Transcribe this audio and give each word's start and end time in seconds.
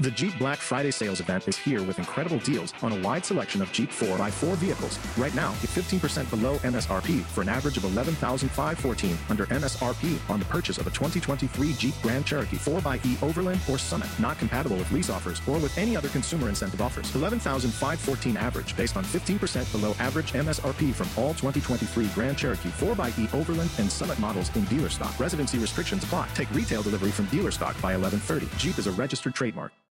The 0.00 0.10
Jeep 0.10 0.38
Black 0.38 0.56
Friday 0.56 0.92
sales 0.92 1.20
event 1.20 1.46
is 1.46 1.58
here 1.58 1.82
with 1.82 1.98
incredible 1.98 2.38
deals 2.38 2.72
on 2.80 2.92
a 2.92 3.00
wide 3.02 3.22
selection 3.22 3.60
of 3.60 3.70
Jeep 3.70 3.90
4x4 3.90 4.56
vehicles. 4.56 4.98
Right 5.18 5.34
now, 5.34 5.50
get 5.60 5.68
15% 5.68 6.30
below 6.30 6.56
MSRP 6.60 7.20
for 7.20 7.42
an 7.42 7.50
average 7.50 7.76
of 7.76 7.84
11514 7.84 9.18
under 9.28 9.44
MSRP 9.44 10.18
on 10.30 10.38
the 10.38 10.46
purchase 10.46 10.78
of 10.78 10.86
a 10.86 10.90
2023 10.90 11.74
Jeep 11.74 11.94
Grand 12.00 12.24
Cherokee 12.24 12.56
4xE 12.56 13.22
Overland 13.22 13.60
or 13.68 13.76
Summit. 13.76 14.08
Not 14.18 14.38
compatible 14.38 14.78
with 14.78 14.90
lease 14.90 15.10
offers 15.10 15.42
or 15.46 15.58
with 15.58 15.76
any 15.76 15.98
other 15.98 16.08
consumer 16.08 16.48
incentive 16.48 16.80
offers. 16.80 17.14
11514 17.14 18.38
average 18.38 18.74
based 18.78 18.96
on 18.96 19.04
15% 19.04 19.70
below 19.70 19.94
average 19.98 20.32
MSRP 20.32 20.94
from 20.94 21.10
all 21.22 21.34
2023 21.34 22.06
Grand 22.14 22.38
Cherokee 22.38 22.70
4xE 22.70 23.34
Overland 23.34 23.70
and 23.76 23.92
Summit 23.92 24.18
models 24.18 24.50
in 24.56 24.64
dealer 24.64 24.88
stock. 24.88 25.20
Residency 25.20 25.58
restrictions 25.58 26.04
apply. 26.04 26.26
Take 26.34 26.50
retail 26.54 26.80
delivery 26.80 27.10
from 27.10 27.26
dealer 27.26 27.50
stock 27.50 27.74
by 27.82 27.94
1130. 27.94 28.48
Jeep 28.56 28.78
is 28.78 28.86
a 28.86 28.92
registered 28.92 29.34
trademark. 29.34 29.72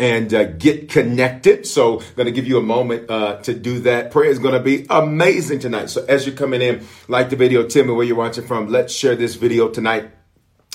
and 0.00 0.32
uh, 0.32 0.44
get 0.44 0.88
connected. 0.88 1.66
So, 1.66 2.00
I'm 2.00 2.14
going 2.16 2.26
to 2.26 2.32
give 2.32 2.46
you 2.46 2.58
a 2.58 2.62
moment 2.62 3.08
uh, 3.10 3.36
to 3.42 3.54
do 3.54 3.80
that. 3.80 4.10
Prayer 4.10 4.30
is 4.30 4.38
going 4.38 4.54
to 4.54 4.60
be 4.60 4.86
amazing 4.88 5.60
tonight. 5.60 5.90
So, 5.90 6.04
as 6.06 6.26
you're 6.26 6.34
coming 6.34 6.62
in, 6.62 6.86
like 7.06 7.30
the 7.30 7.36
video, 7.36 7.66
tell 7.66 7.84
me 7.84 7.92
where 7.92 8.06
you're 8.06 8.16
watching 8.16 8.46
from. 8.46 8.68
Let's 8.68 8.94
share 8.94 9.14
this 9.14 9.34
video 9.34 9.68
tonight. 9.68 10.10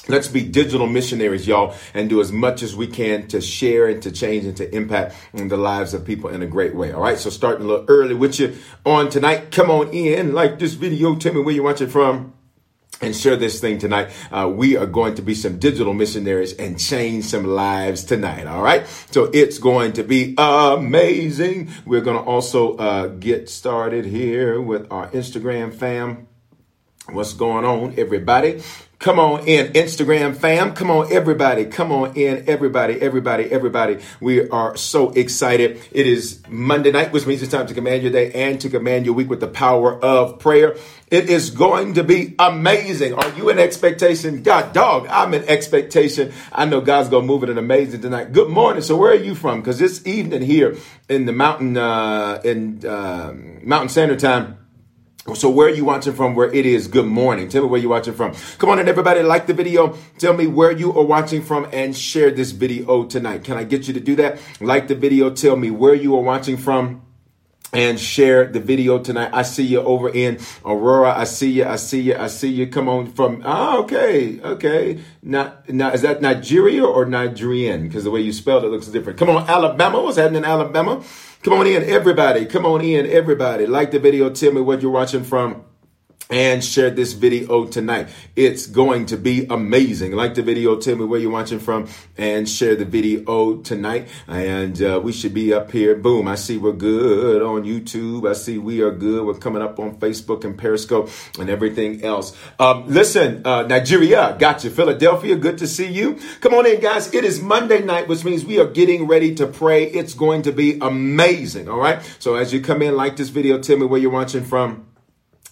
Let's 0.08 0.28
be 0.28 0.48
digital 0.48 0.86
missionaries, 0.86 1.48
y'all, 1.48 1.74
and 1.96 2.08
do 2.08 2.22
as 2.22 2.32
much 2.32 2.62
as 2.62 2.76
we 2.76 2.86
can 2.86 3.28
to 3.30 3.42
share 3.42 3.88
and 3.88 4.04
to 4.04 4.12
change 4.12 4.46
and 4.46 4.56
to 4.58 4.76
impact 4.76 5.16
the 5.34 5.58
lives 5.58 5.96
of 5.96 6.06
people 6.06 6.30
in 6.30 6.44
a 6.44 6.46
great 6.46 6.76
way. 6.76 6.92
All 6.92 7.02
right. 7.02 7.18
So, 7.18 7.32
starting 7.32 7.66
a 7.66 7.68
little 7.68 7.86
early 7.88 8.14
with 8.14 8.40
you 8.40 8.56
on 8.86 9.10
tonight. 9.10 9.50
Come 9.50 9.72
on 9.72 9.90
in, 9.90 10.34
like 10.34 10.60
this 10.60 10.74
video. 10.74 11.16
Tell 11.16 11.34
me 11.34 11.42
where 11.42 11.56
you're 11.56 11.64
watching 11.64 11.90
from 11.90 12.35
and 13.02 13.16
share 13.16 13.36
this 13.36 13.60
thing 13.60 13.78
tonight. 13.78 14.10
Uh, 14.32 14.52
we 14.54 14.78
are 14.78 14.86
going 14.86 15.16
to 15.16 15.22
be 15.22 15.36
some 15.36 15.60
digital 15.60 15.94
missionaries 15.94 16.54
and 16.54 16.80
change 16.80 17.26
some 17.26 17.46
lives 17.46 18.04
tonight. 18.04 18.48
All 18.48 18.62
right. 18.62 18.88
So 19.12 19.26
it's 19.34 19.58
going 19.58 19.94
to 19.94 20.04
be 20.04 20.34
amazing. 20.38 21.70
We're 21.86 22.02
going 22.02 22.18
to 22.18 22.24
also 22.24 22.78
uh, 22.78 23.08
get 23.08 23.50
started 23.50 24.06
here 24.06 24.62
with 24.62 24.92
our 24.92 25.10
Instagram 25.10 25.74
fam. 25.74 26.28
What's 27.10 27.34
going 27.34 27.66
on, 27.66 27.94
everybody? 28.00 28.64
Come 29.06 29.20
on 29.20 29.48
in, 29.48 29.72
Instagram 29.74 30.36
fam. 30.36 30.74
Come 30.74 30.90
on, 30.90 31.14
everybody. 31.14 31.66
Come 31.66 31.92
on 31.92 32.16
in, 32.16 32.50
everybody, 32.50 33.00
everybody, 33.00 33.44
everybody. 33.52 34.00
We 34.20 34.50
are 34.50 34.76
so 34.78 35.12
excited. 35.12 35.80
It 35.92 36.08
is 36.08 36.42
Monday 36.50 36.92
night, 36.92 37.12
which 37.12 37.28
means 37.28 37.44
it's 37.44 37.52
time 37.52 37.68
to 37.68 37.76
command 37.76 38.02
your 38.02 38.12
day 38.12 38.32
and 38.32 38.60
to 38.62 38.68
command 38.68 39.06
your 39.06 39.14
week 39.14 39.30
with 39.30 39.42
the 39.42 39.48
power 39.48 39.94
of 40.04 40.40
prayer. 40.40 40.76
It 41.12 41.30
is 41.30 41.52
going 41.52 41.94
to 41.94 42.04
be 42.04 42.34
amazing. 42.40 43.14
Are 43.14 43.30
you 43.38 43.50
in 43.50 43.60
expectation? 43.60 44.42
God, 44.42 44.74
dog, 44.74 45.06
I'm 45.12 45.36
in 45.36 45.44
expectation. 45.44 46.34
I 46.52 46.66
know 46.66 46.82
God's 46.82 47.10
going 47.10 47.28
to 47.28 47.28
move 47.28 47.44
it 47.44 47.50
in 47.52 47.60
amazing 47.60 48.02
tonight. 48.02 48.34
Good 48.34 48.50
morning. 48.50 48.82
So 48.82 48.98
where 48.98 49.12
are 49.12 49.14
you 49.14 49.36
from? 49.36 49.62
Because 49.62 49.78
this 49.78 50.02
evening 50.08 50.42
here 50.42 50.78
in 51.08 51.28
the 51.28 51.32
mountain, 51.32 51.78
uh, 51.78 52.42
in 52.44 52.84
uh, 52.84 53.36
Mountain 53.62 53.90
Standard 53.90 54.18
Time, 54.18 54.65
so 55.34 55.50
where 55.50 55.68
are 55.68 55.72
you 55.72 55.86
watching 55.86 56.14
from 56.14 56.36
where 56.36 56.54
it 56.54 56.68
is 56.68 56.88
good 56.88 57.08
morning? 57.08 57.50
Tell 57.50 57.64
me 57.64 57.70
where 57.70 57.82
you're 57.82 57.90
watching 57.90 58.14
from. 58.14 58.36
Come 58.60 58.70
on 58.70 58.78
and 58.78 58.88
everybody 58.88 59.24
like 59.24 59.48
the 59.48 59.56
video. 59.56 59.98
Tell 60.20 60.36
me 60.36 60.46
where 60.46 60.72
you 60.72 60.96
are 60.96 61.04
watching 61.04 61.42
from 61.42 61.68
and 61.74 61.98
share 61.98 62.30
this 62.30 62.52
video 62.52 63.06
tonight. 63.06 63.44
Can 63.44 63.58
I 63.58 63.64
get 63.64 63.88
you 63.88 63.94
to 63.96 64.00
do 64.00 64.16
that? 64.18 64.40
Like 64.62 64.88
the 64.88 64.94
video. 64.94 65.32
Tell 65.32 65.56
me 65.56 65.72
where 65.72 65.96
you 65.96 66.16
are 66.16 66.22
watching 66.22 66.58
from 66.58 67.02
and 67.74 68.00
share 68.00 68.46
the 68.46 68.60
video 68.60 69.00
tonight. 69.00 69.32
I 69.34 69.42
see 69.42 69.64
you 69.64 69.82
over 69.82 70.10
in 70.10 70.40
Aurora. 70.64 71.18
I 71.18 71.24
see 71.24 71.52
you. 71.54 71.66
I 71.66 71.78
see 71.78 72.02
you. 72.02 72.16
I 72.16 72.28
see 72.28 72.50
you. 72.50 72.68
Come 72.68 72.88
on 72.88 73.08
from. 73.12 73.42
Ah, 73.44 73.78
okay, 73.78 74.40
okay. 74.42 75.00
Not, 75.24 75.68
not 75.74 75.96
is 75.96 76.04
that 76.04 76.22
Nigeria 76.22 76.86
or 76.86 77.06
Nigerian? 77.06 77.88
Because 77.88 78.04
the 78.04 78.12
way 78.12 78.22
you 78.22 78.32
spelled 78.32 78.64
it 78.64 78.68
looks 78.68 78.88
different. 78.88 79.18
Come 79.18 79.30
on, 79.30 79.50
Alabama. 79.50 80.04
What's 80.04 80.18
happening 80.18 80.44
in 80.44 80.46
Alabama? 80.46 81.04
Come 81.46 81.54
on 81.60 81.68
in, 81.68 81.84
everybody. 81.84 82.48
Come 82.48 82.66
on 82.66 82.82
in, 82.82 83.06
everybody. 83.06 83.68
Like 83.68 83.92
the 83.92 84.00
video. 84.00 84.32
Tell 84.32 84.52
me 84.52 84.62
what 84.62 84.82
you're 84.82 84.90
watching 84.90 85.24
from 85.24 85.64
and 86.30 86.64
share 86.64 86.90
this 86.90 87.14
video 87.14 87.66
tonight. 87.66 88.10
It's 88.36 88.66
going 88.68 89.06
to 89.08 89.18
be 89.18 89.46
amazing. 89.50 90.14
Like 90.14 90.36
the 90.36 90.42
video, 90.42 90.76
tell 90.78 90.96
me 90.96 91.06
where 91.06 91.20
you're 91.20 91.32
watching 91.32 91.60
from 91.60 91.88
and 92.18 92.50
share 92.50 92.76
the 92.76 92.86
video 92.86 93.58
tonight. 93.58 94.08
And 94.28 94.82
uh, 94.82 95.00
we 95.04 95.12
should 95.12 95.34
be 95.34 95.54
up 95.54 95.72
here. 95.72 95.96
Boom. 95.96 96.28
I 96.28 96.36
see 96.36 96.58
we're 96.58 96.74
good 96.74 97.42
on 97.42 97.64
YouTube. 97.64 98.30
I 98.30 98.34
see 98.34 98.58
we 98.58 98.82
are 98.82 98.92
good. 98.92 99.26
We're 99.26 99.36
coming 99.36 99.62
up 99.62 99.80
on 99.80 99.98
Facebook 99.98 100.44
and 100.44 100.58
Periscope 100.58 101.10
and 101.40 101.50
everything 101.50 102.04
else. 102.04 102.36
Um, 102.60 102.88
listen, 102.88 103.46
uh, 103.46 103.64
Nigeria, 103.64 104.36
got 104.40 104.64
you. 104.64 104.70
Philadelphia, 104.70 105.36
good 105.36 105.58
to 105.60 105.68
see 105.68 105.88
you. 105.88 106.20
Come 106.42 106.54
on 106.54 106.66
in, 106.66 106.80
guys. 106.80 107.14
It 107.14 107.24
is 107.24 107.42
Monday 107.42 107.84
night, 107.84 108.08
which 108.08 108.24
means 108.24 108.44
we 108.44 108.60
are 108.60 108.68
getting 108.68 109.08
ready 109.08 109.36
to 109.36 109.48
pray. 109.48 109.86
It's 109.86 110.14
going 110.14 110.42
to 110.44 110.52
be 110.52 110.80
amazing. 110.80 111.70
All 111.70 111.80
right. 111.80 112.02
So 112.20 112.36
as 112.36 112.52
you 112.54 112.62
come 112.62 112.82
in, 112.82 112.96
like 112.96 113.16
this 113.16 113.30
video, 113.30 113.60
tell 113.60 113.78
me 113.78 113.86
where 113.86 114.00
you're 114.00 114.12
watching 114.12 114.44
from 114.44 114.86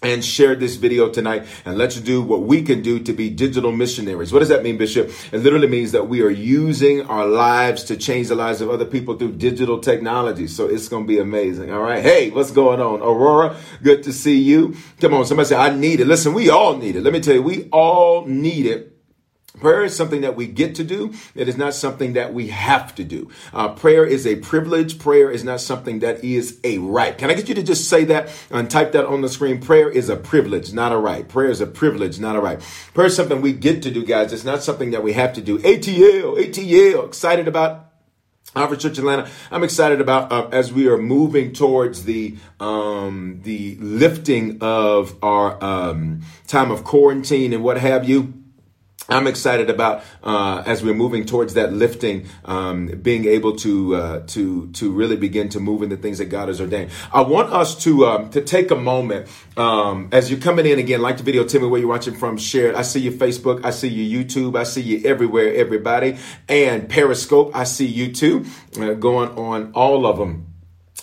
and 0.03 0.23
share 0.23 0.55
this 0.55 0.75
video 0.75 1.09
tonight 1.09 1.45
and 1.65 1.77
let's 1.77 1.99
do 1.99 2.21
what 2.21 2.41
we 2.41 2.61
can 2.61 2.81
do 2.81 2.99
to 2.99 3.13
be 3.13 3.29
digital 3.29 3.71
missionaries. 3.71 4.31
What 4.31 4.39
does 4.39 4.49
that 4.49 4.63
mean, 4.63 4.77
Bishop? 4.77 5.09
It 5.31 5.39
literally 5.39 5.67
means 5.67 5.93
that 5.93 6.07
we 6.07 6.21
are 6.21 6.29
using 6.29 7.01
our 7.07 7.25
lives 7.25 7.85
to 7.85 7.97
change 7.97 8.27
the 8.27 8.35
lives 8.35 8.61
of 8.61 8.69
other 8.69 8.85
people 8.85 9.17
through 9.17 9.33
digital 9.33 9.79
technology. 9.79 10.47
So 10.47 10.67
it's 10.67 10.87
going 10.87 11.05
to 11.05 11.07
be 11.07 11.19
amazing. 11.19 11.71
All 11.71 11.81
right. 11.81 12.03
Hey, 12.03 12.29
what's 12.29 12.51
going 12.51 12.79
on? 12.79 13.01
Aurora, 13.01 13.55
good 13.81 14.03
to 14.03 14.13
see 14.13 14.39
you. 14.39 14.75
Come 14.99 15.13
on. 15.13 15.25
Somebody 15.25 15.49
say, 15.49 15.55
I 15.55 15.73
need 15.73 16.01
it. 16.01 16.07
Listen, 16.07 16.33
we 16.33 16.49
all 16.49 16.77
need 16.77 16.95
it. 16.95 17.01
Let 17.01 17.13
me 17.13 17.21
tell 17.21 17.35
you, 17.35 17.41
we 17.41 17.69
all 17.71 18.25
need 18.25 18.65
it 18.65 18.92
Prayer 19.59 19.83
is 19.83 19.95
something 19.95 20.21
that 20.21 20.35
we 20.35 20.47
get 20.47 20.75
to 20.75 20.83
do. 20.83 21.13
It 21.35 21.47
is 21.47 21.57
not 21.57 21.75
something 21.75 22.13
that 22.13 22.33
we 22.33 22.47
have 22.47 22.95
to 22.95 23.03
do. 23.03 23.29
Uh, 23.53 23.69
prayer 23.69 24.03
is 24.03 24.25
a 24.25 24.37
privilege. 24.37 24.97
Prayer 24.97 25.29
is 25.29 25.43
not 25.43 25.61
something 25.61 25.99
that 25.99 26.23
is 26.23 26.59
a 26.63 26.79
right. 26.79 27.15
Can 27.15 27.29
I 27.29 27.35
get 27.35 27.47
you 27.47 27.55
to 27.55 27.63
just 27.63 27.87
say 27.87 28.03
that 28.05 28.29
and 28.49 28.69
type 28.69 28.93
that 28.93 29.05
on 29.05 29.21
the 29.21 29.29
screen? 29.29 29.61
Prayer 29.61 29.89
is 29.89 30.09
a 30.09 30.15
privilege, 30.15 30.73
not 30.73 30.91
a 30.91 30.97
right. 30.97 31.27
Prayer 31.27 31.51
is 31.51 31.61
a 31.61 31.67
privilege, 31.67 32.19
not 32.19 32.35
a 32.35 32.39
right. 32.39 32.59
Prayer 32.95 33.07
is 33.07 33.15
something 33.15 33.41
we 33.41 33.53
get 33.53 33.83
to 33.83 33.91
do, 33.91 34.03
guys. 34.03 34.33
It's 34.33 34.43
not 34.43 34.63
something 34.63 34.89
that 34.91 35.03
we 35.03 35.13
have 35.13 35.33
to 35.33 35.41
do. 35.41 35.59
ATL, 35.59 36.35
ATL, 36.37 37.05
excited 37.07 37.47
about 37.47 37.91
Harvest 38.55 38.81
Church 38.81 38.97
Atlanta. 38.97 39.29
I'm 39.51 39.63
excited 39.63 40.01
about 40.01 40.31
uh, 40.31 40.49
as 40.51 40.73
we 40.73 40.87
are 40.87 40.97
moving 40.97 41.53
towards 41.53 42.05
the 42.05 42.37
um, 42.59 43.39
the 43.43 43.77
lifting 43.79 44.57
of 44.61 45.15
our 45.23 45.63
um, 45.63 46.21
time 46.47 46.71
of 46.71 46.83
quarantine 46.83 47.53
and 47.53 47.63
what 47.63 47.77
have 47.77 48.07
you. 48.09 48.42
I'm 49.09 49.27
excited 49.27 49.69
about 49.69 50.03
uh, 50.23 50.63
as 50.65 50.81
we're 50.83 50.93
moving 50.93 51.25
towards 51.25 51.55
that 51.55 51.73
lifting, 51.73 52.27
um, 52.45 52.87
being 52.87 53.25
able 53.25 53.55
to 53.57 53.95
uh, 53.95 54.19
to 54.27 54.71
to 54.71 54.91
really 54.91 55.17
begin 55.17 55.49
to 55.49 55.59
move 55.59 55.83
in 55.83 55.89
the 55.89 55.97
things 55.97 56.19
that 56.19 56.25
God 56.25 56.47
has 56.47 56.61
ordained. 56.61 56.91
I 57.11 57.21
want 57.21 57.51
us 57.51 57.75
to 57.83 58.05
um, 58.05 58.29
to 58.31 58.41
take 58.41 58.71
a 58.71 58.75
moment 58.75 59.27
um, 59.57 60.09
as 60.11 60.31
you're 60.31 60.39
coming 60.39 60.65
in 60.65 60.79
again. 60.79 61.01
Like 61.01 61.17
the 61.17 61.23
video, 61.23 61.43
tell 61.43 61.61
me 61.61 61.67
where 61.67 61.79
you're 61.79 61.89
watching 61.89 62.15
from. 62.15 62.37
Share 62.37 62.69
it. 62.69 62.75
I 62.75 62.81
see 62.81 63.01
you 63.01 63.11
Facebook. 63.11 63.65
I 63.65 63.71
see 63.71 63.89
you 63.89 64.23
YouTube. 64.23 64.57
I 64.57 64.63
see 64.63 64.81
you 64.81 65.01
everywhere. 65.05 65.53
Everybody 65.53 66.17
and 66.47 66.87
Periscope. 66.87 67.51
I 67.53 67.65
see 67.65 67.87
you 67.87 68.13
too. 68.13 68.45
Uh, 68.79 68.93
going 68.93 69.29
on 69.31 69.73
all 69.73 70.05
of 70.05 70.17
them. 70.17 70.52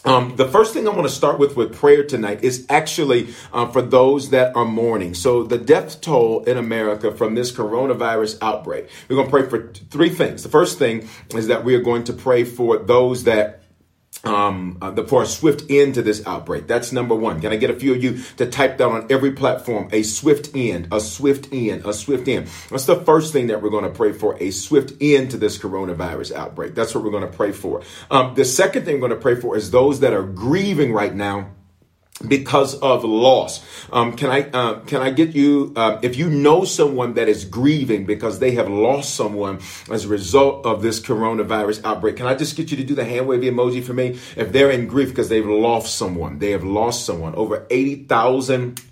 Um, 0.05 0.37
the 0.37 0.49
first 0.49 0.73
thing 0.73 0.89
I 0.89 0.93
want 0.93 1.07
to 1.07 1.15
start 1.15 1.39
with 1.39 1.57
with 1.57 1.75
prayer 1.75 2.03
tonight 2.05 2.43
is 2.43 2.67
actually 2.71 3.35
uh, 3.53 3.67
for 3.67 3.83
those 3.83 4.31
that 4.31 4.57
are 4.57 4.65
mourning. 4.65 5.15
So 5.15 5.43
the 5.43 5.59
death 5.59 6.01
toll 6.01 6.43
in 6.45 6.57
America 6.57 7.13
from 7.13 7.35
this 7.35 7.53
coronavirus 7.53 8.39
outbreak. 8.41 8.89
We're 9.09 9.17
going 9.17 9.29
to 9.29 9.31
pray 9.31 9.49
for 9.49 9.73
three 9.91 10.09
things. 10.09 10.43
The 10.43 10.49
first 10.49 10.79
thing 10.79 11.09
is 11.35 11.49
that 11.49 11.65
we 11.65 11.75
are 11.75 11.83
going 11.83 12.05
to 12.05 12.13
pray 12.13 12.45
for 12.45 12.79
those 12.79 13.25
that 13.25 13.63
um, 14.25 14.79
uh, 14.81 14.91
the, 14.91 15.05
for 15.05 15.23
a 15.23 15.27
swift 15.27 15.71
end 15.71 15.95
to 15.95 16.03
this 16.03 16.27
outbreak. 16.27 16.67
That's 16.67 16.93
number 16.93 17.15
one. 17.15 17.41
Can 17.41 17.53
I 17.53 17.57
get 17.57 17.71
a 17.71 17.75
few 17.75 17.95
of 17.95 18.03
you 18.03 18.19
to 18.37 18.47
type 18.47 18.79
that 18.79 18.89
on 18.89 19.07
every 19.11 19.33
platform? 19.33 19.89
A 19.93 20.03
swift 20.03 20.51
end, 20.55 20.89
a 20.93 21.01
swift 21.01 21.49
end, 21.53 21.87
a 21.87 21.93
swift 21.93 22.29
end. 22.29 22.49
That's 22.71 22.87
the 22.87 22.97
first 22.97 23.33
thing 23.33 23.49
that 23.49 23.63
we're 23.63 23.71
going 23.71 23.85
to 23.85 23.91
pray 23.91 24.13
for, 24.13 24.37
a 24.41 24.51
swift 24.51 24.95
end 25.01 25.31
to 25.33 25.37
this 25.37 25.59
coronavirus 25.59 26.33
outbreak. 26.33 26.75
That's 26.75 26.95
what 26.95 27.05
we're 27.05 27.11
going 27.11 27.31
to 27.31 27.37
pray 27.37 27.53
for. 27.53 27.83
Um, 28.11 28.35
the 28.35 28.45
second 28.45 28.85
thing 28.85 28.97
we're 28.97 29.09
going 29.09 29.19
to 29.19 29.23
pray 29.23 29.37
for 29.37 29.57
is 29.57 29.71
those 29.71 30.01
that 30.01 30.13
are 30.13 30.23
grieving 30.23 30.93
right 30.93 31.15
now 31.15 31.51
because 32.27 32.79
of 32.81 33.05
loss. 33.05 33.65
Um, 33.93 34.15
can 34.15 34.31
I 34.31 34.43
uh, 34.51 34.81
can 34.81 35.03
I 35.03 35.11
get 35.11 35.35
you 35.35 35.73
uh, 35.77 35.99
if 36.03 36.17
you 36.17 36.29
know 36.29 36.65
someone 36.65 37.15
that 37.15 37.29
is 37.29 37.45
grieving 37.45 38.05
because 38.05 38.39
they 38.39 38.53
have 38.53 38.69
lost 38.69 39.15
someone 39.15 39.61
as 39.91 40.05
a 40.05 40.09
result 40.09 40.67
of 40.67 40.83
this 40.83 41.01
coronavirus 41.01 41.85
outbreak? 41.85 42.17
Can 42.17 42.27
I 42.27 42.35
just 42.35 42.57
get 42.57 42.71
you 42.71 42.77
to 42.77 42.85
do 42.85 42.95
the 42.95 43.05
hand 43.05 43.27
wave 43.27 43.41
emoji 43.41 43.83
for 43.83 43.95
me? 43.95 44.19
If 44.37 44.53
they're 44.53 44.71
in 44.71 44.87
grief 44.87 45.09
because 45.09 45.29
they've 45.29 45.47
lost 45.47 45.97
someone, 45.97 46.39
they 46.39 46.51
have 46.51 46.65
lost 46.65 47.07
someone. 47.07 47.35
Over 47.35 47.67
eighty 47.71 48.05
thousand 48.05 48.83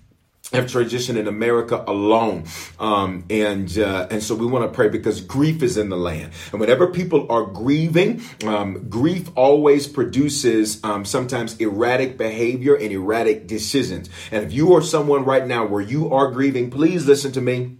have 0.52 0.66
transitioned 0.66 1.16
in 1.16 1.28
America 1.28 1.82
alone, 1.86 2.44
um, 2.78 3.24
and 3.30 3.78
uh, 3.78 4.08
and 4.10 4.22
so 4.22 4.34
we 4.34 4.46
want 4.46 4.70
to 4.70 4.74
pray 4.74 4.88
because 4.88 5.20
grief 5.20 5.62
is 5.62 5.76
in 5.76 5.88
the 5.88 5.96
land, 5.96 6.32
and 6.52 6.60
whenever 6.60 6.86
people 6.88 7.26
are 7.30 7.44
grieving, 7.44 8.22
um, 8.46 8.88
grief 8.88 9.30
always 9.34 9.86
produces 9.86 10.82
um, 10.84 11.04
sometimes 11.04 11.56
erratic 11.58 12.16
behavior 12.16 12.74
and 12.74 12.92
erratic 12.92 13.46
decisions. 13.46 14.08
And 14.30 14.44
if 14.44 14.52
you 14.52 14.74
are 14.74 14.82
someone 14.82 15.24
right 15.24 15.46
now 15.46 15.66
where 15.66 15.82
you 15.82 16.12
are 16.12 16.30
grieving, 16.30 16.70
please 16.70 17.06
listen 17.06 17.32
to 17.32 17.40
me. 17.40 17.77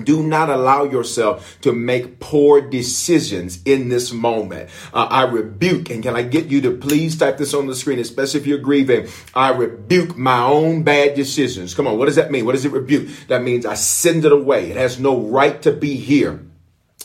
Do 0.00 0.22
not 0.22 0.48
allow 0.48 0.84
yourself 0.84 1.58
to 1.60 1.72
make 1.72 2.18
poor 2.18 2.62
decisions 2.62 3.60
in 3.66 3.90
this 3.90 4.10
moment. 4.10 4.70
Uh, 4.92 5.06
I 5.10 5.24
rebuke, 5.24 5.90
and 5.90 6.02
can 6.02 6.16
I 6.16 6.22
get 6.22 6.46
you 6.46 6.62
to 6.62 6.70
please 6.70 7.18
type 7.18 7.36
this 7.36 7.52
on 7.52 7.66
the 7.66 7.74
screen, 7.74 7.98
especially 7.98 8.40
if 8.40 8.46
you're 8.46 8.58
grieving? 8.58 9.08
I 9.34 9.50
rebuke 9.50 10.16
my 10.16 10.40
own 10.42 10.82
bad 10.82 11.14
decisions. 11.14 11.74
Come 11.74 11.86
on, 11.86 11.98
what 11.98 12.06
does 12.06 12.16
that 12.16 12.30
mean? 12.30 12.46
What 12.46 12.52
does 12.52 12.64
it 12.64 12.72
rebuke? 12.72 13.10
That 13.28 13.42
means 13.42 13.66
I 13.66 13.74
send 13.74 14.24
it 14.24 14.32
away. 14.32 14.70
It 14.70 14.78
has 14.78 14.98
no 14.98 15.20
right 15.20 15.60
to 15.62 15.72
be 15.72 15.96
here. 15.96 16.40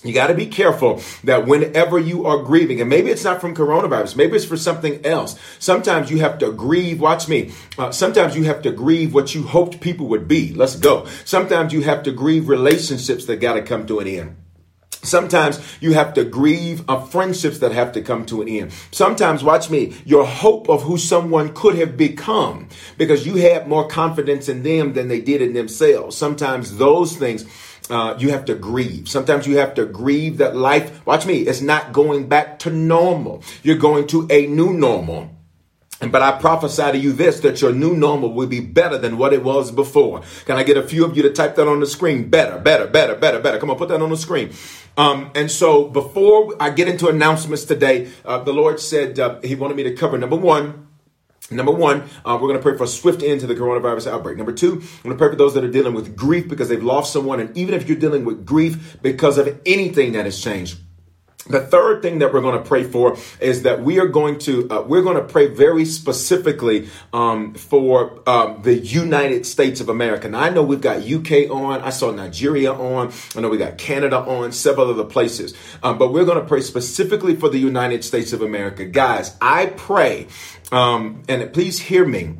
You 0.04 0.14
got 0.14 0.28
to 0.28 0.34
be 0.34 0.46
careful 0.46 1.02
that 1.24 1.48
whenever 1.48 1.98
you 1.98 2.26
are 2.28 2.44
grieving, 2.44 2.80
and 2.82 2.90
maybe 2.90 3.10
it's 3.10 3.24
not 3.24 3.42
from 3.42 3.56
coronavirus, 3.56 4.16
maybe 4.16 4.36
it's 4.36 4.46
for 4.46 4.58
something 4.58 5.04
else. 5.06 5.40
Sometimes 5.60 6.12
you 6.12 6.20
have 6.20 6.38
to 6.40 6.52
grieve. 6.52 7.02
Watch 7.02 7.28
me. 7.28 7.52
Uh, 7.78 7.92
sometimes 7.92 8.36
you 8.36 8.44
have 8.44 8.62
to 8.62 8.72
grieve 8.72 9.14
what 9.14 9.34
you 9.34 9.44
hoped 9.44 9.82
people 9.82 10.08
would 10.08 10.28
be. 10.28 10.54
Let's 10.54 10.76
go. 10.76 11.08
Sometimes 11.26 11.74
you 11.74 11.82
have 11.82 12.04
to 12.04 12.12
grieve 12.12 12.48
relationships 12.48 13.26
that 13.26 13.38
got 13.38 13.54
to 13.54 13.62
come 13.62 13.88
to 13.88 14.00
an 14.00 14.08
end. 14.08 14.38
Sometimes 15.04 15.60
you 15.80 15.94
have 15.94 16.14
to 16.16 16.26
grieve 16.26 16.84
of 16.90 17.12
friendships 17.12 17.60
that 17.60 17.72
have 17.72 17.94
to 17.94 18.02
come 18.02 18.26
to 18.26 18.42
an 18.42 18.50
end. 18.50 18.74
Sometimes, 18.92 19.44
watch 19.44 19.70
me, 19.70 19.96
your 20.06 20.26
hope 20.26 20.70
of 20.70 20.84
who 20.84 20.98
someone 20.98 21.54
could 21.54 21.76
have 21.76 21.96
become 21.96 22.68
because 22.98 23.26
you 23.26 23.36
had 23.36 23.68
more 23.68 23.88
confidence 23.88 24.50
in 24.50 24.64
them 24.64 24.94
than 24.94 25.08
they 25.08 25.22
did 25.22 25.42
in 25.42 25.54
themselves. 25.54 26.18
Sometimes 26.18 26.78
those 26.78 27.16
things 27.16 27.46
uh, 27.90 28.16
you 28.18 28.30
have 28.30 28.46
to 28.46 28.56
grieve. 28.56 29.08
Sometimes 29.08 29.48
you 29.48 29.58
have 29.58 29.74
to 29.76 29.86
grieve 29.86 30.38
that 30.38 30.56
life, 30.56 31.06
watch 31.06 31.26
me, 31.26 31.40
it's 31.40 31.62
not 31.62 31.94
going 31.94 32.28
back 32.28 32.60
to 32.60 32.70
normal. 32.70 33.44
You're 33.64 33.78
going 33.78 34.08
to 34.08 34.28
a 34.30 34.48
new 34.48 34.74
normal. 34.74 35.32
But 36.00 36.22
I 36.22 36.40
prophesy 36.40 36.92
to 36.92 36.98
you 36.98 37.12
this, 37.12 37.40
that 37.40 37.60
your 37.60 37.72
new 37.72 37.96
normal 37.96 38.32
will 38.32 38.46
be 38.48 38.60
better 38.60 39.00
than 39.00 39.18
what 39.18 39.34
it 39.34 39.44
was 39.44 39.72
before. 39.72 40.22
Can 40.46 40.56
I 40.56 40.64
get 40.64 40.78
a 40.78 40.84
few 40.84 41.04
of 41.04 41.18
you 41.18 41.24
to 41.24 41.32
type 41.32 41.56
that 41.56 41.68
on 41.68 41.80
the 41.80 41.88
screen? 41.88 42.30
Better, 42.30 42.60
better, 42.60 42.86
better, 42.86 43.16
better, 43.16 43.40
better. 43.40 43.58
Come 43.58 43.72
on, 43.72 43.78
put 43.78 43.90
that 43.90 44.02
on 44.02 44.12
the 44.12 44.18
screen. 44.18 44.52
Um, 44.96 45.32
and 45.34 45.50
so 45.50 45.88
before 45.88 46.56
I 46.60 46.70
get 46.70 46.88
into 46.88 47.08
announcements 47.08 47.66
today, 47.66 48.12
uh, 48.26 48.44
the 48.44 48.54
Lord 48.54 48.80
said 48.80 49.20
uh, 49.20 49.40
he 49.42 49.56
wanted 49.56 49.76
me 49.76 49.84
to 49.84 49.96
cover 49.96 50.20
number 50.20 50.36
one, 50.36 50.87
Number 51.50 51.72
one, 51.72 52.02
uh, 52.26 52.38
we're 52.42 52.50
going 52.50 52.58
to 52.58 52.62
pray 52.62 52.78
for 52.78 52.84
a 52.84 52.88
swift 52.88 53.24
end 53.24 53.40
to 53.40 53.48
the 53.48 53.56
coronavirus 53.56 54.12
outbreak. 54.12 54.36
Number 54.38 54.52
two, 54.52 54.74
I'm 54.74 55.04
going 55.04 55.16
to 55.16 55.16
pray 55.16 55.30
for 55.30 55.38
those 55.38 55.54
that 55.54 55.64
are 55.64 55.72
dealing 55.72 55.94
with 55.94 56.16
grief 56.16 56.50
because 56.50 56.68
they've 56.68 56.84
lost 56.84 57.14
someone. 57.14 57.40
And 57.40 57.56
even 57.58 57.74
if 57.74 57.88
you're 57.88 57.98
dealing 57.98 58.26
with 58.26 58.46
grief 58.46 58.98
because 59.02 59.38
of 59.38 59.60
anything 59.66 60.12
that 60.14 60.26
has 60.26 60.42
changed, 60.42 60.78
the 61.50 61.62
third 61.62 62.02
thing 62.02 62.20
that 62.20 62.34
we're 62.34 62.42
going 62.42 62.62
to 62.62 62.68
pray 62.68 62.84
for 62.84 63.18
is 63.40 63.64
that 63.64 63.82
we 63.82 64.00
are 64.00 64.08
going 64.08 64.38
to 64.40 64.70
uh, 64.70 64.82
we're 64.82 65.02
going 65.02 65.16
to 65.16 65.24
pray 65.24 65.48
very 65.48 65.86
specifically 65.86 66.90
um, 67.14 67.54
for 67.54 68.22
um, 68.28 68.62
the 68.64 68.76
United 68.76 69.46
States 69.46 69.80
of 69.80 69.90
America. 69.90 70.28
Now 70.28 70.42
I 70.42 70.50
know 70.50 70.64
we've 70.64 70.82
got 70.82 71.10
UK 71.10 71.50
on, 71.50 71.82
I 71.82 71.90
saw 71.90 72.12
Nigeria 72.12 72.74
on, 72.74 73.14
I 73.36 73.42
know 73.42 73.50
we 73.50 73.58
got 73.58 73.78
Canada 73.78 74.18
on, 74.18 74.52
several 74.52 74.90
other 74.90 75.06
places, 75.06 75.54
um, 75.84 75.98
but 75.98 76.12
we're 76.12 76.26
going 76.26 76.40
to 76.40 76.46
pray 76.46 76.62
specifically 76.62 77.36
for 77.36 77.50
the 77.50 77.60
United 77.60 78.04
States 78.04 78.34
of 78.34 78.42
America, 78.42 78.86
guys. 78.86 79.36
I 79.42 79.68
pray 79.68 80.28
um, 80.72 81.24
and 81.28 81.54
please 81.54 81.80
hear 81.80 82.06
me. 82.06 82.38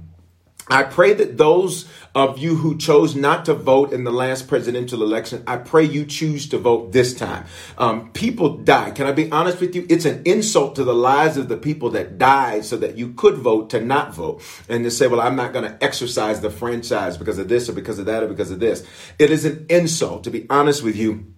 I 0.70 0.84
pray 0.84 1.14
that 1.14 1.38
those 1.38 1.88
of 2.14 2.40
you 2.40 2.56
who 2.56 2.78
chose 2.78 3.16
not 3.16 3.46
to 3.46 3.54
vote 3.54 3.94
in 3.94 4.04
the 4.04 4.12
last 4.12 4.48
presidential 4.50 5.02
election, 5.02 5.44
I 5.48 5.58
pray 5.58 5.84
you 5.84 6.06
choose 6.06 6.50
to 6.50 6.58
vote 6.58 6.92
this 6.92 7.14
time. 7.14 7.46
Um, 7.78 8.12
people 8.12 8.58
died. 8.58 8.96
Can 8.96 9.08
I 9.08 9.14
be 9.14 9.32
honest 9.32 9.62
with 9.62 9.76
you? 9.76 9.86
It's 9.90 10.04
an 10.04 10.24
insult 10.26 10.76
to 10.76 10.84
the 10.84 10.96
lives 10.96 11.38
of 11.38 11.48
the 11.48 11.56
people 11.56 11.92
that 11.92 12.18
died 12.18 12.66
so 12.66 12.76
that 12.78 12.98
you 12.98 13.14
could 13.14 13.36
vote 13.36 13.70
to 13.70 13.80
not 13.80 14.14
vote 14.14 14.42
and 14.68 14.84
to 14.84 14.92
say, 14.92 15.08
well, 15.08 15.22
I'm 15.22 15.38
not 15.38 15.54
going 15.54 15.70
to 15.72 15.82
exercise 15.82 16.42
the 16.42 16.50
franchise 16.50 17.18
because 17.18 17.38
of 17.38 17.48
this 17.48 17.70
or 17.70 17.74
because 17.74 18.00
of 18.00 18.08
that 18.08 18.24
or 18.24 18.28
because 18.28 18.52
of 18.52 18.60
this. 18.60 18.86
It 19.20 19.32
is 19.32 19.46
an 19.46 19.66
insult, 19.70 20.26
to 20.26 20.32
be 20.32 20.48
honest 20.50 20.84
with 20.84 20.98
you 20.98 21.34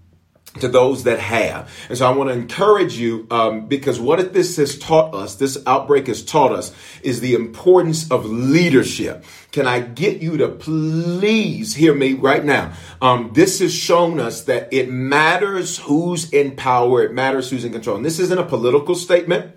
to 0.56 0.68
those 0.68 1.04
that 1.04 1.20
have. 1.20 1.72
And 1.90 1.98
so 1.98 2.12
I 2.12 2.16
want 2.16 2.30
to 2.30 2.34
encourage 2.34 2.98
you 2.98 3.28
um, 3.30 3.68
because 3.68 4.00
what 4.00 4.34
this 4.34 4.58
has 4.58 4.78
taught 4.80 5.14
us, 5.14 5.36
this 5.36 5.62
outbreak 5.68 6.08
has 6.08 6.24
taught 6.26 6.52
us, 6.52 6.74
is 7.04 7.20
the 7.20 7.36
importance 7.36 8.10
of 8.12 8.26
leadership. 8.26 9.24
Can 9.52 9.68
I 9.68 9.80
get 9.80 10.22
you 10.22 10.38
to 10.38 10.50
please 10.50 11.76
hear 11.76 11.94
me 11.94 12.14
right 12.14 12.44
now? 12.44 12.74
Um, 13.02 13.32
this 13.34 13.60
has 13.60 13.74
shown 13.74 14.20
us 14.20 14.46
that 14.46 14.74
it 14.74 14.90
matters 14.90 15.78
who's 15.78 16.32
in 16.32 16.56
power, 16.56 17.04
it 17.04 17.14
matters 17.14 17.50
who's 17.50 17.64
in 17.64 17.72
control. 17.72 17.96
And 17.96 18.06
this 18.06 18.20
isn't 18.20 18.38
a 18.38 18.46
political 18.46 18.96
statement. 18.96 19.56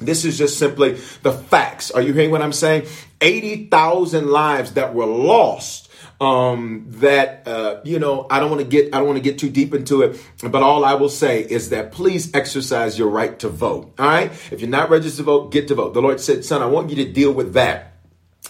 This 0.00 0.24
is 0.24 0.36
just 0.36 0.58
simply 0.58 0.94
the 1.22 1.32
facts. 1.32 1.92
Are 1.92 2.02
you 2.02 2.12
hearing 2.12 2.32
what 2.32 2.42
I'm 2.42 2.52
saying? 2.52 2.86
80,000 3.20 4.28
lives 4.28 4.72
that 4.72 4.92
were 4.92 5.06
lost 5.06 5.83
um, 6.24 6.86
that 6.88 7.46
uh, 7.46 7.80
you 7.84 7.98
know 7.98 8.26
I 8.30 8.40
don't 8.40 8.50
want 8.50 8.62
to 8.62 8.66
get 8.66 8.94
I 8.94 8.98
don't 8.98 9.06
want 9.06 9.18
to 9.18 9.22
get 9.22 9.38
too 9.38 9.50
deep 9.50 9.74
into 9.74 10.02
it, 10.02 10.20
but 10.42 10.62
all 10.62 10.84
I 10.84 10.94
will 10.94 11.08
say 11.08 11.42
is 11.42 11.70
that 11.70 11.92
please 11.92 12.34
exercise 12.34 12.98
your 12.98 13.08
right 13.08 13.38
to 13.40 13.48
vote. 13.48 13.94
All 13.98 14.06
right, 14.06 14.30
if 14.50 14.60
you're 14.60 14.70
not 14.70 14.90
registered 14.90 15.18
to 15.18 15.22
vote, 15.24 15.52
get 15.52 15.68
to 15.68 15.74
vote. 15.74 15.94
The 15.94 16.02
Lord 16.02 16.20
said, 16.20 16.44
"Son, 16.44 16.62
I 16.62 16.66
want 16.66 16.90
you 16.90 16.96
to 16.96 17.12
deal 17.12 17.32
with 17.32 17.52
that." 17.54 17.90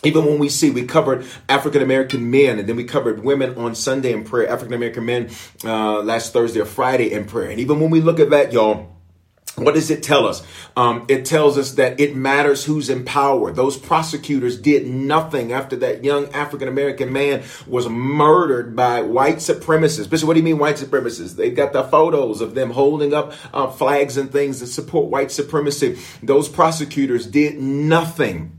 Even 0.03 0.27
when 0.27 0.39
we 0.39 0.49
see, 0.49 0.71
we 0.71 0.85
covered 0.85 1.25
African 1.49 1.83
American 1.83 2.31
men, 2.31 2.59
and 2.59 2.69
then 2.69 2.77
we 2.77 2.85
covered 2.85 3.25
women 3.25 3.57
on 3.57 3.75
Sunday 3.75 4.13
in 4.13 4.25
prayer, 4.25 4.49
African 4.49 4.75
American 4.75 5.05
men 5.07 5.31
uh, 5.65 6.03
last 6.03 6.33
Thursday 6.33 6.61
or 6.61 6.67
Friday 6.67 7.13
in 7.13 7.25
prayer. 7.25 7.51
And 7.51 7.61
even 7.61 7.81
when 7.81 7.91
we 7.91 8.01
look 8.01 8.21
at 8.21 8.31
that, 8.31 8.53
y'all, 8.53 8.95
what 9.57 9.75
does 9.75 9.91
it 9.91 10.03
tell 10.03 10.27
us? 10.27 10.43
Um, 10.77 11.07
it 11.09 11.25
tells 11.25 11.57
us 11.57 11.73
that 11.73 12.01
it 12.01 12.17
matters 12.17 12.65
who's 12.65 12.91
in 12.91 13.05
power. 13.05 13.53
Those 13.53 13.77
prosecutors 13.77 14.59
did 14.59 14.87
nothing 14.87 15.53
after 15.53 15.77
that 15.77 16.05
young 16.05 16.33
African 16.33 16.67
American 16.67 17.13
man 17.13 17.45
was 17.67 17.89
murdered 17.89 18.75
by 18.75 19.03
white 19.03 19.37
supremacists. 19.37 20.11
Bishop, 20.11 20.27
what 20.27 20.35
do 20.35 20.41
you 20.41 20.45
mean 20.45 20.59
white 20.59 20.77
supremacists? 20.77 21.37
They've 21.37 21.55
got 21.55 21.73
the 21.73 21.85
photos 21.85 22.41
of 22.41 22.55
them 22.55 22.71
holding 22.71 23.15
up 23.15 23.33
uh, 23.53 23.69
flags 23.69 24.17
and 24.17 24.33
things 24.33 24.61
that 24.61 24.67
support 24.67 25.07
white 25.07 25.31
supremacy. 25.31 25.99
Those 26.23 26.49
prosecutors 26.49 27.27
did 27.27 27.61
nothing 27.61 28.54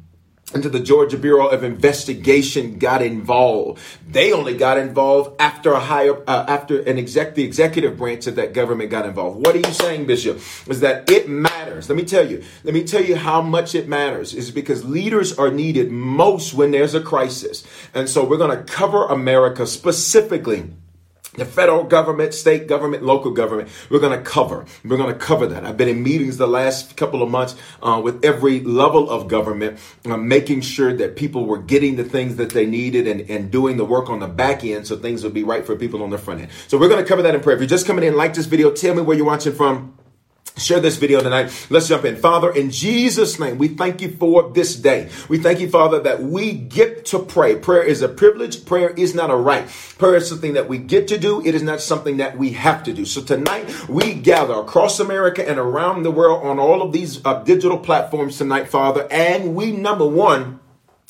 until 0.55 0.71
the 0.71 0.79
Georgia 0.79 1.17
Bureau 1.17 1.47
of 1.47 1.63
Investigation 1.63 2.79
got 2.79 3.01
involved. 3.01 3.81
They 4.09 4.31
only 4.31 4.55
got 4.55 4.77
involved 4.77 5.39
after 5.39 5.73
a 5.73 5.79
higher, 5.81 6.17
uh, 6.27 6.45
after 6.47 6.79
an 6.79 6.97
exec, 6.97 7.35
the 7.35 7.43
executive 7.43 7.97
branch 7.97 8.25
of 8.25 8.37
that 8.37 8.53
government 8.53 8.89
got 8.89 9.05
involved. 9.05 9.45
What 9.45 9.53
are 9.55 9.59
you 9.59 9.73
saying, 9.73 10.05
Bishop? 10.07 10.37
Is 10.67 10.79
that 10.79 11.11
it 11.11 11.27
matters? 11.27 11.89
Let 11.89 11.97
me 11.97 12.05
tell 12.05 12.27
you. 12.27 12.41
Let 12.63 12.73
me 12.73 12.85
tell 12.85 13.03
you 13.03 13.17
how 13.17 13.41
much 13.41 13.75
it 13.75 13.89
matters. 13.89 14.33
Is 14.33 14.49
because 14.49 14.85
leaders 14.85 15.37
are 15.37 15.51
needed 15.51 15.91
most 15.91 16.53
when 16.53 16.71
there's 16.71 16.95
a 16.95 17.01
crisis, 17.01 17.65
and 17.93 18.09
so 18.09 18.23
we're 18.23 18.37
going 18.37 18.57
to 18.57 18.63
cover 18.63 19.05
America 19.05 19.67
specifically 19.67 20.71
the 21.37 21.45
federal 21.45 21.83
government, 21.83 22.33
state 22.33 22.67
government, 22.67 23.03
local 23.03 23.31
government, 23.31 23.69
we're 23.89 23.99
going 23.99 24.17
to 24.17 24.23
cover. 24.23 24.65
We're 24.83 24.97
going 24.97 25.13
to 25.13 25.19
cover 25.19 25.47
that. 25.47 25.65
I've 25.65 25.77
been 25.77 25.89
in 25.89 26.03
meetings 26.03 26.37
the 26.37 26.47
last 26.47 26.95
couple 26.97 27.21
of 27.21 27.29
months 27.29 27.55
uh, 27.81 28.01
with 28.03 28.23
every 28.23 28.61
level 28.61 29.09
of 29.09 29.27
government, 29.27 29.79
uh, 30.05 30.17
making 30.17 30.61
sure 30.61 30.93
that 30.93 31.15
people 31.15 31.45
were 31.45 31.57
getting 31.57 31.95
the 31.95 32.03
things 32.03 32.35
that 32.37 32.51
they 32.51 32.65
needed 32.65 33.07
and, 33.07 33.29
and 33.29 33.51
doing 33.51 33.77
the 33.77 33.85
work 33.85 34.09
on 34.09 34.19
the 34.19 34.27
back 34.27 34.63
end 34.63 34.87
so 34.87 34.95
things 34.95 35.23
would 35.23 35.33
be 35.33 35.43
right 35.43 35.65
for 35.65 35.75
people 35.75 36.03
on 36.03 36.09
the 36.09 36.17
front 36.17 36.41
end. 36.41 36.51
So 36.67 36.77
we're 36.77 36.89
going 36.89 37.03
to 37.03 37.07
cover 37.07 37.21
that 37.23 37.35
in 37.35 37.41
prayer. 37.41 37.55
If 37.55 37.61
you're 37.61 37.69
just 37.69 37.85
coming 37.85 38.03
in, 38.03 38.15
like 38.15 38.33
this 38.33 38.45
video, 38.45 38.71
tell 38.71 38.95
me 38.95 39.01
where 39.01 39.15
you're 39.17 39.25
watching 39.25 39.53
from. 39.53 39.93
Share 40.57 40.79
this 40.79 40.95
video 40.95 41.19
tonight. 41.19 41.67
Let's 41.69 41.89
jump 41.89 42.05
in. 42.05 42.15
Father, 42.15 42.49
in 42.49 42.71
Jesus' 42.71 43.37
name, 43.39 43.57
we 43.57 43.67
thank 43.67 44.01
you 44.01 44.09
for 44.09 44.51
this 44.51 44.73
day. 44.77 45.09
We 45.27 45.37
thank 45.37 45.59
you, 45.59 45.69
Father, 45.69 45.99
that 46.03 46.23
we 46.23 46.53
get 46.53 47.03
to 47.07 47.19
pray. 47.19 47.57
Prayer 47.57 47.83
is 47.83 48.01
a 48.01 48.07
privilege. 48.07 48.63
Prayer 48.63 48.91
is 48.91 49.13
not 49.13 49.29
a 49.29 49.35
right. 49.35 49.67
Prayer 49.97 50.15
is 50.15 50.29
something 50.29 50.53
that 50.53 50.69
we 50.69 50.77
get 50.77 51.09
to 51.09 51.17
do. 51.17 51.45
It 51.45 51.55
is 51.55 51.61
not 51.61 51.81
something 51.81 52.17
that 52.17 52.37
we 52.37 52.51
have 52.51 52.83
to 52.83 52.93
do. 52.93 53.03
So 53.03 53.21
tonight, 53.21 53.89
we 53.89 54.13
gather 54.13 54.53
across 54.53 54.97
America 55.01 55.47
and 55.47 55.59
around 55.59 56.03
the 56.03 56.11
world 56.11 56.45
on 56.45 56.57
all 56.57 56.81
of 56.81 56.93
these 56.93 57.23
uh, 57.25 57.43
digital 57.43 57.77
platforms 57.77 58.37
tonight, 58.37 58.69
Father, 58.69 59.09
and 59.11 59.55
we, 59.55 59.73
number 59.73 60.07
one, 60.07 60.61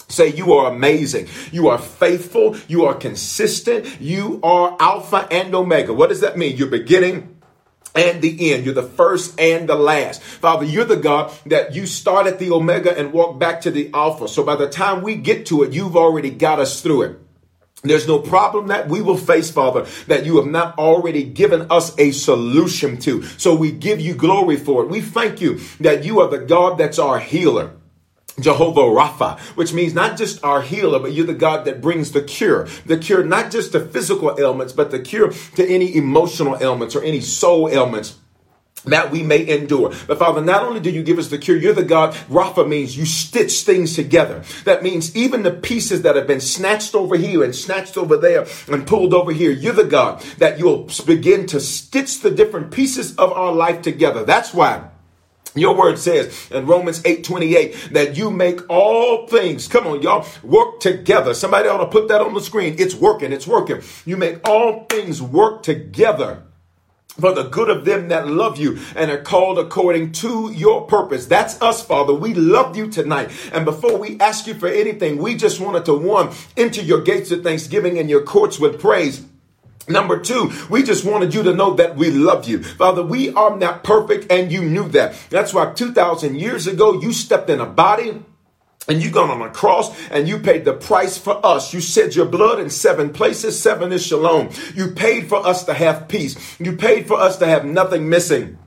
Say, 0.08 0.28
you 0.34 0.54
are 0.54 0.72
amazing. 0.72 1.28
You 1.52 1.70
are 1.70 1.80
faithful. 1.80 2.56
You 2.68 2.86
are 2.86 2.94
consistent. 2.94 4.00
You 4.00 4.40
are 4.44 4.78
Alpha 4.80 5.28
and 5.32 5.56
Omega. 5.56 5.94
What 5.94 6.10
does 6.10 6.22
that 6.22 6.38
mean? 6.38 6.58
You're 6.58 6.68
beginning 6.68 7.35
and 7.96 8.22
the 8.22 8.52
end. 8.52 8.66
You're 8.66 8.74
the 8.74 8.84
first 8.84 9.40
and 9.40 9.68
the 9.68 9.76
last. 9.76 10.22
Father, 10.22 10.66
you're 10.66 10.86
the 10.86 10.96
God 10.96 11.32
that 11.46 11.74
you 11.74 11.86
start 11.86 12.28
at 12.28 12.40
the 12.40 12.52
Omega 12.52 12.98
and 12.98 13.14
walk 13.14 13.40
back 13.40 13.62
to 13.62 13.72
the 13.72 13.90
Alpha. 13.94 14.28
So 14.28 14.44
by 14.44 14.56
the 14.56 14.70
time 14.70 15.02
we 15.02 15.16
get 15.16 15.46
to 15.48 15.64
it, 15.64 15.74
you've 15.74 15.96
already 15.96 16.30
got 16.30 16.60
us 16.60 16.82
through 16.82 17.04
it. 17.04 17.20
There's 17.84 18.08
no 18.08 18.20
problem 18.20 18.68
that 18.68 18.90
we 18.90 19.02
will 19.02 19.18
face, 19.18 19.52
Father, 19.52 19.86
that 20.08 20.26
you 20.26 20.38
have 20.38 20.48
not 20.48 20.78
already 20.78 21.24
given 21.24 21.68
us 21.70 21.98
a 22.00 22.12
solution 22.12 22.98
to. 23.02 23.24
So 23.24 23.56
we 23.56 23.72
give 23.72 24.00
you 24.00 24.16
glory 24.16 24.58
for 24.58 24.84
it. 24.84 24.90
We 24.90 25.02
thank 25.02 25.40
you 25.40 25.60
that 25.80 26.04
you 26.04 26.20
are 26.20 26.28
the 26.28 26.40
God 26.40 26.78
that's 26.78 26.98
our 26.98 27.20
healer. 27.20 27.74
Jehovah 28.40 28.82
Rapha, 28.82 29.40
which 29.56 29.74
means 29.74 29.94
not 29.94 30.18
just 30.18 30.44
our 30.44 30.62
healer, 30.62 31.00
but 31.00 31.14
you're 31.14 31.26
the 31.26 31.34
God 31.34 31.66
that 31.66 31.82
brings 31.82 32.12
the 32.12 32.22
cure. 32.22 32.68
The 32.86 32.98
cure, 32.98 33.24
not 33.24 33.52
just 33.52 33.72
to 33.72 33.80
physical 33.80 34.36
ailments, 34.40 34.74
but 34.74 34.92
the 34.92 35.00
cure 35.00 35.32
to 35.32 35.66
any 35.66 35.96
emotional 35.96 36.58
ailments 36.62 36.96
or 36.96 37.04
any 37.04 37.22
soul 37.22 37.70
ailments 37.70 38.18
that 38.86 39.12
we 39.12 39.24
may 39.24 39.48
endure. 39.48 39.94
But 40.08 40.20
Father, 40.20 40.42
not 40.42 40.64
only 40.64 40.80
do 40.80 40.92
you 40.92 41.04
give 41.04 41.18
us 41.18 41.30
the 41.30 41.38
cure, 41.38 41.58
you're 41.58 41.74
the 41.74 41.84
God. 41.84 42.14
Rapha 42.30 42.68
means 42.68 42.98
you 42.98 43.06
stitch 43.06 43.62
things 43.62 43.96
together. 43.96 44.44
That 44.66 44.84
means 44.84 45.16
even 45.16 45.44
the 45.44 45.52
pieces 45.52 46.04
that 46.04 46.16
have 46.16 46.28
been 46.28 46.42
snatched 46.42 46.94
over 46.94 47.16
here 47.16 47.44
and 47.44 47.56
snatched 47.56 47.98
over 47.98 48.18
there 48.18 48.46
and 48.68 48.86
pulled 48.86 49.14
over 49.14 49.32
here, 49.32 49.52
you're 49.52 49.74
the 49.74 49.86
God 49.86 50.22
that 50.38 50.60
you'll 50.60 50.90
begin 51.06 51.48
to 51.48 51.60
stitch 51.60 52.22
the 52.22 52.32
different 52.32 52.72
pieces 52.72 53.16
of 53.16 53.32
our 53.34 53.52
life 53.52 53.82
together. 53.82 54.24
That's 54.24 54.54
why 54.54 54.90
your 55.56 55.76
word 55.76 55.98
says 55.98 56.50
in 56.52 56.66
Romans 56.66 57.02
8 57.06 57.24
28 57.24 57.90
that 57.92 58.18
you 58.18 58.30
make 58.30 58.68
all 58.70 59.28
things, 59.28 59.68
come 59.68 59.88
on, 59.88 60.02
y'all, 60.02 60.28
work 60.44 60.80
together. 60.80 61.34
Somebody 61.34 61.70
ought 61.70 61.78
to 61.78 61.88
put 61.88 62.08
that 62.10 62.22
on 62.22 62.34
the 62.34 62.42
screen. 62.42 62.76
It's 62.78 62.96
working, 62.96 63.32
it's 63.32 63.48
working. 63.48 63.82
You 64.06 64.18
make 64.18 64.48
all 64.48 64.86
things 64.90 65.22
work 65.22 65.64
together 65.64 66.44
for 67.20 67.34
the 67.34 67.44
good 67.44 67.70
of 67.70 67.86
them 67.86 68.10
that 68.10 68.28
love 68.28 68.58
you 68.58 68.78
and 68.96 69.10
are 69.10 69.22
called 69.22 69.58
according 69.58 70.12
to 70.12 70.52
your 70.52 70.86
purpose. 70.86 71.26
That's 71.26 71.62
us, 71.62 71.84
Father. 71.84 72.14
We 72.14 72.34
love 72.34 72.76
you 72.76 72.90
tonight. 72.90 73.32
And 73.54 73.64
before 73.64 73.98
we 73.98 74.20
ask 74.20 74.48
you 74.48 74.54
for 74.54 74.68
anything, 74.68 75.18
we 75.18 75.36
just 75.36 75.60
wanted 75.60 75.86
to 75.86 75.94
one, 75.94 76.32
enter 76.58 76.82
your 76.82 77.02
gates 77.02 77.32
of 77.32 77.44
thanksgiving 77.44 77.98
and 77.98 78.10
your 78.10 78.24
courts 78.24 78.60
with 78.60 78.80
praise. 78.80 79.26
Number 79.88 80.20
two, 80.20 80.52
we 80.70 80.82
just 80.84 81.06
wanted 81.06 81.34
you 81.34 81.44
to 81.44 81.54
know 81.54 81.76
that 81.76 81.96
we 81.96 82.10
love 82.10 82.48
you. 82.48 82.64
Father, 82.64 83.04
we 83.04 83.32
are 83.34 83.56
not 83.56 83.84
perfect 83.84 84.32
and 84.32 84.52
you 84.52 84.64
knew 84.64 84.90
that. 84.90 85.16
That's 85.30 85.54
why 85.54 85.74
2,000 85.74 86.36
years 86.36 86.66
ago, 86.66 87.00
you 87.00 87.14
stepped 87.14 87.50
in 87.50 87.60
a 87.60 87.66
body 87.66 88.24
and 88.88 89.04
you 89.04 89.12
got 89.12 89.30
on 89.30 89.42
a 89.42 89.50
cross 89.50 89.96
and 90.10 90.28
you 90.28 90.40
paid 90.40 90.66
the 90.66 90.74
price 90.74 91.18
for 91.18 91.44
us. 91.46 91.74
You 91.74 91.82
shed 91.82 92.16
your 92.16 92.26
blood 92.26 92.60
in 92.60 92.70
seven 92.70 93.12
places. 93.12 93.60
Seven 93.60 93.92
is 93.92 94.06
shalom. 94.06 94.50
You 94.74 94.92
paid 94.92 95.30
for 95.30 95.46
us 95.46 95.66
to 95.66 95.74
have 95.74 96.08
peace. 96.08 96.60
You 96.60 96.76
paid 96.78 97.08
for 97.08 97.20
us 97.20 97.38
to 97.38 97.46
have 97.46 97.66
nothing 97.66 98.10
missing 98.10 98.58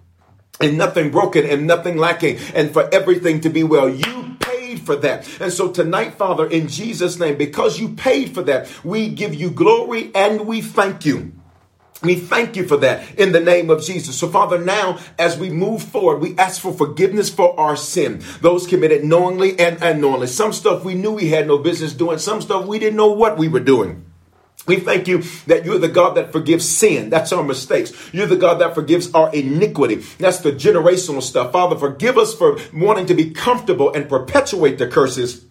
and 0.61 0.79
nothing 0.79 1.11
broken 1.11 1.45
and 1.47 1.67
nothing 1.67 1.97
lacking 1.97 2.39
and 2.55 2.73
for 2.73 2.89
everything 2.93 3.41
to 3.41 3.49
be 3.49 3.65
well. 3.65 3.89
You 3.89 4.37
paid 4.69 4.81
for 4.81 4.97
that. 4.97 5.29
And 5.41 5.53
so 5.53 5.71
tonight, 5.71 6.15
Father, 6.15 6.47
in 6.47 6.69
Jesus' 6.69 7.19
name, 7.19 7.37
because 7.37 7.81
you 7.81 7.91
paid 7.91 8.35
for 8.35 8.43
that, 8.43 8.69
we 8.85 9.09
give 9.09 9.35
you 9.35 9.51
glory 9.51 10.11
and 10.15 10.47
we 10.47 10.61
thank 10.61 11.05
you. 11.05 11.33
We 12.03 12.15
thank 12.15 12.55
you 12.55 12.69
for 12.69 12.77
that 12.77 13.19
in 13.19 13.33
the 13.33 13.41
name 13.41 13.71
of 13.71 13.83
Jesus. 13.83 14.17
So, 14.17 14.29
Father, 14.29 14.59
now 14.59 15.01
as 15.19 15.37
we 15.37 15.51
move 15.51 15.83
forward, 15.83 16.21
we 16.21 16.37
ask 16.39 16.61
for 16.61 16.73
forgiveness 16.73 17.29
for 17.29 17.59
our 17.59 17.77
sin, 17.77 18.23
those 18.41 18.69
committed 18.69 19.05
knowingly 19.05 19.59
and 19.59 19.83
unknowingly. 19.83 20.29
Some 20.29 20.53
stuff 20.53 20.85
we 20.85 20.95
knew 20.95 21.13
we 21.13 21.29
had 21.29 21.49
no 21.49 21.59
business 21.59 21.93
doing, 21.95 22.19
some 22.19 22.41
stuff 22.41 22.67
we 22.67 22.79
didn't 22.79 22.97
know 22.97 23.11
what 23.11 23.37
we 23.37 23.49
were 23.49 23.59
doing. 23.59 24.08
We 24.69 24.77
thank 24.77 25.09
you 25.09 25.23
that 25.47 25.65
you're 25.65 25.79
the 25.79 25.89
God 25.89 26.15
that 26.17 26.31
forgives 26.31 26.69
sin. 26.69 27.11
That's 27.11 27.33
our 27.33 27.43
mistakes. 27.43 27.93
You're 28.13 28.27
the 28.27 28.37
God 28.37 28.61
that 28.61 28.75
forgives 28.75 29.13
our 29.15 29.35
iniquity. 29.35 29.97
That's 30.19 30.39
the 30.39 30.53
generational 30.53 31.23
stuff. 31.23 31.53
Father, 31.53 31.77
forgive 31.77 32.19
us 32.19 32.35
for 32.35 32.59
wanting 32.73 33.07
to 33.07 33.15
be 33.15 33.31
comfortable 33.31 33.93
and 33.93 34.09
perpetuate 34.09 34.79
the 34.79 34.87
curses 34.87 35.47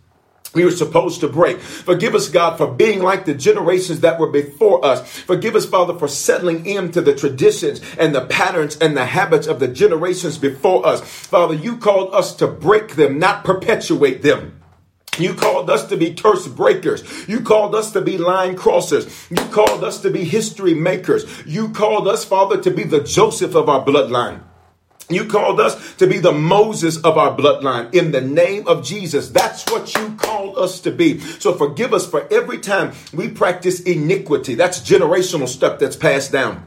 we 0.54 0.64
were 0.64 0.72
supposed 0.72 1.20
to 1.20 1.28
break. 1.28 1.60
Forgive 1.60 2.16
us, 2.16 2.30
God, 2.30 2.58
for 2.58 2.74
being 2.74 3.04
like 3.04 3.26
the 3.26 3.34
generations 3.34 4.00
that 4.00 4.20
were 4.20 4.32
before 4.32 4.84
us. 4.84 5.08
Forgive 5.22 5.56
us, 5.56 5.66
Father, 5.66 5.94
for 5.94 6.08
settling 6.08 6.66
into 6.66 7.02
the 7.02 7.14
traditions 7.14 7.82
and 8.00 8.16
the 8.16 8.26
patterns 8.26 8.78
and 8.78 8.96
the 8.96 9.06
habits 9.06 9.46
of 9.46 9.60
the 9.60 9.68
generations 9.68 10.38
before 10.38 10.86
us. 10.86 11.02
Father, 11.02 11.54
you 11.54 11.78
called 11.78 12.14
us 12.14 12.36
to 12.38 12.48
break 12.48 12.96
them, 12.96 13.20
not 13.20 13.44
perpetuate 13.44 14.22
them. 14.22 14.57
You 15.20 15.34
called 15.34 15.70
us 15.70 15.88
to 15.88 15.98
be 15.98 16.14
curse 16.14 16.48
breakers. 16.48 17.04
You 17.28 17.42
called 17.42 17.76
us 17.76 17.92
to 17.92 18.02
be 18.02 18.18
line 18.18 18.56
crossers. 18.56 19.30
You 19.30 19.44
called 19.52 19.84
us 19.84 20.02
to 20.02 20.10
be 20.10 20.24
history 20.24 20.74
makers. 20.74 21.26
You 21.46 21.70
called 21.70 22.08
us, 22.08 22.24
Father, 22.24 22.62
to 22.62 22.72
be 22.72 22.84
the 22.84 23.02
Joseph 23.02 23.56
of 23.56 23.70
our 23.70 23.84
bloodline. 23.84 24.42
You 25.10 25.26
called 25.26 25.62
us 25.62 25.96
to 25.96 26.08
be 26.08 26.20
the 26.20 26.34
Moses 26.34 26.98
of 26.98 27.18
our 27.18 27.36
bloodline 27.36 27.94
in 27.96 28.12
the 28.12 28.20
name 28.20 28.68
of 28.68 28.84
Jesus. 28.84 29.30
That's 29.30 29.66
what 29.72 29.96
you 29.96 30.16
called 30.16 30.58
us 30.58 30.82
to 30.82 30.92
be. 30.92 31.20
So 31.20 31.54
forgive 31.54 31.94
us 31.94 32.06
for 32.06 32.28
every 32.32 32.60
time 32.60 32.92
we 33.14 33.30
practice 33.30 33.80
iniquity. 33.80 34.56
That's 34.56 34.82
generational 34.82 35.48
stuff 35.48 35.80
that's 35.80 35.96
passed 35.96 36.34
down. 36.34 36.67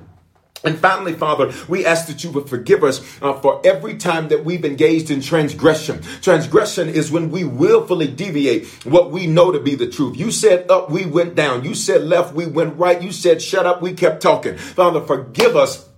And 0.63 0.79
finally, 0.79 1.15
Father, 1.15 1.53
we 1.69 1.87
ask 1.87 2.07
that 2.09 2.23
you 2.23 2.31
would 2.33 2.49
forgive 2.49 2.85
us 2.85 3.01
uh, 3.23 3.33
for 3.41 3.61
every 3.65 3.97
time 3.97 4.29
that 4.29 4.45
we've 4.45 4.65
engaged 4.65 5.11
in 5.11 5.21
transgression. 5.21 6.03
Transgression 6.21 6.89
is 6.89 7.11
when 7.11 7.31
we 7.31 7.45
willfully 7.45 8.09
deviate 8.09 8.67
what 8.85 9.11
we 9.11 9.27
know 9.27 9.53
to 9.53 9.61
be 9.61 9.75
the 9.75 9.89
truth. 9.89 10.19
You 10.19 10.31
said 10.31 10.71
up, 10.71 10.91
we 10.91 11.07
went 11.07 11.35
down. 11.35 11.65
You 11.65 11.75
said 11.75 12.03
left, 12.05 12.35
we 12.35 12.47
went 12.47 12.79
right. 12.79 13.01
You 13.01 13.13
said 13.13 13.41
shut 13.41 13.67
up, 13.67 13.81
we 13.81 13.95
kept 13.95 14.21
talking. 14.21 14.59
Father, 14.59 15.01
forgive 15.01 15.57
us 15.57 15.89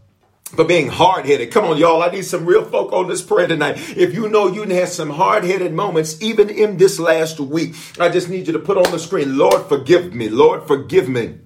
for 0.55 0.65
being 0.65 0.89
hard 0.89 1.27
headed. 1.27 1.51
Come 1.51 1.65
on, 1.65 1.79
y'all. 1.79 2.03
I 2.03 2.11
need 2.11 2.25
some 2.25 2.45
real 2.45 2.65
folk 2.65 2.93
on 2.93 3.09
this 3.09 3.23
prayer 3.23 3.49
tonight. 3.49 3.77
If 3.97 4.15
you 4.15 4.29
know 4.29 4.49
you 4.49 4.63
had 4.65 4.89
some 4.89 5.11
hard 5.11 5.45
headed 5.45 5.73
moments, 5.73 6.23
even 6.23 6.51
in 6.51 6.77
this 6.77 6.99
last 7.01 7.41
week, 7.41 7.75
I 7.99 8.11
just 8.11 8.29
need 8.29 8.47
you 8.47 8.53
to 8.53 8.59
put 8.59 8.77
on 8.77 8.91
the 8.93 8.99
screen, 8.99 9.39
Lord, 9.39 9.67
forgive 9.67 10.15
me. 10.15 10.29
Lord, 10.29 10.69
forgive 10.69 11.09
me. 11.09 11.39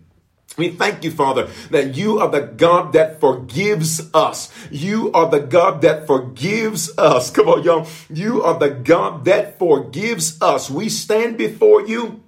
We 0.56 0.70
thank 0.70 1.04
you, 1.04 1.10
Father, 1.10 1.48
that 1.70 1.96
you 1.96 2.18
are 2.18 2.30
the 2.30 2.40
God 2.40 2.94
that 2.94 3.20
forgives 3.20 4.10
us. 4.14 4.50
You 4.70 5.12
are 5.12 5.28
the 5.28 5.40
God 5.40 5.82
that 5.82 6.06
forgives 6.06 6.96
us. 6.96 7.30
Come 7.30 7.48
on, 7.48 7.62
y'all. 7.62 7.86
You 8.08 8.42
are 8.42 8.58
the 8.58 8.70
God 8.70 9.26
that 9.26 9.58
forgives 9.58 10.40
us. 10.40 10.70
We 10.70 10.88
stand 10.88 11.36
before 11.36 11.86
you 11.86 12.22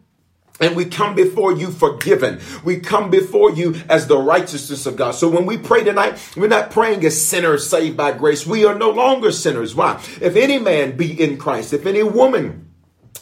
and 0.61 0.77
we 0.77 0.85
come 0.87 1.15
before 1.15 1.53
you 1.53 1.71
forgiven. 1.71 2.41
We 2.65 2.81
come 2.81 3.11
before 3.11 3.53
you 3.53 3.77
as 3.89 4.07
the 4.07 4.19
righteousness 4.19 4.87
of 4.87 4.97
God. 4.97 5.13
So 5.13 5.29
when 5.29 5.47
we 5.47 5.57
pray 5.57 5.85
tonight, 5.85 6.19
we're 6.37 6.49
not 6.49 6.71
praying 6.71 7.05
as 7.05 7.21
sinners 7.21 7.69
saved 7.69 7.97
by 7.97 8.13
grace. 8.13 8.47
We 8.47 8.65
are 8.65 8.75
no 8.75 8.91
longer 8.91 9.33
sinners. 9.33 9.75
Why? 9.75 10.03
If 10.21 10.37
any 10.37 10.59
man 10.59 10.97
be 10.97 11.21
in 11.23 11.39
Christ, 11.39 11.73
if 11.73 11.87
any 11.87 12.03
woman 12.03 12.68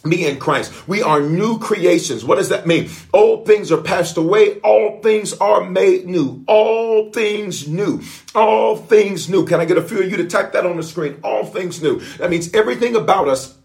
be 0.09 0.27
in 0.27 0.39
Christ. 0.39 0.89
We 0.89 1.03
are 1.03 1.21
new 1.21 1.59
creations. 1.59 2.25
What 2.25 2.37
does 2.37 2.49
that 2.51 2.67
mean? 2.67 2.91
Old 3.13 3.47
things 3.47 3.73
are 3.73 3.81
passed 3.81 4.17
away. 4.17 4.61
All 4.61 5.01
things 5.03 5.33
are 5.35 5.65
made 5.65 6.07
new. 6.07 6.45
All 6.47 7.11
things 7.13 7.69
new. 7.69 8.03
All 8.35 8.77
things 8.77 9.29
new. 9.29 9.47
Can 9.47 9.61
I 9.61 9.65
get 9.65 9.79
a 9.79 9.83
few 9.83 10.01
of 10.03 10.11
you 10.11 10.17
to 10.19 10.27
type 10.27 10.53
that 10.53 10.67
on 10.67 10.77
the 10.77 10.83
screen? 10.83 11.19
All 11.23 11.45
things 11.45 11.83
new. 11.83 12.01
That 12.19 12.31
means 12.31 12.53
everything 12.55 12.97
about 12.97 13.29
us 13.29 13.57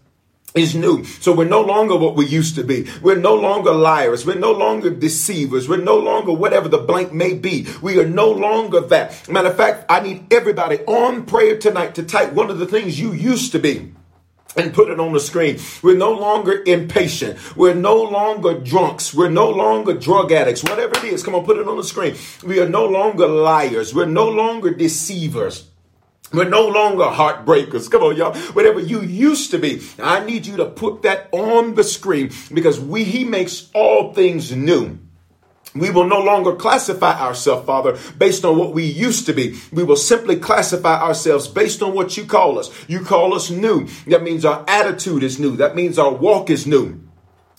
is 0.54 0.74
new. 0.74 1.02
So 1.04 1.32
we're 1.32 1.44
no 1.44 1.62
longer 1.62 1.96
what 1.96 2.14
we 2.14 2.26
used 2.26 2.56
to 2.56 2.64
be. 2.64 2.86
We're 3.00 3.16
no 3.16 3.34
longer 3.34 3.72
liars. 3.72 4.26
We're 4.26 4.38
no 4.38 4.52
longer 4.52 4.90
deceivers. 4.90 5.66
We're 5.66 5.78
no 5.78 5.96
longer 5.96 6.32
whatever 6.32 6.68
the 6.68 6.78
blank 6.78 7.12
may 7.12 7.32
be. 7.32 7.66
We 7.80 7.98
are 7.98 8.08
no 8.08 8.30
longer 8.30 8.80
that. 8.80 9.28
Matter 9.30 9.48
of 9.48 9.56
fact, 9.56 9.86
I 9.88 10.00
need 10.00 10.30
everybody 10.30 10.80
on 10.80 11.24
prayer 11.24 11.56
tonight 11.58 11.94
to 11.94 12.02
type 12.02 12.34
one 12.34 12.50
of 12.50 12.58
the 12.58 12.66
things 12.66 13.00
you 13.00 13.12
used 13.12 13.52
to 13.52 13.58
be 13.58 13.94
and 14.56 14.74
put 14.74 14.90
it 14.90 15.00
on 15.00 15.12
the 15.12 15.20
screen. 15.20 15.58
We're 15.82 15.96
no 15.96 16.12
longer 16.12 16.62
impatient. 16.66 17.38
We're 17.56 17.74
no 17.74 17.96
longer 18.02 18.58
drunks. 18.58 19.14
We're 19.14 19.30
no 19.30 19.48
longer 19.48 19.94
drug 19.94 20.32
addicts. 20.32 20.62
Whatever 20.62 20.98
it 20.98 21.04
is, 21.04 21.22
come 21.22 21.34
on, 21.34 21.44
put 21.44 21.58
it 21.58 21.68
on 21.68 21.76
the 21.76 21.84
screen. 21.84 22.16
We 22.44 22.60
are 22.60 22.68
no 22.68 22.86
longer 22.86 23.26
liars. 23.26 23.94
We're 23.94 24.06
no 24.06 24.28
longer 24.28 24.72
deceivers. 24.72 25.68
We're 26.32 26.48
no 26.48 26.66
longer 26.66 27.04
heartbreakers. 27.04 27.90
Come 27.90 28.02
on, 28.04 28.16
y'all. 28.16 28.34
Whatever 28.52 28.80
you 28.80 29.02
used 29.02 29.50
to 29.50 29.58
be, 29.58 29.82
I 30.02 30.24
need 30.24 30.46
you 30.46 30.56
to 30.56 30.64
put 30.64 31.02
that 31.02 31.28
on 31.32 31.74
the 31.74 31.84
screen 31.84 32.30
because 32.52 32.80
we, 32.80 33.04
he 33.04 33.24
makes 33.24 33.70
all 33.74 34.14
things 34.14 34.54
new. 34.54 34.98
We 35.74 35.90
will 35.90 36.06
no 36.06 36.20
longer 36.20 36.54
classify 36.54 37.18
ourselves, 37.18 37.66
Father, 37.66 37.98
based 38.18 38.44
on 38.44 38.58
what 38.58 38.74
we 38.74 38.84
used 38.84 39.26
to 39.26 39.32
be. 39.32 39.58
We 39.72 39.84
will 39.84 39.96
simply 39.96 40.36
classify 40.36 41.00
ourselves 41.00 41.48
based 41.48 41.82
on 41.82 41.94
what 41.94 42.16
you 42.16 42.24
call 42.24 42.58
us. 42.58 42.70
You 42.88 43.00
call 43.00 43.34
us 43.34 43.50
new. 43.50 43.86
That 44.06 44.22
means 44.22 44.44
our 44.44 44.64
attitude 44.68 45.22
is 45.22 45.38
new. 45.38 45.56
That 45.56 45.74
means 45.74 45.98
our 45.98 46.12
walk 46.12 46.50
is 46.50 46.66
new. 46.66 47.00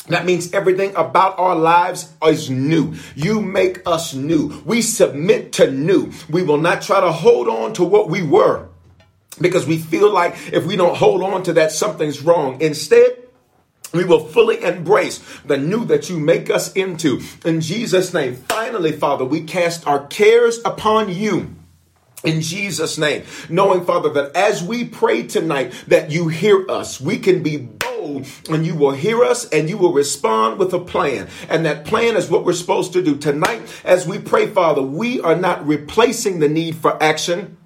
That 0.08 0.26
means 0.26 0.54
everything 0.54 0.94
about 0.96 1.40
our 1.40 1.56
lives 1.56 2.12
is 2.24 2.50
new. 2.50 2.96
You 3.16 3.42
make 3.42 3.82
us 3.88 4.14
new. 4.14 4.62
We 4.66 4.82
submit 4.82 5.54
to 5.54 5.72
new. 5.72 6.12
We 6.30 6.44
will 6.44 6.58
not 6.58 6.82
try 6.82 7.00
to 7.00 7.12
hold 7.12 7.48
on 7.48 7.74
to 7.74 7.84
what 7.84 8.10
we 8.10 8.22
were 8.22 8.68
because 9.40 9.66
we 9.66 9.78
feel 9.78 10.14
like 10.14 10.36
if 10.52 10.66
we 10.66 10.76
don't 10.76 10.96
hold 10.96 11.24
on 11.24 11.44
to 11.44 11.54
that, 11.54 11.72
something's 11.72 12.22
wrong. 12.22 12.62
Instead, 12.62 13.23
we 13.94 14.04
will 14.04 14.26
fully 14.28 14.62
embrace 14.64 15.24
the 15.46 15.58
new 15.58 15.86
that 15.86 16.10
you 16.10 16.20
make 16.20 16.50
us 16.50 16.74
into. 16.74 17.22
In 17.46 17.62
Jesus' 17.62 18.14
name, 18.14 18.36
finally, 18.36 18.92
Father, 18.92 19.26
we 19.26 19.42
cast 19.42 19.88
our 19.88 20.08
cares 20.08 20.60
upon 20.66 21.14
you 21.14 21.56
in 22.24 22.42
Jesus' 22.42 22.98
name, 22.98 23.24
knowing, 23.50 23.84
Father, 23.86 24.10
that 24.10 24.36
as 24.36 24.64
we 24.64 24.86
pray 24.86 25.24
tonight, 25.24 25.74
that 25.88 26.10
you 26.10 26.30
hear 26.30 26.70
us, 26.70 27.02
we 27.02 27.18
can 27.18 27.44
be 27.44 27.58
bold 27.58 28.26
and 28.50 28.66
you 28.66 28.76
will 28.76 28.92
hear 28.92 29.24
us 29.24 29.48
and 29.50 29.70
you 29.70 29.78
will 29.78 29.94
respond 29.94 30.58
with 30.58 30.74
a 30.74 30.80
plan. 30.80 31.28
And 31.50 31.66
that 31.66 31.86
plan 31.86 32.16
is 32.16 32.30
what 32.30 32.46
we're 32.46 32.54
supposed 32.54 32.94
to 32.94 33.04
do 33.04 33.18
tonight. 33.18 33.62
As 33.84 34.08
we 34.08 34.20
pray, 34.20 34.48
Father, 34.48 34.82
we 34.82 35.20
are 35.22 35.36
not 35.36 35.68
replacing 35.68 36.40
the 36.40 36.50
need 36.50 36.76
for 36.76 37.02
action. 37.04 37.58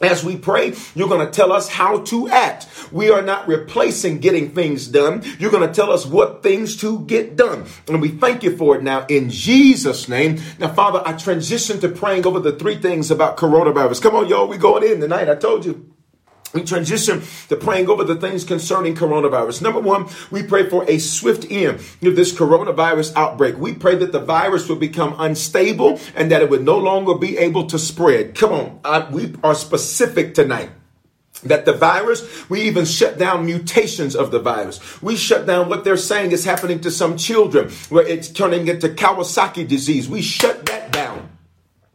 As 0.00 0.24
we 0.24 0.36
pray, 0.36 0.74
you're 0.94 1.08
going 1.08 1.26
to 1.26 1.30
tell 1.30 1.52
us 1.52 1.68
how 1.68 2.00
to 2.04 2.28
act. 2.28 2.66
We 2.90 3.10
are 3.10 3.20
not 3.20 3.46
replacing 3.46 4.20
getting 4.20 4.54
things 4.54 4.88
done. 4.88 5.22
You're 5.38 5.50
going 5.50 5.68
to 5.68 5.74
tell 5.74 5.92
us 5.92 6.06
what 6.06 6.42
things 6.42 6.76
to 6.78 7.00
get 7.04 7.36
done. 7.36 7.66
And 7.86 8.00
we 8.00 8.08
thank 8.08 8.42
you 8.42 8.56
for 8.56 8.76
it 8.76 8.82
now 8.82 9.04
in 9.06 9.28
Jesus' 9.28 10.08
name. 10.08 10.40
Now, 10.58 10.72
Father, 10.72 11.02
I 11.04 11.12
transition 11.12 11.80
to 11.80 11.88
praying 11.90 12.26
over 12.26 12.40
the 12.40 12.52
three 12.52 12.76
things 12.76 13.10
about 13.10 13.36
coronavirus. 13.36 14.00
Come 14.00 14.16
on, 14.16 14.28
y'all. 14.28 14.48
We 14.48 14.56
going 14.56 14.90
in 14.90 15.00
tonight. 15.00 15.28
I 15.28 15.34
told 15.34 15.66
you 15.66 15.92
we 16.52 16.64
transition 16.64 17.22
to 17.48 17.56
praying 17.56 17.88
over 17.88 18.04
the 18.04 18.16
things 18.16 18.44
concerning 18.44 18.94
coronavirus. 18.94 19.62
Number 19.62 19.80
one, 19.80 20.08
we 20.30 20.42
pray 20.42 20.68
for 20.68 20.88
a 20.88 20.98
swift 20.98 21.46
end 21.50 21.80
of 22.02 22.16
this 22.16 22.32
coronavirus 22.32 23.14
outbreak. 23.14 23.56
We 23.56 23.74
pray 23.74 23.94
that 23.96 24.12
the 24.12 24.20
virus 24.20 24.68
will 24.68 24.76
become 24.76 25.14
unstable 25.18 26.00
and 26.14 26.30
that 26.30 26.42
it 26.42 26.50
would 26.50 26.64
no 26.64 26.78
longer 26.78 27.14
be 27.14 27.38
able 27.38 27.66
to 27.66 27.78
spread. 27.78 28.34
Come 28.34 28.52
on, 28.52 28.80
I, 28.84 29.08
we 29.10 29.34
are 29.44 29.54
specific 29.54 30.34
tonight 30.34 30.70
that 31.44 31.64
the 31.64 31.72
virus, 31.72 32.50
we 32.50 32.62
even 32.62 32.84
shut 32.84 33.18
down 33.18 33.46
mutations 33.46 34.14
of 34.14 34.30
the 34.30 34.40
virus. 34.40 35.00
We 35.00 35.16
shut 35.16 35.46
down 35.46 35.68
what 35.68 35.84
they're 35.84 35.96
saying 35.96 36.32
is 36.32 36.44
happening 36.44 36.80
to 36.80 36.90
some 36.90 37.16
children, 37.16 37.70
where 37.88 38.06
it's 38.06 38.28
turning 38.28 38.68
into 38.68 38.88
Kawasaki 38.88 39.66
disease. 39.66 40.08
We 40.08 40.20
shut 40.20 40.66
that 40.66 40.92
down 40.92 41.09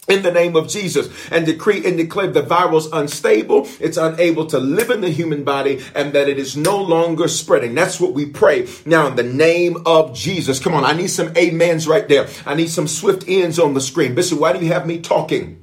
in 0.07 0.21
the 0.21 0.31
name 0.31 0.55
of 0.55 0.67
Jesus 0.67 1.09
and 1.31 1.45
decree 1.45 1.85
and 1.85 1.97
declare 1.97 2.27
the 2.27 2.41
virus 2.41 2.87
unstable, 2.91 3.67
it's 3.79 3.97
unable 3.97 4.45
to 4.47 4.59
live 4.59 4.89
in 4.89 5.01
the 5.01 5.09
human 5.09 5.43
body, 5.43 5.83
and 5.93 6.13
that 6.13 6.29
it 6.29 6.37
is 6.37 6.55
no 6.55 6.81
longer 6.81 7.27
spreading. 7.27 7.75
That's 7.75 7.99
what 7.99 8.13
we 8.13 8.25
pray 8.25 8.67
now 8.85 9.07
in 9.07 9.15
the 9.15 9.23
name 9.23 9.77
of 9.85 10.13
Jesus. 10.13 10.59
Come 10.59 10.73
on, 10.73 10.85
I 10.85 10.93
need 10.93 11.09
some 11.09 11.33
amens 11.35 11.87
right 11.87 12.07
there. 12.07 12.27
I 12.45 12.55
need 12.55 12.69
some 12.69 12.87
swift 12.87 13.25
ends 13.27 13.59
on 13.59 13.73
the 13.73 13.81
screen. 13.81 14.15
Bishop, 14.15 14.39
why 14.39 14.53
do 14.53 14.63
you 14.63 14.71
have 14.71 14.87
me 14.87 14.99
talking? 14.99 15.61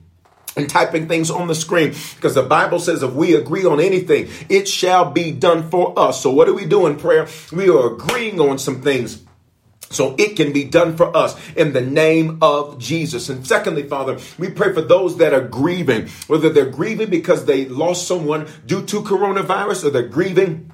and 0.54 0.68
typing 0.68 1.08
things 1.08 1.30
on 1.30 1.48
the 1.48 1.54
screen 1.54 1.94
because 2.16 2.34
the 2.34 2.42
Bible 2.42 2.78
says 2.78 3.02
if 3.02 3.12
we 3.12 3.34
agree 3.34 3.64
on 3.64 3.80
anything, 3.80 4.28
it 4.50 4.68
shall 4.68 5.10
be 5.10 5.32
done 5.32 5.70
for 5.70 5.98
us. 5.98 6.22
So, 6.22 6.30
what 6.30 6.46
are 6.46 6.52
we 6.52 6.66
doing, 6.66 6.98
prayer? 6.98 7.26
We 7.50 7.70
are 7.70 7.94
agreeing 7.94 8.38
on 8.38 8.58
some 8.58 8.82
things 8.82 9.22
so 9.92 10.14
it 10.18 10.36
can 10.36 10.52
be 10.52 10.64
done 10.64 10.96
for 10.96 11.16
us 11.16 11.36
in 11.54 11.72
the 11.72 11.80
name 11.80 12.38
of 12.42 12.78
Jesus. 12.78 13.28
And 13.28 13.46
secondly, 13.46 13.84
Father, 13.84 14.18
we 14.38 14.50
pray 14.50 14.72
for 14.72 14.82
those 14.82 15.18
that 15.18 15.32
are 15.32 15.46
grieving, 15.46 16.08
whether 16.26 16.50
they're 16.50 16.66
grieving 16.66 17.10
because 17.10 17.44
they 17.44 17.66
lost 17.66 18.08
someone 18.08 18.48
due 18.66 18.84
to 18.86 19.02
coronavirus 19.02 19.84
or 19.84 19.90
they're 19.90 20.08
grieving 20.08 20.70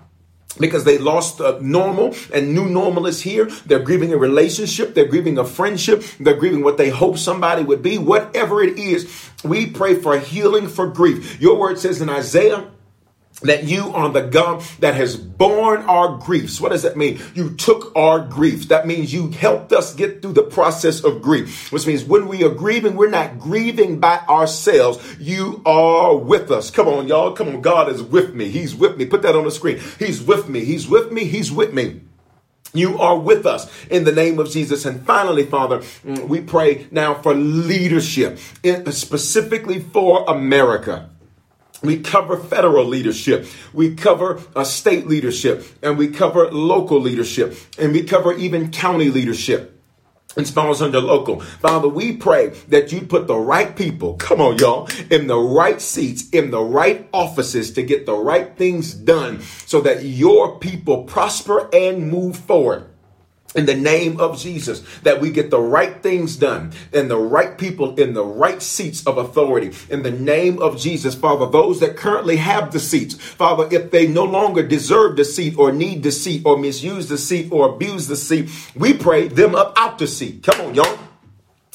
because 0.58 0.84
they 0.84 0.98
lost 0.98 1.40
uh, 1.40 1.58
normal 1.60 2.14
and 2.32 2.54
new 2.54 2.68
normal 2.68 3.06
is 3.06 3.22
here. 3.22 3.46
They're 3.66 3.78
grieving 3.78 4.12
a 4.12 4.16
relationship. 4.16 4.94
They're 4.94 5.06
grieving 5.06 5.38
a 5.38 5.44
friendship. 5.44 6.02
They're 6.18 6.36
grieving 6.36 6.62
what 6.62 6.78
they 6.78 6.90
hope 6.90 7.18
somebody 7.18 7.62
would 7.62 7.82
be. 7.82 7.98
Whatever 7.98 8.62
it 8.62 8.78
is, 8.78 9.30
we 9.44 9.66
pray 9.66 9.94
for 9.94 10.18
healing 10.18 10.68
for 10.68 10.88
grief. 10.88 11.40
Your 11.40 11.58
word 11.58 11.78
says 11.78 12.00
in 12.00 12.08
Isaiah 12.08 12.68
that 13.42 13.64
you 13.64 13.92
are 13.94 14.08
the 14.08 14.22
God 14.22 14.62
that 14.80 14.94
has 14.94 15.16
borne 15.16 15.82
our 15.82 16.18
griefs. 16.18 16.60
What 16.60 16.70
does 16.70 16.82
that 16.82 16.96
mean? 16.96 17.20
You 17.34 17.54
took 17.54 17.92
our 17.96 18.20
griefs. 18.20 18.66
That 18.66 18.86
means 18.86 19.12
you 19.12 19.28
helped 19.28 19.72
us 19.72 19.94
get 19.94 20.22
through 20.22 20.32
the 20.32 20.42
process 20.42 21.04
of 21.04 21.22
grief, 21.22 21.70
which 21.72 21.86
means 21.86 22.04
when 22.04 22.26
we 22.26 22.42
are 22.44 22.50
grieving, 22.50 22.96
we're 22.96 23.10
not 23.10 23.38
grieving 23.38 24.00
by 24.00 24.18
ourselves. 24.28 24.98
You 25.20 25.62
are 25.64 26.16
with 26.16 26.50
us. 26.50 26.70
Come 26.70 26.88
on, 26.88 27.06
y'all. 27.06 27.32
Come 27.32 27.48
on. 27.48 27.62
God 27.62 27.88
is 27.88 28.02
with 28.02 28.34
me. 28.34 28.48
He's 28.48 28.74
with 28.74 28.96
me. 28.96 29.06
Put 29.06 29.22
that 29.22 29.36
on 29.36 29.44
the 29.44 29.50
screen. 29.50 29.80
He's 29.98 30.22
with 30.22 30.48
me. 30.48 30.64
He's 30.64 30.88
with 30.88 31.12
me. 31.12 31.24
He's 31.24 31.52
with 31.52 31.72
me. 31.72 32.00
You 32.74 32.98
are 32.98 33.18
with 33.18 33.46
us 33.46 33.70
in 33.88 34.04
the 34.04 34.12
name 34.12 34.38
of 34.38 34.50
Jesus. 34.50 34.84
And 34.84 35.04
finally, 35.06 35.44
Father, 35.44 35.78
mm, 35.78 36.28
we 36.28 36.40
pray 36.40 36.86
now 36.90 37.14
for 37.14 37.34
leadership, 37.34 38.38
specifically 38.90 39.80
for 39.80 40.24
America. 40.28 41.08
We 41.82 42.00
cover 42.00 42.36
federal 42.36 42.84
leadership. 42.84 43.46
We 43.72 43.94
cover 43.94 44.40
a 44.56 44.64
state 44.64 45.06
leadership 45.06 45.64
and 45.82 45.96
we 45.96 46.08
cover 46.08 46.50
local 46.50 47.00
leadership 47.00 47.56
and 47.78 47.92
we 47.92 48.02
cover 48.02 48.32
even 48.32 48.70
county 48.70 49.10
leadership. 49.10 49.74
It 50.36 50.46
falls 50.48 50.82
under 50.82 51.00
local. 51.00 51.40
Father, 51.40 51.88
we 51.88 52.16
pray 52.16 52.48
that 52.68 52.92
you 52.92 53.00
put 53.00 53.26
the 53.26 53.36
right 53.36 53.74
people, 53.74 54.14
come 54.14 54.40
on, 54.40 54.58
y'all, 54.58 54.88
in 55.10 55.26
the 55.26 55.38
right 55.38 55.80
seats, 55.80 56.28
in 56.30 56.50
the 56.50 56.62
right 56.62 57.08
offices 57.12 57.72
to 57.72 57.82
get 57.82 58.06
the 58.06 58.14
right 58.14 58.56
things 58.56 58.92
done 58.92 59.40
so 59.66 59.80
that 59.80 60.04
your 60.04 60.58
people 60.58 61.04
prosper 61.04 61.68
and 61.72 62.10
move 62.10 62.36
forward 62.36 62.87
in 63.58 63.66
the 63.66 63.74
name 63.74 64.20
of 64.20 64.38
Jesus 64.38 64.82
that 65.00 65.20
we 65.20 65.30
get 65.30 65.50
the 65.50 65.60
right 65.60 66.00
things 66.00 66.36
done 66.36 66.72
and 66.92 67.10
the 67.10 67.18
right 67.18 67.58
people 67.58 67.98
in 67.98 68.14
the 68.14 68.24
right 68.24 68.62
seats 68.62 69.04
of 69.04 69.18
authority 69.18 69.72
in 69.90 70.04
the 70.04 70.12
name 70.12 70.62
of 70.62 70.78
Jesus 70.78 71.16
father 71.16 71.46
those 71.46 71.80
that 71.80 71.96
currently 71.96 72.36
have 72.36 72.72
the 72.72 72.78
seats 72.78 73.14
father 73.14 73.68
if 73.72 73.90
they 73.90 74.06
no 74.06 74.22
longer 74.22 74.62
deserve 74.62 75.16
the 75.16 75.24
seat 75.24 75.58
or 75.58 75.72
need 75.72 76.04
the 76.04 76.12
seat 76.12 76.42
or 76.46 76.56
misuse 76.56 77.08
the 77.08 77.18
seat 77.18 77.50
or 77.50 77.74
abuse 77.74 78.06
the 78.06 78.16
seat 78.16 78.48
we 78.76 78.94
pray 78.94 79.26
them 79.26 79.56
up 79.56 79.72
out 79.76 79.98
the 79.98 80.06
seat 80.06 80.44
come 80.44 80.60
on 80.60 80.74
y'all 80.74 80.98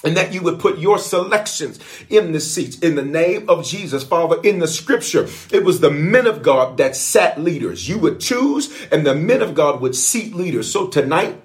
and 0.06 0.18
that 0.18 0.34
you 0.34 0.42
would 0.42 0.60
put 0.60 0.80
your 0.80 0.98
selections 0.98 1.80
in 2.10 2.32
the 2.34 2.40
seats 2.40 2.78
in 2.80 2.96
the 2.96 3.06
name 3.06 3.50
of 3.50 3.66
Jesus. 3.66 4.04
Father, 4.04 4.38
in 4.44 4.60
the 4.60 4.68
scripture, 4.68 5.28
it 5.50 5.64
was 5.64 5.80
the 5.80 5.92
men 5.92 6.28
of 6.28 6.44
God 6.44 6.78
that 6.78 6.96
sat 6.96 7.40
leaders. 7.40 7.88
You 7.88 8.00
would 8.00 8.20
choose 8.20 8.86
and 8.92 9.06
the 9.06 9.16
men 9.16 9.42
of 9.42 9.56
God 9.56 9.80
would 9.80 9.96
seat 9.96 10.36
leaders. 10.36 10.70
So 10.70 10.88
tonight, 10.88 11.42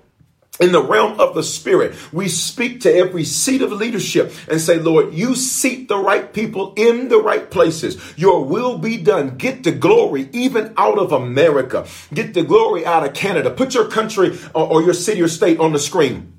in 0.60 0.72
the 0.72 0.82
realm 0.82 1.20
of 1.20 1.34
the 1.34 1.42
spirit, 1.42 1.94
we 2.12 2.28
speak 2.28 2.80
to 2.80 2.92
every 2.92 3.24
seat 3.24 3.62
of 3.62 3.72
leadership 3.72 4.32
and 4.50 4.60
say, 4.60 4.78
Lord, 4.78 5.14
you 5.14 5.34
seat 5.34 5.88
the 5.88 5.98
right 5.98 6.32
people 6.32 6.74
in 6.76 7.08
the 7.08 7.18
right 7.20 7.50
places. 7.50 7.96
Your 8.16 8.44
will 8.44 8.78
be 8.78 8.96
done. 8.96 9.36
Get 9.36 9.62
the 9.62 9.72
glory 9.72 10.28
even 10.32 10.74
out 10.76 10.98
of 10.98 11.12
America. 11.12 11.86
Get 12.12 12.34
the 12.34 12.42
glory 12.42 12.84
out 12.84 13.06
of 13.06 13.14
Canada. 13.14 13.50
Put 13.50 13.74
your 13.74 13.88
country 13.88 14.38
uh, 14.54 14.64
or, 14.64 14.82
your 14.82 14.94
city 14.94 15.22
or 15.22 15.28
state 15.28 15.60
on 15.60 15.72
the 15.72 15.78
screen. 15.78 16.32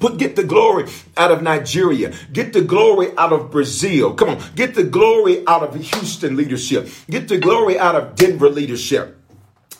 Put 0.00 0.16
get 0.16 0.34
the 0.34 0.44
glory 0.44 0.90
out 1.16 1.30
of 1.30 1.42
Nigeria. 1.42 2.12
Get 2.32 2.52
the 2.52 2.62
glory 2.62 3.16
out 3.16 3.32
of 3.32 3.50
Brazil. 3.50 4.14
Come 4.14 4.30
on. 4.30 4.42
Get 4.56 4.74
the 4.74 4.82
glory 4.82 5.46
out 5.46 5.62
of 5.62 5.74
Houston 5.74 6.36
leadership. 6.36 6.88
Get 7.08 7.28
the 7.28 7.38
glory 7.38 7.78
out 7.78 7.94
of 7.94 8.16
Denver 8.16 8.48
leadership. 8.48 9.20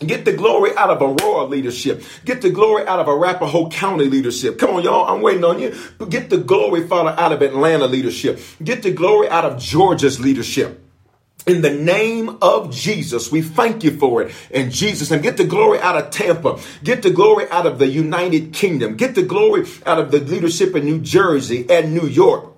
Get 0.00 0.24
the 0.24 0.32
glory 0.32 0.76
out 0.76 0.90
of 0.90 1.00
Aurora 1.00 1.46
leadership. 1.46 2.02
Get 2.24 2.42
the 2.42 2.50
glory 2.50 2.86
out 2.86 2.98
of 2.98 3.08
Arapahoe 3.08 3.68
County 3.68 4.06
leadership. 4.06 4.58
Come 4.58 4.70
on, 4.70 4.82
y'all. 4.82 5.06
I'm 5.06 5.22
waiting 5.22 5.44
on 5.44 5.60
you. 5.60 5.74
But 5.98 6.10
get 6.10 6.30
the 6.30 6.38
glory, 6.38 6.86
Father, 6.86 7.14
out 7.18 7.32
of 7.32 7.42
Atlanta 7.42 7.86
leadership. 7.86 8.40
Get 8.62 8.82
the 8.82 8.92
glory 8.92 9.28
out 9.28 9.44
of 9.44 9.60
Georgia's 9.60 10.20
leadership. 10.20 10.80
In 11.46 11.60
the 11.60 11.70
name 11.70 12.38
of 12.40 12.72
Jesus, 12.72 13.30
we 13.30 13.42
thank 13.42 13.84
you 13.84 13.98
for 13.98 14.22
it. 14.22 14.34
In 14.50 14.70
Jesus' 14.70 15.10
name, 15.10 15.20
get 15.20 15.36
the 15.36 15.44
glory 15.44 15.78
out 15.78 15.96
of 15.96 16.10
Tampa. 16.10 16.58
Get 16.82 17.02
the 17.02 17.10
glory 17.10 17.46
out 17.50 17.66
of 17.66 17.78
the 17.78 17.86
United 17.86 18.54
Kingdom. 18.54 18.96
Get 18.96 19.14
the 19.14 19.22
glory 19.22 19.66
out 19.84 19.98
of 19.98 20.10
the 20.10 20.20
leadership 20.20 20.74
in 20.74 20.86
New 20.86 21.00
Jersey 21.00 21.66
and 21.68 21.94
New 21.94 22.06
York 22.06 22.53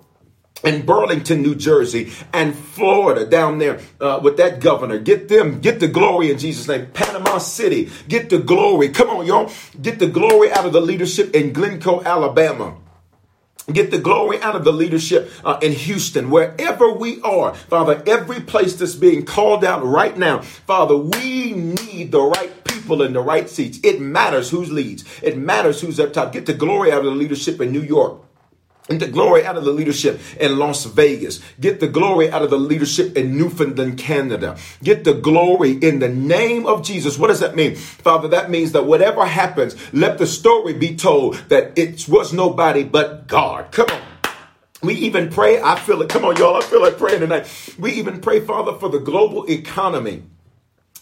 and 0.63 0.85
Burlington, 0.85 1.41
New 1.41 1.55
Jersey, 1.55 2.11
and 2.33 2.55
Florida 2.55 3.25
down 3.25 3.57
there 3.57 3.79
uh, 4.01 4.19
with 4.21 4.37
that 4.37 4.59
governor. 4.59 4.97
Get 4.97 5.27
them, 5.27 5.59
get 5.61 5.79
the 5.79 5.87
glory 5.87 6.31
in 6.31 6.37
Jesus' 6.37 6.67
name. 6.67 6.87
Panama 6.93 7.37
City, 7.37 7.89
get 8.07 8.29
the 8.29 8.39
glory. 8.39 8.89
Come 8.89 9.09
on, 9.09 9.25
y'all. 9.25 9.51
Get 9.81 9.99
the 9.99 10.07
glory 10.07 10.51
out 10.51 10.65
of 10.65 10.73
the 10.73 10.81
leadership 10.81 11.35
in 11.35 11.53
Glencoe, 11.53 12.03
Alabama. 12.03 12.77
Get 13.71 13.91
the 13.91 13.97
glory 13.97 14.41
out 14.41 14.55
of 14.55 14.63
the 14.63 14.71
leadership 14.71 15.29
uh, 15.43 15.59
in 15.61 15.73
Houston, 15.73 16.29
wherever 16.29 16.89
we 16.89 17.21
are. 17.21 17.53
Father, 17.53 18.01
every 18.07 18.39
place 18.39 18.75
that's 18.75 18.95
being 18.95 19.25
called 19.25 19.65
out 19.65 19.83
right 19.83 20.17
now, 20.17 20.39
Father, 20.39 20.95
we 20.95 21.51
need 21.51 22.13
the 22.13 22.21
right 22.21 22.63
people 22.63 23.01
in 23.01 23.11
the 23.11 23.19
right 23.19 23.49
seats. 23.49 23.77
It 23.83 23.99
matters 23.99 24.49
who 24.49 24.63
leads. 24.63 25.03
It 25.21 25.37
matters 25.37 25.81
who's 25.81 25.99
up 25.99 26.13
top. 26.13 26.31
Get 26.31 26.45
the 26.45 26.53
glory 26.53 26.93
out 26.93 26.99
of 26.99 27.05
the 27.05 27.11
leadership 27.11 27.59
in 27.59 27.73
New 27.73 27.81
York. 27.81 28.21
Get 28.89 28.99
the 28.99 29.07
glory 29.07 29.45
out 29.45 29.57
of 29.57 29.65
the 29.65 29.71
leadership 29.71 30.19
in 30.39 30.57
Las 30.57 30.85
Vegas. 30.85 31.41
Get 31.59 31.81
the 31.81 31.89
glory 31.89 32.31
out 32.31 32.41
of 32.41 32.49
the 32.49 32.57
leadership 32.57 33.17
in 33.17 33.37
Newfoundland, 33.37 33.97
Canada. 33.97 34.57
Get 34.81 35.03
the 35.03 35.13
glory 35.13 35.71
in 35.71 35.99
the 35.99 36.07
name 36.07 36.65
of 36.65 36.83
Jesus. 36.83 37.17
What 37.17 37.27
does 37.27 37.41
that 37.41 37.55
mean? 37.55 37.75
Father, 37.75 38.29
that 38.29 38.49
means 38.49 38.71
that 38.71 38.85
whatever 38.85 39.25
happens, 39.25 39.75
let 39.93 40.17
the 40.17 40.25
story 40.25 40.73
be 40.73 40.95
told 40.95 41.35
that 41.49 41.77
it 41.77 42.07
was 42.07 42.31
nobody 42.31 42.85
but 42.85 43.27
God. 43.27 43.71
Come 43.71 43.89
on. 43.89 44.01
We 44.81 44.93
even 44.93 45.29
pray, 45.29 45.59
I 45.59 45.77
feel 45.77 46.01
it. 46.01 46.09
Come 46.09 46.23
on, 46.23 46.37
y'all. 46.37 46.55
I 46.55 46.61
feel 46.61 46.81
like 46.81 46.97
praying 46.97 47.19
tonight. 47.19 47.75
We 47.77 47.93
even 47.93 48.21
pray, 48.21 48.39
Father, 48.39 48.73
for 48.73 48.89
the 48.89 48.99
global 48.99 49.49
economy 49.49 50.23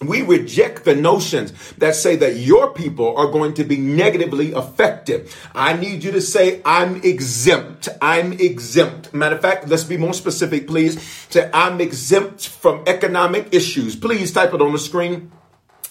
we 0.02 0.22
reject 0.22 0.84
the 0.84 0.96
notions 0.96 1.54
that 1.78 1.96
say 1.96 2.16
that 2.18 2.36
your 2.36 2.74
people 2.74 3.16
are 3.16 3.28
going 3.32 3.54
to 3.54 3.64
be 3.64 3.78
negatively 3.78 4.52
affected. 4.52 5.30
I 5.54 5.74
need 5.74 6.04
you 6.04 6.12
to 6.12 6.22
say, 6.22 6.62
I'm 6.66 6.98
exempt. 6.98 7.88
I'm 8.02 8.34
exempt. 8.34 9.14
Matter 9.14 9.36
of 9.36 9.42
fact, 9.42 9.70
let's 9.70 9.86
be 9.86 9.98
more 9.98 10.14
specific, 10.14 10.68
please. 10.68 11.02
Say, 11.30 11.50
I'm 11.54 11.80
exempt 11.80 12.48
from 12.48 12.84
economic 12.88 13.54
issues. 13.54 13.96
Please 13.96 14.34
type 14.34 14.54
it 14.54 14.62
on 14.62 14.74
the 14.74 14.80
screen. 14.80 15.32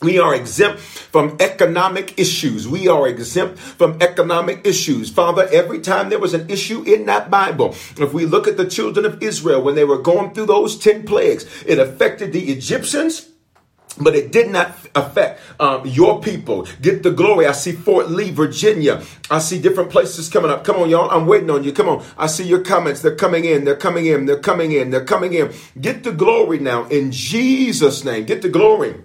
We 0.03 0.19
are 0.19 0.35
exempt 0.35 0.81
from 0.81 1.39
economic 1.41 2.19
issues. 2.19 2.69
We 2.69 2.89
are 2.89 3.09
exempt 3.09 3.59
from 3.59 4.03
economic 4.03 4.67
issues. 4.67 5.09
Father, 5.09 5.49
every 5.51 5.81
time 5.81 6.11
there 6.11 6.19
was 6.19 6.35
an 6.35 6.51
issue 6.51 6.83
in 6.83 7.07
that 7.07 7.31
Bible, 7.31 7.71
if 7.97 8.13
we 8.13 8.27
look 8.27 8.47
at 8.47 8.59
the 8.59 8.69
children 8.69 9.07
of 9.07 9.23
Israel 9.23 9.63
when 9.63 9.77
they 9.77 9.85
were 9.85 9.97
going 9.97 10.35
through 10.35 10.47
those 10.47 10.77
10 10.77 11.07
plagues, 11.07 11.47
it 11.65 11.79
affected 11.79 12.35
the 12.35 12.53
Egyptians 12.53 13.31
but 13.99 14.15
it 14.15 14.33
did 14.33 14.51
not 14.51 14.77
affect 14.95 15.41
um, 15.61 15.87
your 15.87 16.21
people. 16.21 16.67
Get 16.81 17.03
the 17.03 17.11
glory. 17.11 17.47
I 17.47 17.53
see 17.53 17.73
Fort 17.73 18.11
Lee, 18.11 18.31
Virginia. 18.31 19.03
I 19.31 19.39
see 19.39 19.61
different 19.61 19.91
places 19.91 20.29
coming 20.29 20.51
up. 20.51 20.65
Come 20.65 20.77
on, 20.77 20.91
y'all. 20.91 21.11
I'm 21.11 21.27
waiting 21.27 21.51
on 21.51 21.65
you. 21.65 21.73
Come 21.73 21.89
on. 21.89 22.05
I 22.19 22.27
see 22.27 22.45
your 22.45 22.61
comments. 22.61 23.03
They're 23.03 23.15
coming 23.15 23.45
in. 23.45 23.65
They're 23.65 23.77
coming 23.77 24.07
in. 24.07 24.27
They're 24.27 24.41
coming 24.41 24.73
in. 24.73 24.91
They're 24.91 25.05
coming 25.05 25.35
in. 25.35 25.53
Get 25.81 26.05
the 26.05 26.13
glory 26.13 26.59
now 26.59 26.85
in 26.87 27.13
Jesus' 27.13 28.05
name. 28.05 28.25
Get 28.25 28.43
the 28.43 28.49
glory 28.49 28.97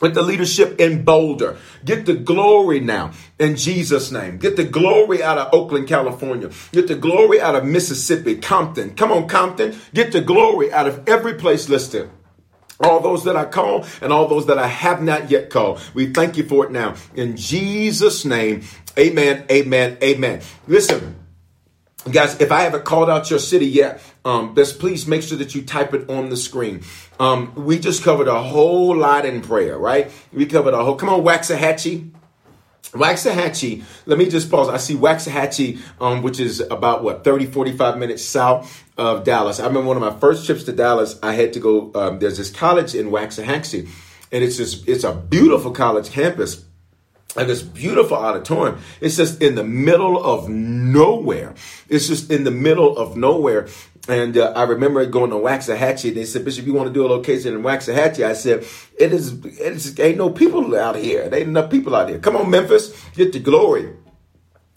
with 0.00 0.14
the 0.14 0.22
leadership 0.22 0.80
in 0.80 1.04
Boulder. 1.04 1.56
Get 1.84 2.06
the 2.06 2.14
glory 2.14 2.80
now 2.80 3.12
in 3.38 3.56
Jesus' 3.56 4.10
name. 4.10 4.38
Get 4.38 4.56
the 4.56 4.64
glory 4.64 5.22
out 5.22 5.38
of 5.38 5.54
Oakland, 5.54 5.86
California. 5.88 6.50
Get 6.72 6.88
the 6.88 6.96
glory 6.96 7.40
out 7.40 7.54
of 7.54 7.64
Mississippi, 7.64 8.36
Compton. 8.36 8.94
Come 8.96 9.12
on, 9.12 9.28
Compton. 9.28 9.76
Get 9.92 10.12
the 10.12 10.20
glory 10.20 10.72
out 10.72 10.88
of 10.88 11.08
every 11.08 11.34
place 11.34 11.68
listed 11.68 12.10
all 12.80 13.00
those 13.00 13.24
that 13.24 13.36
I 13.36 13.44
call 13.44 13.86
and 14.00 14.12
all 14.12 14.28
those 14.28 14.46
that 14.46 14.58
I 14.58 14.66
have 14.66 15.02
not 15.02 15.30
yet 15.30 15.50
called. 15.50 15.80
We 15.94 16.12
thank 16.12 16.36
you 16.36 16.44
for 16.44 16.64
it 16.64 16.70
now. 16.70 16.94
In 17.14 17.36
Jesus' 17.36 18.24
name, 18.24 18.62
amen, 18.98 19.44
amen, 19.50 19.98
amen. 20.02 20.42
Listen, 20.66 21.16
guys, 22.10 22.40
if 22.40 22.52
I 22.52 22.62
haven't 22.62 22.84
called 22.84 23.10
out 23.10 23.30
your 23.30 23.38
city 23.38 23.66
yet, 23.66 24.00
um, 24.24 24.54
just 24.54 24.78
please 24.78 25.06
make 25.06 25.22
sure 25.22 25.38
that 25.38 25.54
you 25.54 25.62
type 25.62 25.94
it 25.94 26.08
on 26.10 26.30
the 26.30 26.36
screen. 26.36 26.82
Um, 27.20 27.54
we 27.54 27.78
just 27.78 28.02
covered 28.02 28.28
a 28.28 28.42
whole 28.42 28.96
lot 28.96 29.24
in 29.24 29.40
prayer, 29.40 29.78
right? 29.78 30.10
We 30.32 30.46
covered 30.46 30.74
a 30.74 30.82
whole, 30.84 30.96
come 30.96 31.08
on, 31.08 31.22
Waxahachie. 31.22 32.10
Waxahachie, 32.94 33.82
let 34.06 34.18
me 34.18 34.28
just 34.28 34.50
pause. 34.50 34.68
I 34.68 34.76
see 34.76 34.94
Waxahachie, 34.94 35.80
um, 36.00 36.22
which 36.22 36.38
is 36.38 36.60
about 36.60 37.02
what, 37.02 37.24
30, 37.24 37.46
45 37.46 37.98
minutes 37.98 38.24
south 38.24 38.84
of 38.96 39.24
Dallas. 39.24 39.58
I 39.58 39.66
remember 39.66 39.88
one 39.88 39.96
of 39.96 40.02
my 40.02 40.18
first 40.20 40.46
trips 40.46 40.64
to 40.64 40.72
Dallas, 40.72 41.18
I 41.22 41.32
had 41.32 41.52
to 41.54 41.60
go, 41.60 41.90
um, 41.94 42.20
there's 42.20 42.38
this 42.38 42.50
college 42.50 42.94
in 42.94 43.10
Waxahachie, 43.10 43.88
and 44.30 44.44
it's 44.44 44.56
just, 44.56 44.88
it's 44.88 45.02
a 45.04 45.12
beautiful 45.12 45.72
college 45.72 46.10
campus 46.10 46.64
and 47.36 47.50
this 47.50 47.62
beautiful 47.62 48.16
auditorium. 48.16 48.78
It's 49.00 49.16
just 49.16 49.42
in 49.42 49.56
the 49.56 49.64
middle 49.64 50.22
of 50.22 50.48
nowhere. 50.48 51.54
It's 51.88 52.06
just 52.06 52.30
in 52.30 52.44
the 52.44 52.50
middle 52.50 52.96
of 52.96 53.16
nowhere. 53.16 53.66
And 54.06 54.36
uh, 54.36 54.52
I 54.54 54.64
remember 54.64 55.04
going 55.06 55.30
to 55.30 55.36
Waxahachie. 55.36 56.14
They 56.14 56.24
said, 56.24 56.44
Bishop, 56.44 56.66
you 56.66 56.74
want 56.74 56.88
to 56.88 56.92
do 56.92 57.06
a 57.06 57.08
location 57.08 57.54
in 57.54 57.62
Waxahachie? 57.62 58.24
I 58.24 58.34
said, 58.34 58.66
it 58.98 59.12
is, 59.12 59.44
it 59.44 59.72
is, 59.72 59.98
ain't 59.98 60.18
no 60.18 60.30
people 60.30 60.76
out 60.76 60.96
here. 60.96 61.28
There 61.28 61.40
ain't 61.40 61.48
enough 61.48 61.70
people 61.70 61.96
out 61.96 62.08
here. 62.10 62.18
Come 62.18 62.36
on, 62.36 62.50
Memphis, 62.50 62.92
get 63.14 63.32
the 63.32 63.38
glory 63.38 63.94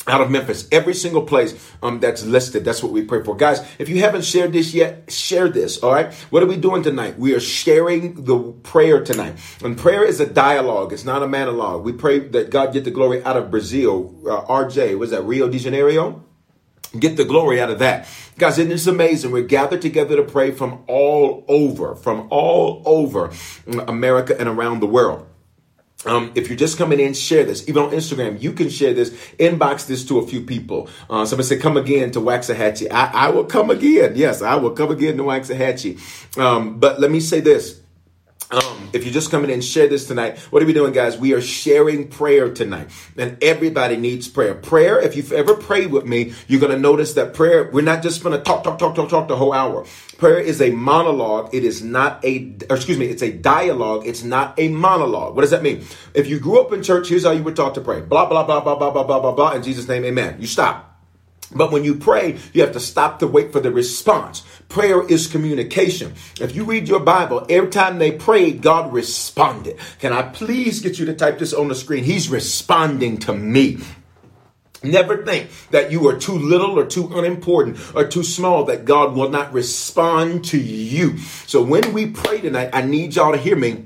out 0.08 0.22
of 0.22 0.32
Memphis, 0.32 0.68
every 0.72 0.94
single 0.94 1.24
place 1.24 1.54
um, 1.84 2.00
that's 2.00 2.24
listed. 2.24 2.64
That's 2.64 2.82
what 2.82 2.92
we 2.92 3.04
pray 3.04 3.24
for. 3.24 3.36
Guys, 3.36 3.60
if 3.78 3.90
you 3.90 4.00
haven't 4.00 4.24
shared 4.24 4.54
this 4.54 4.74
yet, 4.74 5.12
share 5.12 5.50
this. 5.50 5.84
All 5.84 5.92
right. 5.92 6.14
What 6.30 6.42
are 6.44 6.48
we 6.48 6.58
doing 6.58 6.82
tonight? 6.82 7.20
We 7.20 7.34
are 7.34 7.40
sharing 7.40 8.24
the 8.24 8.40
prayer 8.64 9.04
tonight. 9.04 9.36
And 9.64 9.78
prayer 9.78 10.06
is 10.06 10.20
a 10.20 10.26
dialogue. 10.26 10.94
It's 10.94 11.04
not 11.04 11.24
a 11.24 11.28
monologue. 11.28 11.84
We 11.84 11.92
pray 11.92 12.20
that 12.20 12.50
God 12.50 12.74
get 12.74 12.86
the 12.86 12.92
glory 12.92 13.24
out 13.24 13.38
of 13.38 13.52
Brazil. 13.52 14.16
Uh, 14.26 14.46
RJ, 14.46 14.98
was 14.98 15.12
that 15.12 15.24
Rio 15.24 15.50
de 15.50 15.60
Janeiro? 15.60 16.24
Get 16.98 17.18
the 17.18 17.26
glory 17.26 17.60
out 17.60 17.70
of 17.70 17.80
that. 17.80 18.08
Guys, 18.38 18.58
Isn't 18.58 18.72
it 18.72 18.76
is 18.76 18.88
amazing. 18.88 19.32
We're 19.32 19.44
gathered 19.44 19.82
together 19.82 20.16
to 20.16 20.24
pray 20.24 20.52
from 20.52 20.84
all 20.88 21.44
over, 21.48 21.96
from 21.96 22.28
all 22.30 22.82
over 22.86 23.32
America 23.88 24.36
and 24.40 24.48
around 24.48 24.80
the 24.80 24.88
world. 24.88 25.28
Um, 26.06 26.32
if 26.36 26.48
you're 26.48 26.58
just 26.58 26.78
coming 26.78 27.00
in, 27.00 27.14
share 27.14 27.44
this. 27.44 27.68
Even 27.68 27.84
on 27.84 27.92
Instagram, 27.92 28.40
you 28.42 28.54
can 28.54 28.70
share 28.70 28.94
this. 28.94 29.10
Inbox 29.40 29.88
this 29.88 30.06
to 30.06 30.20
a 30.20 30.28
few 30.28 30.42
people. 30.42 30.88
Uh, 31.10 31.26
somebody 31.26 31.48
said, 31.48 31.60
come 31.60 31.76
again 31.76 32.12
to 32.12 32.20
Waxahachie. 32.20 32.92
I, 32.92 33.12
I 33.14 33.30
will 33.30 33.46
come 33.46 33.72
again. 33.72 34.14
Yes, 34.16 34.42
I 34.42 34.56
will 34.56 34.72
come 34.72 34.92
again 34.92 35.18
to 35.18 35.24
Waxahachie. 35.24 36.38
Um, 36.38 36.80
but 36.80 37.00
let 37.00 37.10
me 37.10 37.20
say 37.20 37.40
this. 37.40 37.82
Um, 38.50 38.90
if 38.94 39.04
you're 39.04 39.14
just 39.14 39.30
coming 39.30 39.50
in, 39.50 39.56
and 39.56 39.64
share 39.64 39.88
this 39.88 40.08
tonight. 40.08 40.38
What 40.52 40.64
are 40.64 40.66
we 40.66 40.72
doing, 40.72 40.94
guys? 40.94 41.18
We 41.18 41.34
are 41.34 41.42
sharing 41.42 42.08
prayer 42.08 42.54
tonight, 42.54 42.90
and 43.18 43.42
everybody 43.44 43.98
needs 43.98 44.28
prayer. 44.28 44.54
Prayer. 44.54 45.00
If 45.00 45.18
you've 45.18 45.34
ever 45.34 45.56
prayed 45.56 45.92
with 45.92 46.06
me, 46.06 46.34
you're 46.48 46.62
going 46.62 46.72
to 46.72 46.80
notice 46.80 47.14
that 47.16 47.34
prayer. 47.34 47.70
We're 47.72 47.82
not 47.82 48.04
just 48.04 48.24
going 48.24 48.38
to 48.38 48.44
talk, 48.44 48.64
talk, 48.64 48.80
talk, 48.80 48.96
talk, 48.96 49.10
talk 49.10 49.28
the 49.28 49.36
whole 49.36 49.52
hour. 49.52 49.86
Prayer 50.18 50.40
is 50.40 50.62
a 50.62 50.70
monologue. 50.72 51.54
It 51.54 51.66
is 51.66 51.84
not 51.84 52.24
a. 52.24 52.56
excuse 52.70 52.98
me. 52.98 53.08
It's 53.08 53.24
a 53.24 53.34
dialogue. 53.34 54.08
It's 54.08 54.24
not 54.24 54.58
a 54.58 54.70
monologue. 54.70 55.36
What 55.36 55.42
does 55.42 55.52
that 55.52 55.64
mean? 55.64 55.84
If 56.14 56.28
you 56.28 56.40
grew 56.40 56.62
up 56.62 56.72
in 56.72 56.84
church, 56.84 57.10
here's 57.10 57.26
how 57.26 57.32
you 57.32 57.44
were 57.44 57.52
taught 57.52 57.76
to 57.76 57.82
pray. 57.82 58.02
Blah 58.02 58.28
blah 58.28 58.44
blah 58.44 58.62
blah 58.62 58.76
blah 58.76 58.92
blah 58.92 59.04
blah 59.04 59.20
blah 59.20 59.32
blah. 59.34 59.52
In 59.54 59.64
Jesus' 59.64 59.88
name, 59.88 60.06
Amen. 60.06 60.38
You 60.40 60.48
stop. 60.48 60.97
But 61.54 61.72
when 61.72 61.84
you 61.84 61.96
pray, 61.96 62.38
you 62.54 62.62
have 62.62 62.74
to 62.74 62.80
stop 62.80 63.20
to 63.20 63.28
wait 63.28 63.52
for 63.54 63.60
the 63.60 63.72
response. 63.72 64.44
Prayer 64.68 65.06
is 65.08 65.28
communication. 65.28 66.14
If 66.42 66.56
you 66.56 66.66
read 66.66 66.88
your 66.88 67.00
Bible, 67.00 67.46
every 67.50 67.70
time 67.70 68.00
they 68.00 68.12
prayed, 68.12 68.62
God 68.62 68.92
responded. 68.92 69.78
Can 70.00 70.12
I 70.12 70.24
please 70.24 70.82
get 70.82 71.00
you 71.00 71.06
to 71.06 71.14
type 71.14 71.40
this 71.40 71.54
on 71.54 71.70
the 71.70 71.76
screen? 71.76 72.04
He's 72.04 72.30
responding 72.30 73.18
to 73.20 73.34
me. 73.34 73.80
Never 74.84 75.26
think 75.26 75.50
that 75.72 75.92
you 75.92 76.08
are 76.08 76.18
too 76.18 76.38
little 76.38 76.78
or 76.78 76.86
too 76.86 77.10
unimportant 77.18 77.80
or 77.96 78.06
too 78.08 78.24
small 78.24 78.66
that 78.66 78.86
God 78.86 79.16
will 79.16 79.30
not 79.30 79.52
respond 79.52 80.46
to 80.46 80.60
you. 80.60 81.18
So 81.48 81.64
when 81.64 81.94
we 81.94 82.12
pray 82.12 82.42
tonight, 82.42 82.70
I 82.74 82.84
need 82.84 83.16
y'all 83.16 83.32
to 83.32 83.38
hear 83.38 83.56
me. 83.56 83.86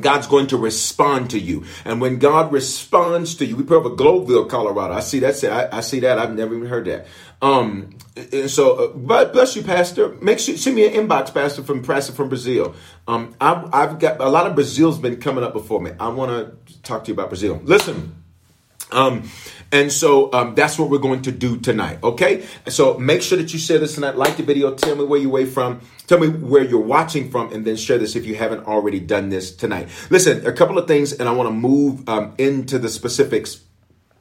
God's 0.00 0.26
going 0.26 0.46
to 0.48 0.56
respond 0.56 1.30
to 1.30 1.38
you. 1.38 1.64
And 1.84 2.00
when 2.00 2.18
God 2.18 2.50
responds 2.50 3.34
to 3.36 3.44
you, 3.44 3.56
we 3.56 3.62
pray 3.62 3.76
over 3.76 3.90
Globeville, 3.90 4.48
Colorado. 4.48 4.94
I 4.94 5.00
see 5.00 5.18
that. 5.20 5.42
I, 5.44 5.78
I 5.78 5.80
see 5.82 6.00
that. 6.00 6.18
I've 6.18 6.34
never 6.34 6.56
even 6.56 6.66
heard 6.66 6.86
that. 6.86 7.06
Um, 7.42 7.90
and 8.16 8.48
so, 8.50 8.94
uh, 8.94 9.26
bless 9.26 9.54
you, 9.54 9.62
Pastor. 9.62 10.10
Make 10.22 10.38
sure 10.38 10.56
send 10.56 10.76
me 10.76 10.86
an 10.86 10.94
inbox, 10.94 11.34
Pastor, 11.34 11.62
from 11.62 11.82
Pastor 11.82 12.12
from 12.12 12.28
Brazil. 12.28 12.74
Um, 13.06 13.34
I've, 13.40 13.74
I've 13.74 13.98
got 13.98 14.20
a 14.20 14.28
lot 14.28 14.46
of 14.46 14.54
Brazil's 14.54 14.98
been 14.98 15.20
coming 15.20 15.44
up 15.44 15.52
before 15.52 15.80
me. 15.80 15.90
I 16.00 16.08
want 16.08 16.30
to 16.66 16.80
talk 16.82 17.04
to 17.04 17.08
you 17.08 17.14
about 17.14 17.28
Brazil. 17.28 17.60
Listen. 17.64 18.16
Um, 18.92 19.30
and 19.72 19.90
so 19.90 20.32
um, 20.32 20.54
that's 20.54 20.78
what 20.78 20.90
we're 20.90 20.98
going 20.98 21.22
to 21.22 21.32
do 21.32 21.58
tonight. 21.58 21.98
Okay. 22.02 22.46
So 22.68 22.98
make 22.98 23.22
sure 23.22 23.38
that 23.38 23.52
you 23.52 23.58
share 23.58 23.78
this 23.78 23.94
tonight. 23.94 24.16
Like 24.16 24.36
the 24.36 24.42
video. 24.42 24.74
Tell 24.74 24.94
me 24.94 25.04
where 25.04 25.18
you're 25.18 25.30
away 25.30 25.46
from. 25.46 25.80
Tell 26.06 26.18
me 26.18 26.28
where 26.28 26.62
you're 26.62 26.80
watching 26.80 27.30
from, 27.30 27.52
and 27.52 27.64
then 27.64 27.76
share 27.76 27.98
this 27.98 28.14
if 28.14 28.26
you 28.26 28.34
haven't 28.34 28.66
already 28.66 29.00
done 29.00 29.30
this 29.30 29.56
tonight. 29.56 29.88
Listen, 30.10 30.46
a 30.46 30.52
couple 30.52 30.78
of 30.78 30.86
things, 30.86 31.12
and 31.12 31.28
I 31.28 31.32
want 31.32 31.48
to 31.48 31.54
move 31.54 32.08
um, 32.08 32.34
into 32.38 32.78
the 32.78 32.88
specifics 32.88 33.62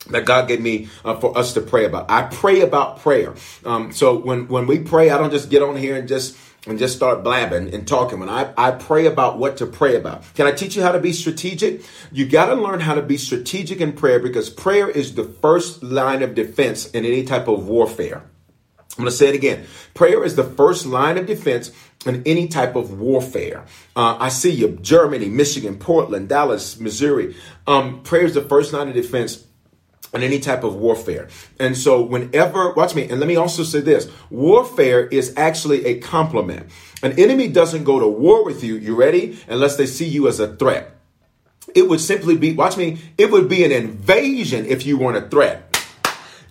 that 0.10 0.26
God 0.26 0.48
gave 0.48 0.62
me 0.62 0.88
uh, 1.06 1.20
for 1.20 1.38
us 1.38 1.54
to 1.54 1.62
pray 1.62 1.86
about. 1.86 2.10
I 2.10 2.24
pray 2.24 2.62
about 2.62 3.00
prayer. 3.00 3.36
Um, 3.66 3.92
so 3.92 4.18
when 4.18 4.48
when 4.48 4.68
we 4.68 4.80
pray, 4.80 5.10
I 5.10 5.18
don't 5.18 5.32
just 5.32 5.50
get 5.50 5.62
on 5.62 5.76
here 5.76 5.96
and 5.96 6.08
just 6.08 6.38
and 6.68 6.78
just 6.78 6.96
start 6.96 7.24
blabbing 7.24 7.74
and 7.74 7.88
talking. 7.88 8.20
When 8.20 8.30
I, 8.30 8.54
I 8.58 8.72
pray 8.72 9.08
about 9.08 9.40
what 9.40 9.58
to 9.58 9.66
pray 9.66 9.96
about. 9.96 10.24
Can 10.36 10.46
I 10.46 10.52
teach 10.52 10.76
you 10.76 10.84
how 10.84 10.92
to 10.92 11.00
be 11.00 11.12
strategic? 11.12 11.82
You 12.12 12.28
got 12.28 12.48
to 12.48 12.56
learn 12.56 12.82
how 12.82 12.96
to 12.96 13.02
be 13.02 13.18
strategic 13.18 13.82
in 13.82 13.94
prayer 13.94 14.20
because 14.20 14.50
prayer 14.50 14.90
is 14.90 15.16
the 15.16 15.24
first 15.24 15.82
line 15.82 16.22
of 16.22 16.36
defense 16.36 16.90
in 16.92 17.06
any 17.06 17.24
type 17.24 17.48
of 17.48 17.68
warfare. 17.68 18.24
I'm 18.98 19.06
going 19.06 19.10
to 19.10 19.16
say 19.16 19.30
it 19.30 19.36
again. 19.36 19.66
Prayer 19.94 20.24
is 20.24 20.36
the 20.36 20.44
first 20.44 20.86
line 20.86 21.18
of 21.18 21.26
defense 21.26 21.72
in 22.06 22.24
any 22.26 22.48
type 22.48 22.76
of 22.76 23.00
warfare. 23.00 23.66
Uh, 23.96 24.18
I 24.20 24.30
see 24.30 24.52
you, 24.52 24.78
Germany, 24.82 25.30
Michigan, 25.30 25.78
Portland, 25.78 26.30
Dallas, 26.30 26.80
Missouri. 26.80 27.36
Um, 27.66 28.04
prayer 28.04 28.26
is 28.26 28.34
the 28.34 28.42
first 28.42 28.74
line 28.74 28.90
of 28.90 28.94
defense 28.94 29.46
in 30.14 30.24
any 30.24 30.40
type 30.40 30.64
of 30.64 30.76
warfare. 30.76 31.28
And 31.60 31.78
so 31.78 32.02
whenever, 32.02 32.74
watch 32.74 32.96
me, 32.96 33.10
and 33.10 33.20
let 33.20 33.28
me 33.28 33.36
also 33.36 33.64
say 33.64 33.80
this, 33.80 34.10
warfare 34.30 35.06
is 35.08 35.34
actually 35.38 35.86
a 35.86 36.00
compliment. 36.00 36.70
An 37.02 37.18
enemy 37.18 37.48
doesn't 37.48 37.84
go 37.84 38.00
to 38.00 38.08
war 38.08 38.44
with 38.44 38.64
you, 38.64 38.76
you 38.76 38.96
ready? 38.96 39.40
Unless 39.48 39.78
they 39.78 39.86
see 39.86 40.08
you 40.08 40.28
as 40.28 40.40
a 40.40 40.56
threat. 40.56 40.98
It 41.74 41.88
would 41.88 42.02
simply 42.02 42.36
be, 42.36 42.54
watch 42.54 42.76
me, 42.76 43.00
it 43.18 43.32
would 43.32 43.48
be 43.48 43.64
an 43.64 43.72
invasion 43.72 44.66
if 44.66 44.86
you 44.86 44.98
weren't 44.98 45.26
a 45.26 45.30
threat. 45.30 45.68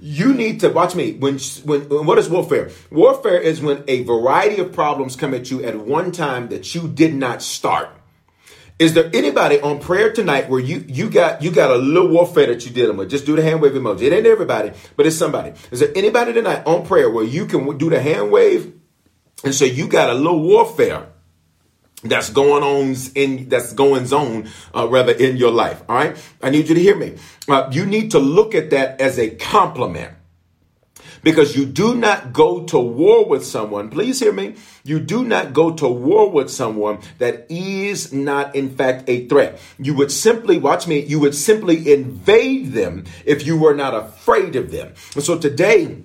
You 0.02 0.32
need 0.32 0.60
to 0.60 0.70
watch 0.70 0.94
me. 0.94 1.12
When, 1.12 1.38
when, 1.64 1.86
when 1.90 2.06
what 2.06 2.18
is 2.18 2.30
warfare? 2.30 2.70
Warfare 2.90 3.38
is 3.38 3.60
when 3.60 3.84
a 3.86 4.02
variety 4.04 4.58
of 4.60 4.72
problems 4.72 5.14
come 5.14 5.34
at 5.34 5.50
you 5.50 5.62
at 5.62 5.76
one 5.76 6.10
time 6.10 6.48
that 6.48 6.74
you 6.74 6.88
did 6.88 7.14
not 7.14 7.42
start. 7.42 7.90
Is 8.80 8.94
there 8.94 9.10
anybody 9.12 9.60
on 9.60 9.78
prayer 9.78 10.10
tonight 10.10 10.48
where 10.48 10.58
you 10.58 10.82
you 10.88 11.10
got 11.10 11.42
you 11.42 11.50
got 11.50 11.70
a 11.70 11.76
little 11.76 12.08
warfare 12.08 12.46
that 12.46 12.64
you're 12.64 12.72
dealing 12.72 12.96
with? 12.96 13.10
Just 13.10 13.26
do 13.26 13.36
the 13.36 13.42
hand 13.42 13.60
wave 13.60 13.72
emoji. 13.72 14.04
It 14.04 14.14
ain't 14.14 14.26
everybody, 14.26 14.72
but 14.96 15.04
it's 15.04 15.16
somebody. 15.16 15.52
Is 15.70 15.80
there 15.80 15.92
anybody 15.94 16.32
tonight 16.32 16.66
on 16.66 16.86
prayer 16.86 17.10
where 17.10 17.22
you 17.22 17.44
can 17.44 17.76
do 17.76 17.90
the 17.90 18.00
hand 18.00 18.32
wave, 18.32 18.72
and 19.44 19.54
so 19.54 19.66
you 19.66 19.86
got 19.86 20.08
a 20.08 20.14
little 20.14 20.40
warfare? 20.42 21.06
that's 22.02 22.30
going 22.30 22.62
on 22.62 22.96
in 23.14 23.50
that's 23.50 23.74
going 23.74 24.10
on 24.10 24.48
uh, 24.74 24.88
rather 24.88 25.12
in 25.12 25.36
your 25.36 25.50
life 25.50 25.82
all 25.86 25.96
right 25.96 26.16
i 26.42 26.48
need 26.48 26.66
you 26.66 26.74
to 26.74 26.80
hear 26.80 26.96
me 26.96 27.14
uh, 27.46 27.68
you 27.70 27.84
need 27.84 28.12
to 28.12 28.18
look 28.18 28.54
at 28.54 28.70
that 28.70 28.98
as 29.02 29.18
a 29.18 29.28
compliment 29.36 30.10
because 31.22 31.56
you 31.56 31.66
do 31.66 31.94
not 31.94 32.32
go 32.32 32.64
to 32.64 32.78
war 32.78 33.24
with 33.26 33.44
someone 33.44 33.90
please 33.90 34.20
hear 34.20 34.32
me 34.32 34.54
you 34.84 34.98
do 34.98 35.24
not 35.24 35.52
go 35.52 35.72
to 35.72 35.86
war 35.86 36.30
with 36.30 36.50
someone 36.50 36.98
that 37.18 37.46
is 37.50 38.12
not 38.12 38.54
in 38.54 38.70
fact 38.74 39.08
a 39.08 39.26
threat. 39.28 39.60
You 39.78 39.94
would 39.94 40.10
simply 40.10 40.58
watch 40.58 40.86
me 40.86 41.00
you 41.00 41.20
would 41.20 41.34
simply 41.34 41.92
invade 41.92 42.72
them 42.72 43.04
if 43.24 43.46
you 43.46 43.58
were 43.58 43.74
not 43.74 43.94
afraid 43.94 44.56
of 44.56 44.70
them. 44.70 44.94
And 45.14 45.24
so 45.24 45.38
today 45.38 46.02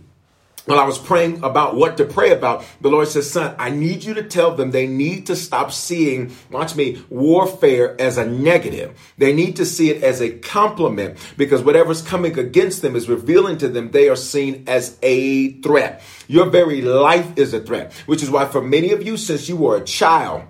when 0.65 0.79
I 0.79 0.85
was 0.85 0.97
praying 0.97 1.43
about 1.43 1.75
what 1.75 1.97
to 1.97 2.05
pray 2.05 2.31
about, 2.31 2.65
the 2.81 2.89
Lord 2.89 3.07
says, 3.07 3.29
son, 3.29 3.55
I 3.59 3.69
need 3.69 4.03
you 4.03 4.13
to 4.15 4.23
tell 4.23 4.55
them 4.55 4.71
they 4.71 4.87
need 4.87 5.27
to 5.27 5.35
stop 5.35 5.71
seeing, 5.71 6.35
watch 6.49 6.75
me, 6.75 7.03
warfare 7.09 7.99
as 7.99 8.17
a 8.17 8.25
negative. 8.25 8.97
They 9.17 9.33
need 9.33 9.55
to 9.57 9.65
see 9.65 9.89
it 9.91 10.03
as 10.03 10.21
a 10.21 10.37
compliment 10.39 11.17
because 11.37 11.63
whatever's 11.63 12.01
coming 12.01 12.37
against 12.37 12.81
them 12.81 12.95
is 12.95 13.07
revealing 13.07 13.57
to 13.59 13.67
them 13.67 13.91
they 13.91 14.09
are 14.09 14.15
seen 14.15 14.63
as 14.67 14.97
a 15.01 15.53
threat. 15.61 16.01
Your 16.27 16.49
very 16.49 16.81
life 16.81 17.37
is 17.37 17.53
a 17.53 17.59
threat, 17.59 17.93
which 18.07 18.23
is 18.23 18.29
why 18.29 18.45
for 18.45 18.61
many 18.61 18.91
of 18.91 19.03
you, 19.03 19.17
since 19.17 19.47
you 19.47 19.57
were 19.57 19.77
a 19.77 19.83
child, 19.83 20.43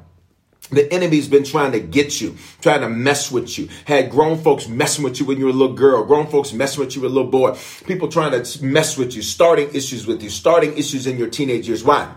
the 0.72 0.92
enemy's 0.92 1.28
been 1.28 1.44
trying 1.44 1.72
to 1.74 1.80
get 1.80 2.20
you, 2.20 2.36
trying 2.62 2.82
to 2.82 2.90
mess 2.90 3.32
with 3.32 3.58
you. 3.58 3.70
Had 3.86 4.10
grown 4.10 4.38
folks 4.38 4.68
messing 4.68 5.04
with 5.04 5.20
you 5.20 5.26
when 5.26 5.38
you 5.38 5.46
were 5.46 5.52
a 5.52 5.54
little 5.54 5.76
girl, 5.76 6.04
grown 6.04 6.28
folks 6.28 6.54
messing 6.54 6.84
with 6.84 6.96
you 6.96 7.02
when 7.02 7.12
you 7.12 7.16
were 7.16 7.22
a 7.22 7.24
little 7.24 7.32
boy. 7.32 7.58
People 7.86 8.08
trying 8.08 8.42
to 8.42 8.66
mess 8.66 8.98
with 8.98 9.16
you, 9.16 9.22
starting 9.22 9.70
issues 9.74 10.08
with 10.08 10.24
you, 10.24 10.30
starting 10.30 10.78
issues 10.78 11.08
in 11.08 11.18
your 11.18 11.30
teenage 11.30 11.68
years. 11.68 11.84
Why? 11.84 12.14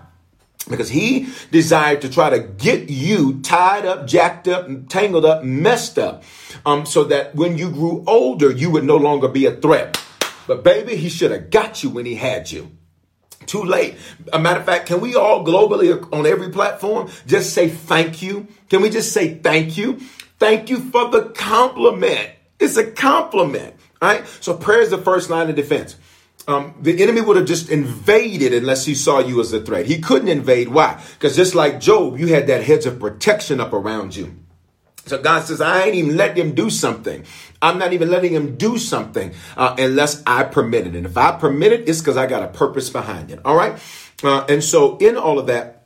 Because 0.68 0.88
he 0.88 1.28
desired 1.50 2.02
to 2.02 2.10
try 2.10 2.30
to 2.30 2.40
get 2.40 2.90
you 2.90 3.40
tied 3.40 3.86
up, 3.86 4.06
jacked 4.06 4.48
up, 4.48 4.68
tangled 4.88 5.24
up, 5.24 5.42
messed 5.42 5.98
up, 5.98 6.24
um, 6.66 6.84
so 6.84 7.04
that 7.04 7.34
when 7.34 7.56
you 7.56 7.70
grew 7.70 8.04
older, 8.06 8.50
you 8.50 8.70
would 8.70 8.84
no 8.84 8.96
longer 8.96 9.28
be 9.28 9.46
a 9.46 9.52
threat. 9.52 10.02
But 10.46 10.64
baby, 10.64 10.96
he 10.96 11.08
should 11.08 11.30
have 11.30 11.50
got 11.50 11.82
you 11.82 11.90
when 11.90 12.06
he 12.06 12.14
had 12.14 12.50
you 12.50 12.77
too 13.48 13.62
late. 13.62 13.96
A 14.32 14.38
matter 14.38 14.60
of 14.60 14.66
fact, 14.66 14.86
can 14.86 15.00
we 15.00 15.14
all 15.14 15.44
globally 15.44 16.12
on 16.12 16.26
every 16.26 16.50
platform 16.50 17.10
just 17.26 17.52
say 17.52 17.68
thank 17.68 18.22
you? 18.22 18.46
Can 18.68 18.82
we 18.82 18.90
just 18.90 19.12
say 19.12 19.34
thank 19.34 19.76
you? 19.76 20.00
Thank 20.38 20.70
you 20.70 20.78
for 20.78 21.10
the 21.10 21.30
compliment. 21.30 22.30
It's 22.60 22.76
a 22.76 22.90
compliment, 22.90 23.74
right? 24.00 24.26
So 24.40 24.56
prayer 24.56 24.80
is 24.80 24.90
the 24.90 24.98
first 24.98 25.30
line 25.30 25.48
of 25.50 25.56
defense. 25.56 25.96
Um, 26.46 26.74
the 26.80 27.02
enemy 27.02 27.20
would 27.20 27.36
have 27.36 27.46
just 27.46 27.68
invaded 27.68 28.54
unless 28.54 28.86
he 28.86 28.94
saw 28.94 29.18
you 29.18 29.38
as 29.40 29.52
a 29.52 29.60
threat. 29.60 29.86
He 29.86 30.00
couldn't 30.00 30.28
invade. 30.28 30.68
Why? 30.68 31.02
Because 31.12 31.36
just 31.36 31.54
like 31.54 31.78
Job, 31.78 32.18
you 32.18 32.28
had 32.28 32.46
that 32.46 32.64
hedge 32.64 32.86
of 32.86 32.98
protection 32.98 33.60
up 33.60 33.72
around 33.72 34.16
you. 34.16 34.34
So 35.08 35.20
God 35.20 35.44
says, 35.44 35.60
I 35.60 35.84
ain't 35.84 35.94
even 35.94 36.16
letting 36.16 36.36
him 36.36 36.54
do 36.54 36.70
something. 36.70 37.24
I'm 37.60 37.78
not 37.78 37.92
even 37.92 38.10
letting 38.10 38.32
him 38.32 38.56
do 38.56 38.78
something 38.78 39.34
uh, 39.56 39.74
unless 39.78 40.22
I 40.26 40.44
permit 40.44 40.86
it. 40.86 40.94
And 40.94 41.06
if 41.06 41.16
I 41.16 41.32
permit 41.32 41.72
it, 41.72 41.88
it's 41.88 42.00
because 42.00 42.16
I 42.16 42.26
got 42.26 42.42
a 42.42 42.48
purpose 42.48 42.90
behind 42.90 43.30
it. 43.30 43.40
All 43.44 43.56
right. 43.56 43.78
Uh, 44.22 44.44
and 44.48 44.62
so 44.62 44.96
in 44.98 45.16
all 45.16 45.38
of 45.38 45.46
that, 45.46 45.77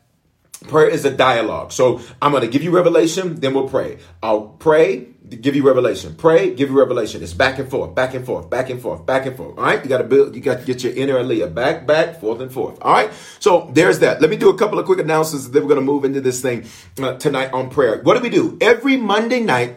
prayer 0.69 0.89
is 0.89 1.05
a 1.05 1.11
dialogue. 1.11 1.73
So 1.73 2.01
I'm 2.21 2.33
going 2.33 2.43
to 2.43 2.49
give 2.49 2.63
you 2.63 2.71
revelation, 2.71 3.41
then 3.41 3.55
we'll 3.55 3.69
pray. 3.69 3.99
I'll 4.23 4.43
pray, 4.49 5.09
give 5.29 5.57
you 5.57 5.67
revelation. 5.67 6.15
Pray, 6.15 6.55
give 6.55 6.71
you 6.71 6.79
revelation. 6.79 7.23
It's 7.23 7.35
back 7.35 7.59
and 7.59 7.71
forth, 7.71 7.95
back 7.95 8.15
and 8.15 8.25
forth, 8.25 8.51
back 8.51 8.71
and 8.71 8.81
forth, 8.81 9.07
back 9.07 9.27
and 9.27 9.37
forth. 9.37 9.59
All 9.59 9.65
right. 9.65 9.83
You 9.83 9.89
got 9.89 9.99
to 9.99 10.05
build, 10.05 10.35
you 10.35 10.41
got 10.41 10.61
to 10.61 10.65
get 10.65 10.83
your 10.83 10.93
inner 10.95 11.15
Aaliyah 11.15 11.55
back, 11.55 11.87
back, 11.87 12.21
forth 12.21 12.41
and 12.41 12.53
forth. 12.53 12.79
All 12.83 12.93
right. 12.93 13.11
So 13.39 13.71
there's 13.73 14.01
that. 14.01 14.21
Let 14.21 14.31
me 14.31 14.37
do 14.37 14.51
a 14.51 14.59
couple 14.59 14.79
of 14.79 14.87
quick 14.87 14.99
announcements. 14.99 15.49
Then 15.49 15.63
we're 15.63 15.69
going 15.69 15.81
to 15.81 15.87
move 15.87 16.05
into 16.05 16.21
this 16.21 16.41
thing 16.41 16.67
uh, 17.01 17.15
tonight 17.15 17.53
on 17.53 17.71
prayer. 17.71 18.03
What 18.03 18.17
do 18.17 18.21
we 18.21 18.31
do? 18.31 18.59
Every 18.61 18.97
Monday 18.97 19.41
night, 19.41 19.77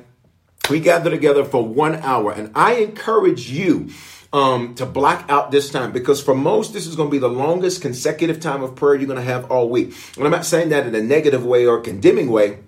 we 0.69 0.79
gather 0.79 1.09
together 1.09 1.45
for 1.45 1.63
one 1.63 1.95
hour 1.97 2.31
and 2.31 2.51
I 2.55 2.75
encourage 2.75 3.51
you 3.51 3.89
um, 4.35 4.75
to 4.75 4.85
block 4.85 5.25
out 5.29 5.49
this 5.49 5.69
time 5.69 5.93
because 5.93 6.21
for 6.21 6.35
most, 6.35 6.73
this 6.73 6.87
is 6.87 6.97
going 6.97 7.07
to 7.07 7.11
be 7.11 7.19
the 7.19 7.29
longest 7.29 7.81
consecutive 7.81 8.41
time 8.41 8.63
of 8.63 8.75
prayer 8.75 8.95
you're 8.95 9.07
going 9.07 9.15
to 9.15 9.23
have 9.23 9.49
all 9.49 9.69
week. 9.69 9.95
And 10.17 10.25
I'm 10.25 10.31
not 10.31 10.45
saying 10.45 10.69
that 10.69 10.85
in 10.85 10.93
a 10.93 11.01
negative 11.01 11.45
way 11.45 11.65
or 11.65 11.79
condemning 11.79 12.29
way. 12.29 12.59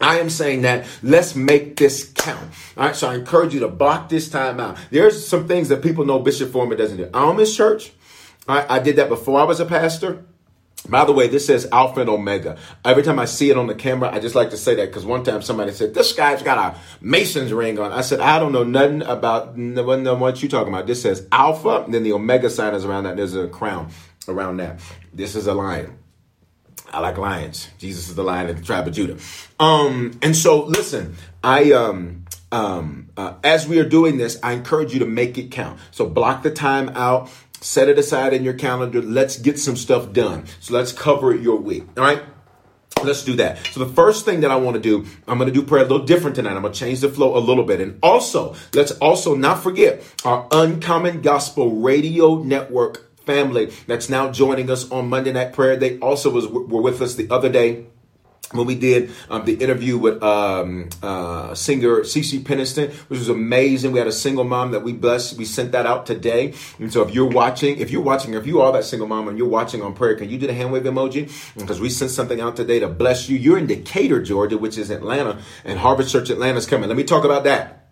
I 0.00 0.18
am 0.18 0.30
saying 0.30 0.62
that 0.62 0.86
let's 1.02 1.36
make 1.36 1.76
this 1.76 2.10
count. 2.14 2.50
All 2.78 2.86
right. 2.86 2.96
So 2.96 3.10
I 3.10 3.16
encourage 3.16 3.52
you 3.52 3.60
to 3.60 3.68
block 3.68 4.08
this 4.08 4.30
time 4.30 4.58
out. 4.58 4.78
There's 4.90 5.26
some 5.26 5.46
things 5.46 5.68
that 5.68 5.82
people 5.82 6.06
know 6.06 6.20
Bishop 6.20 6.50
Foreman 6.50 6.78
doesn't 6.78 6.96
do. 6.96 7.34
Miss 7.34 7.54
church. 7.54 7.92
I 8.48 8.78
did 8.78 8.96
that 8.96 9.10
before 9.10 9.40
I 9.40 9.44
was 9.44 9.60
a 9.60 9.66
pastor. 9.66 10.24
By 10.88 11.04
the 11.06 11.12
way, 11.12 11.28
this 11.28 11.46
says 11.46 11.66
Alpha 11.72 12.00
and 12.00 12.10
Omega. 12.10 12.58
Every 12.84 13.02
time 13.02 13.18
I 13.18 13.24
see 13.24 13.50
it 13.50 13.56
on 13.56 13.66
the 13.66 13.74
camera, 13.74 14.10
I 14.12 14.20
just 14.20 14.34
like 14.34 14.50
to 14.50 14.56
say 14.56 14.74
that 14.74 14.86
because 14.86 15.06
one 15.06 15.24
time 15.24 15.40
somebody 15.40 15.72
said, 15.72 15.94
This 15.94 16.12
guy's 16.12 16.42
got 16.42 16.58
a 16.58 16.78
Mason's 17.00 17.52
ring 17.52 17.78
on. 17.78 17.90
I 17.92 18.02
said, 18.02 18.20
I 18.20 18.38
don't 18.38 18.52
know 18.52 18.64
nothing 18.64 19.02
about 19.02 19.56
what 19.56 20.42
you 20.42 20.48
talking 20.48 20.72
about. 20.72 20.86
This 20.86 21.00
says 21.00 21.26
Alpha, 21.32 21.84
and 21.84 21.94
then 21.94 22.02
the 22.02 22.12
Omega 22.12 22.50
sign 22.50 22.74
is 22.74 22.84
around 22.84 23.04
that. 23.04 23.16
There's 23.16 23.34
a 23.34 23.48
crown 23.48 23.90
around 24.28 24.58
that. 24.58 24.80
This 25.12 25.34
is 25.36 25.46
a 25.46 25.54
lion. 25.54 25.98
I 26.92 27.00
like 27.00 27.18
lions. 27.18 27.68
Jesus 27.78 28.08
is 28.08 28.14
the 28.14 28.22
lion 28.22 28.48
of 28.50 28.56
the 28.56 28.62
tribe 28.62 28.86
of 28.86 28.94
Judah. 28.94 29.18
Um, 29.58 30.18
and 30.22 30.36
so 30.36 30.64
listen, 30.64 31.16
I 31.42 31.72
um 31.72 32.24
um 32.52 33.08
uh, 33.16 33.34
as 33.42 33.66
we 33.66 33.80
are 33.80 33.88
doing 33.88 34.16
this, 34.16 34.38
I 34.42 34.52
encourage 34.52 34.92
you 34.92 35.00
to 35.00 35.06
make 35.06 35.36
it 35.38 35.50
count. 35.50 35.80
So 35.90 36.08
block 36.08 36.42
the 36.42 36.50
time 36.50 36.90
out 36.90 37.30
set 37.64 37.88
it 37.88 37.98
aside 37.98 38.34
in 38.34 38.44
your 38.44 38.54
calendar. 38.54 39.00
Let's 39.00 39.38
get 39.38 39.58
some 39.58 39.76
stuff 39.76 40.12
done. 40.12 40.44
So 40.60 40.74
let's 40.74 40.92
cover 40.92 41.34
your 41.34 41.56
week. 41.56 41.84
All 41.96 42.04
right. 42.04 42.22
Let's 43.02 43.24
do 43.24 43.34
that. 43.36 43.66
So 43.68 43.84
the 43.84 43.92
first 43.92 44.24
thing 44.24 44.42
that 44.42 44.50
I 44.50 44.56
want 44.56 44.74
to 44.74 44.80
do, 44.80 45.06
I'm 45.26 45.38
going 45.38 45.52
to 45.52 45.54
do 45.54 45.66
prayer 45.66 45.84
a 45.84 45.88
little 45.88 46.06
different 46.06 46.36
tonight. 46.36 46.54
I'm 46.54 46.62
going 46.62 46.72
to 46.72 46.78
change 46.78 47.00
the 47.00 47.08
flow 47.08 47.36
a 47.36 47.40
little 47.40 47.64
bit. 47.64 47.80
And 47.80 47.98
also, 48.02 48.54
let's 48.72 48.92
also 48.92 49.34
not 49.34 49.62
forget 49.62 50.02
our 50.24 50.46
Uncommon 50.52 51.22
Gospel 51.22 51.76
Radio 51.76 52.42
Network 52.42 53.16
family 53.24 53.72
that's 53.86 54.08
now 54.08 54.30
joining 54.30 54.70
us 54.70 54.90
on 54.90 55.08
Monday 55.08 55.32
Night 55.32 55.52
Prayer. 55.52 55.76
They 55.76 55.98
also 55.98 56.30
was, 56.30 56.46
were 56.46 56.82
with 56.82 57.00
us 57.00 57.14
the 57.14 57.28
other 57.30 57.48
day 57.48 57.86
when 58.52 58.66
we 58.66 58.74
did 58.74 59.10
um, 59.30 59.44
the 59.44 59.54
interview 59.54 59.98
with 59.98 60.22
um, 60.22 60.88
uh, 61.02 61.54
singer 61.54 62.00
CeCe 62.00 62.42
Peniston, 62.42 62.92
which 63.08 63.18
was 63.18 63.28
amazing. 63.28 63.92
We 63.92 63.98
had 63.98 64.08
a 64.08 64.12
single 64.12 64.44
mom 64.44 64.72
that 64.72 64.80
we 64.80 64.92
blessed. 64.92 65.36
We 65.36 65.44
sent 65.44 65.72
that 65.72 65.86
out 65.86 66.06
today. 66.06 66.54
And 66.78 66.92
so 66.92 67.02
if 67.02 67.14
you're 67.14 67.28
watching, 67.28 67.78
if 67.78 67.90
you're 67.90 68.02
watching, 68.02 68.34
if 68.34 68.46
you 68.46 68.60
are 68.60 68.72
that 68.72 68.84
single 68.84 69.08
mom 69.08 69.28
and 69.28 69.38
you're 69.38 69.48
watching 69.48 69.82
on 69.82 69.94
prayer, 69.94 70.14
can 70.14 70.30
you 70.30 70.38
do 70.38 70.46
the 70.46 70.54
hand 70.54 70.72
wave 70.72 70.82
emoji? 70.82 71.30
Because 71.56 71.80
we 71.80 71.90
sent 71.90 72.10
something 72.10 72.40
out 72.40 72.56
today 72.56 72.80
to 72.80 72.88
bless 72.88 73.28
you. 73.28 73.38
You're 73.38 73.58
in 73.58 73.66
Decatur, 73.66 74.22
Georgia, 74.22 74.58
which 74.58 74.78
is 74.78 74.90
Atlanta, 74.90 75.38
and 75.64 75.78
Harvest 75.78 76.10
Church 76.10 76.30
Atlanta 76.30 76.58
is 76.58 76.66
coming. 76.66 76.88
Let 76.88 76.96
me 76.96 77.04
talk 77.04 77.24
about 77.24 77.44
that. 77.44 77.83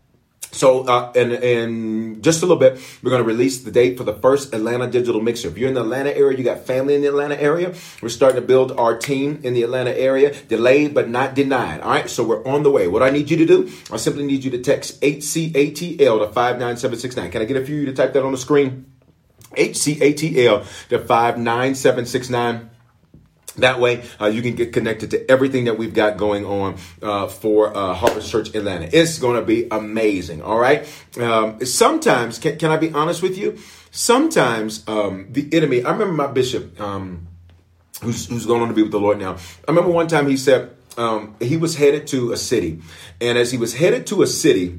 So, 0.52 0.86
uh, 0.86 1.12
and, 1.16 1.32
and 1.32 2.22
just 2.22 2.42
a 2.42 2.46
little 2.46 2.58
bit, 2.58 2.78
we're 3.02 3.10
going 3.10 3.22
to 3.22 3.26
release 3.26 3.60
the 3.62 3.70
date 3.70 3.96
for 3.96 4.04
the 4.04 4.12
first 4.12 4.54
Atlanta 4.54 4.86
Digital 4.86 5.20
Mixer. 5.20 5.48
If 5.48 5.56
you're 5.56 5.68
in 5.68 5.74
the 5.74 5.80
Atlanta 5.80 6.14
area, 6.14 6.36
you 6.36 6.44
got 6.44 6.66
family 6.66 6.94
in 6.94 7.00
the 7.00 7.08
Atlanta 7.08 7.40
area, 7.40 7.74
we're 8.02 8.10
starting 8.10 8.40
to 8.40 8.46
build 8.46 8.72
our 8.72 8.96
team 8.96 9.40
in 9.42 9.54
the 9.54 9.62
Atlanta 9.62 9.98
area. 9.98 10.34
Delayed, 10.48 10.92
but 10.92 11.08
not 11.08 11.34
denied. 11.34 11.80
All 11.80 11.90
right. 11.90 12.08
So 12.08 12.22
we're 12.22 12.44
on 12.46 12.62
the 12.62 12.70
way. 12.70 12.86
What 12.86 13.02
I 13.02 13.08
need 13.10 13.30
you 13.30 13.38
to 13.38 13.46
do, 13.46 13.72
I 13.90 13.96
simply 13.96 14.24
need 14.24 14.44
you 14.44 14.50
to 14.50 14.58
text 14.58 15.00
HCATL 15.00 16.18
to 16.18 16.32
59769. 16.32 17.30
Can 17.30 17.42
I 17.42 17.44
get 17.46 17.56
a 17.56 17.64
few 17.64 17.76
of 17.76 17.80
you 17.80 17.86
to 17.86 17.94
type 17.94 18.12
that 18.12 18.22
on 18.22 18.32
the 18.32 18.38
screen? 18.38 18.92
HCATL 19.56 20.88
to 20.88 20.98
59769. 20.98 22.70
That 23.56 23.80
way, 23.80 24.02
uh, 24.20 24.26
you 24.26 24.40
can 24.40 24.54
get 24.54 24.72
connected 24.72 25.10
to 25.10 25.30
everything 25.30 25.64
that 25.64 25.76
we've 25.76 25.92
got 25.92 26.16
going 26.16 26.44
on 26.44 26.76
uh, 27.02 27.26
for 27.26 27.76
uh, 27.76 27.92
Harvest 27.92 28.30
Church 28.30 28.54
Atlanta. 28.54 28.88
It's 28.90 29.18
going 29.18 29.38
to 29.38 29.44
be 29.44 29.68
amazing. 29.70 30.42
All 30.42 30.58
right. 30.58 30.88
Um, 31.20 31.64
sometimes, 31.64 32.38
can, 32.38 32.58
can, 32.58 32.70
I 32.70 32.78
be 32.78 32.92
honest 32.92 33.22
with 33.22 33.36
you? 33.36 33.58
Sometimes 33.90 34.88
um, 34.88 35.26
the 35.30 35.48
enemy. 35.52 35.84
I 35.84 35.92
remember 35.92 36.14
my 36.14 36.28
bishop, 36.28 36.80
um, 36.80 37.28
who's, 38.00 38.26
who's 38.26 38.46
going 38.46 38.62
on 38.62 38.68
to 38.68 38.74
be 38.74 38.82
with 38.82 38.92
the 38.92 39.00
Lord 39.00 39.18
now. 39.18 39.34
I 39.34 39.70
remember 39.70 39.90
one 39.90 40.08
time 40.08 40.28
he 40.28 40.38
said 40.38 40.74
um, 40.96 41.36
he 41.38 41.58
was 41.58 41.76
headed 41.76 42.06
to 42.08 42.32
a 42.32 42.36
city, 42.38 42.80
and 43.20 43.36
as 43.36 43.52
he 43.52 43.58
was 43.58 43.74
headed 43.74 44.06
to 44.08 44.22
a 44.22 44.26
city, 44.26 44.78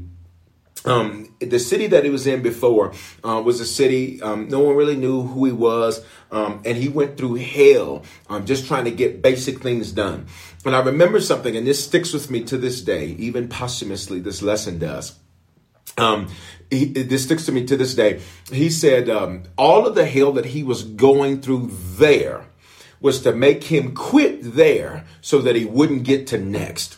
um, 0.85 1.32
the 1.45 1.59
city 1.59 1.87
that 1.87 2.03
he 2.03 2.09
was 2.09 2.27
in 2.27 2.41
before 2.41 2.93
uh, 3.23 3.41
was 3.43 3.59
a 3.59 3.65
city 3.65 4.21
um, 4.21 4.49
no 4.49 4.59
one 4.59 4.75
really 4.75 4.95
knew 4.95 5.23
who 5.23 5.45
he 5.45 5.51
was, 5.51 6.03
um, 6.31 6.61
and 6.65 6.77
he 6.77 6.89
went 6.89 7.17
through 7.17 7.35
hell 7.35 8.03
um, 8.29 8.45
just 8.45 8.67
trying 8.67 8.85
to 8.85 8.91
get 8.91 9.21
basic 9.21 9.61
things 9.61 9.91
done. 9.91 10.27
And 10.65 10.75
I 10.75 10.81
remember 10.81 11.19
something, 11.19 11.55
and 11.55 11.67
this 11.67 11.83
sticks 11.83 12.13
with 12.13 12.29
me 12.29 12.43
to 12.45 12.57
this 12.57 12.81
day, 12.81 13.07
even 13.19 13.49
posthumously. 13.49 14.19
This 14.19 14.41
lesson 14.41 14.79
does. 14.79 15.17
Um, 15.97 16.29
he, 16.69 16.85
this 16.85 17.23
sticks 17.25 17.45
to 17.45 17.51
me 17.51 17.65
to 17.65 17.77
this 17.77 17.93
day. 17.93 18.21
He 18.51 18.69
said 18.69 19.09
um, 19.09 19.43
all 19.57 19.85
of 19.85 19.95
the 19.95 20.05
hell 20.05 20.31
that 20.33 20.45
he 20.45 20.63
was 20.63 20.83
going 20.83 21.41
through 21.41 21.69
there 21.71 22.45
was 22.99 23.21
to 23.21 23.33
make 23.33 23.65
him 23.65 23.93
quit 23.93 24.55
there 24.55 25.05
so 25.21 25.39
that 25.39 25.55
he 25.55 25.65
wouldn't 25.65 26.03
get 26.03 26.25
to 26.27 26.37
next. 26.37 26.97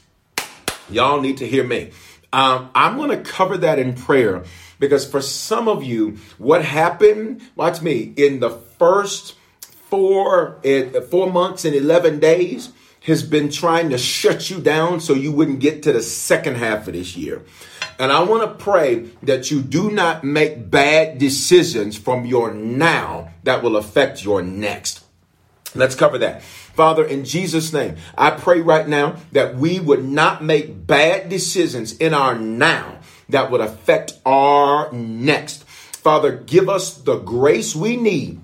Y'all 0.90 1.20
need 1.20 1.38
to 1.38 1.48
hear 1.48 1.64
me. 1.64 1.92
Um, 2.34 2.70
I'm 2.76 2.98
going 2.98 3.12
to 3.12 3.30
cover 3.30 3.58
that 3.58 3.80
in 3.80 3.94
prayer 3.94 4.44
because 4.80 5.10
for 5.10 5.22
some 5.22 5.68
of 5.68 5.84
you, 5.84 6.18
what 6.38 6.64
happened, 6.64 7.42
watch 7.56 7.82
me, 7.82 8.14
in 8.16 8.40
the 8.40 8.50
first 8.50 9.36
four, 9.90 10.60
eh, 10.64 11.00
four 11.02 11.32
months 11.32 11.66
and 11.66 11.76
11 11.76 12.20
days 12.20 12.72
has 13.06 13.22
been 13.24 13.50
trying 13.50 13.90
to 13.92 13.98
shut 13.98 14.50
you 14.50 14.60
down 14.60 15.00
so 15.00 15.14
you 15.14 15.32
wouldn't 15.32 15.60
get 15.60 15.84
to 15.84 15.94
the 15.94 16.02
second 16.02 16.56
half 16.56 16.88
of 16.88 16.94
this 16.94 17.16
year. 17.16 17.44
And 18.00 18.12
I 18.12 18.24
want 18.24 18.44
to 18.44 18.64
pray 18.64 19.12
that 19.24 19.52
you 19.52 19.62
do 19.62 19.92
not 19.92 20.24
make 20.24 20.70
bad 20.70 21.18
decisions 21.18 21.98
from 21.98 22.26
your 22.26 22.54
now 22.54 23.30
that 23.44 23.64
will 23.64 23.78
affect 23.78 24.24
your 24.24 24.42
next. 24.42 25.04
Let's 25.76 25.96
cover 25.96 26.18
that. 26.20 26.42
Father, 26.76 27.06
in 27.06 27.24
Jesus' 27.24 27.72
name, 27.72 27.96
I 28.18 28.32
pray 28.32 28.60
right 28.60 28.88
now 28.88 29.16
that 29.32 29.56
we 29.56 29.80
would 29.80 30.04
not 30.04 30.44
make 30.44 30.86
bad 30.86 31.30
decisions 31.30 31.96
in 31.98 32.14
our 32.14 32.38
now 32.38 33.00
that 33.30 33.50
would 33.50 33.62
affect 33.62 34.20
our 34.26 34.92
next. 34.92 35.64
Father, 35.64 36.34
give 36.34 36.68
us 36.68 36.98
the 36.98 37.18
grace 37.20 37.76
we 37.76 37.96
need 37.96 38.42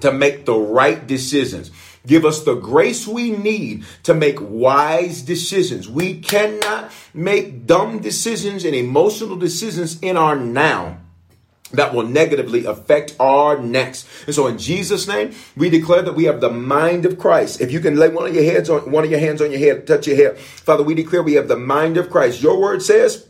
to 0.00 0.12
make 0.12 0.44
the 0.44 0.56
right 0.56 1.06
decisions. 1.06 1.70
Give 2.04 2.24
us 2.24 2.42
the 2.42 2.56
grace 2.56 3.06
we 3.06 3.30
need 3.30 3.84
to 4.02 4.12
make 4.12 4.38
wise 4.40 5.22
decisions. 5.22 5.88
We 5.88 6.20
cannot 6.20 6.90
make 7.14 7.64
dumb 7.64 8.00
decisions 8.00 8.64
and 8.64 8.74
emotional 8.74 9.36
decisions 9.36 10.00
in 10.00 10.16
our 10.16 10.34
now 10.34 10.98
that 11.72 11.94
will 11.94 12.06
negatively 12.06 12.64
affect 12.64 13.16
our 13.18 13.58
next. 13.58 14.06
And 14.26 14.34
so 14.34 14.46
in 14.46 14.58
Jesus 14.58 15.08
name, 15.08 15.34
we 15.56 15.70
declare 15.70 16.02
that 16.02 16.14
we 16.14 16.24
have 16.24 16.40
the 16.40 16.50
mind 16.50 17.06
of 17.06 17.18
Christ. 17.18 17.60
If 17.60 17.72
you 17.72 17.80
can 17.80 17.96
lay 17.96 18.08
one 18.08 18.28
of 18.28 18.34
your 18.34 18.44
heads 18.44 18.70
on 18.70 18.90
one 18.90 19.04
of 19.04 19.10
your 19.10 19.20
hands 19.20 19.40
on 19.42 19.50
your 19.50 19.60
head, 19.60 19.86
touch 19.86 20.06
your 20.06 20.16
head. 20.16 20.38
Father, 20.38 20.82
we 20.82 20.94
declare 20.94 21.22
we 21.22 21.34
have 21.34 21.48
the 21.48 21.56
mind 21.56 21.96
of 21.96 22.10
Christ. 22.10 22.42
Your 22.42 22.60
word 22.60 22.82
says 22.82 23.28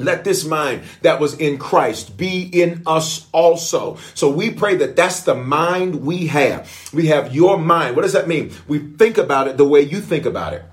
let 0.00 0.24
this 0.24 0.44
mind 0.44 0.82
that 1.02 1.20
was 1.20 1.34
in 1.34 1.58
Christ 1.58 2.16
be 2.16 2.42
in 2.42 2.82
us 2.86 3.28
also. 3.32 3.98
So 4.14 4.30
we 4.30 4.50
pray 4.50 4.76
that 4.76 4.96
that's 4.96 5.22
the 5.22 5.34
mind 5.34 5.96
we 5.96 6.26
have. 6.28 6.90
We 6.92 7.08
have 7.08 7.34
your 7.34 7.58
mind. 7.58 7.96
What 7.96 8.02
does 8.02 8.14
that 8.14 8.28
mean? 8.28 8.52
We 8.66 8.78
think 8.78 9.18
about 9.18 9.48
it 9.48 9.56
the 9.56 9.68
way 9.68 9.82
you 9.82 10.00
think 10.00 10.26
about 10.26 10.54
it. 10.54 10.64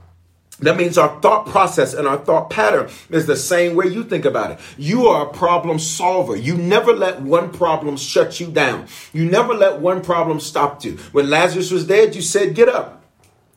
That 0.59 0.75
means 0.75 0.97
our 0.97 1.21
thought 1.21 1.45
process 1.45 1.93
and 1.93 2.07
our 2.07 2.17
thought 2.17 2.49
pattern 2.49 2.89
is 3.09 3.27
the 3.27 3.35
same 3.35 3.75
way 3.75 3.87
you 3.87 4.03
think 4.03 4.25
about 4.25 4.51
it. 4.51 4.59
You 4.77 5.07
are 5.07 5.27
a 5.27 5.33
problem 5.33 5.77
solver. 5.77 6.35
You 6.35 6.57
never 6.57 6.93
let 6.93 7.21
one 7.21 7.51
problem 7.51 7.95
shut 7.95 8.39
you 8.39 8.47
down. 8.47 8.87
You 9.13 9.29
never 9.29 9.53
let 9.53 9.79
one 9.79 10.01
problem 10.01 10.39
stop 10.39 10.83
you. 10.83 10.97
When 11.11 11.29
Lazarus 11.29 11.69
was 11.69 11.85
dead, 11.85 12.15
you 12.15 12.21
said, 12.21 12.55
get 12.55 12.69
up. 12.69 13.03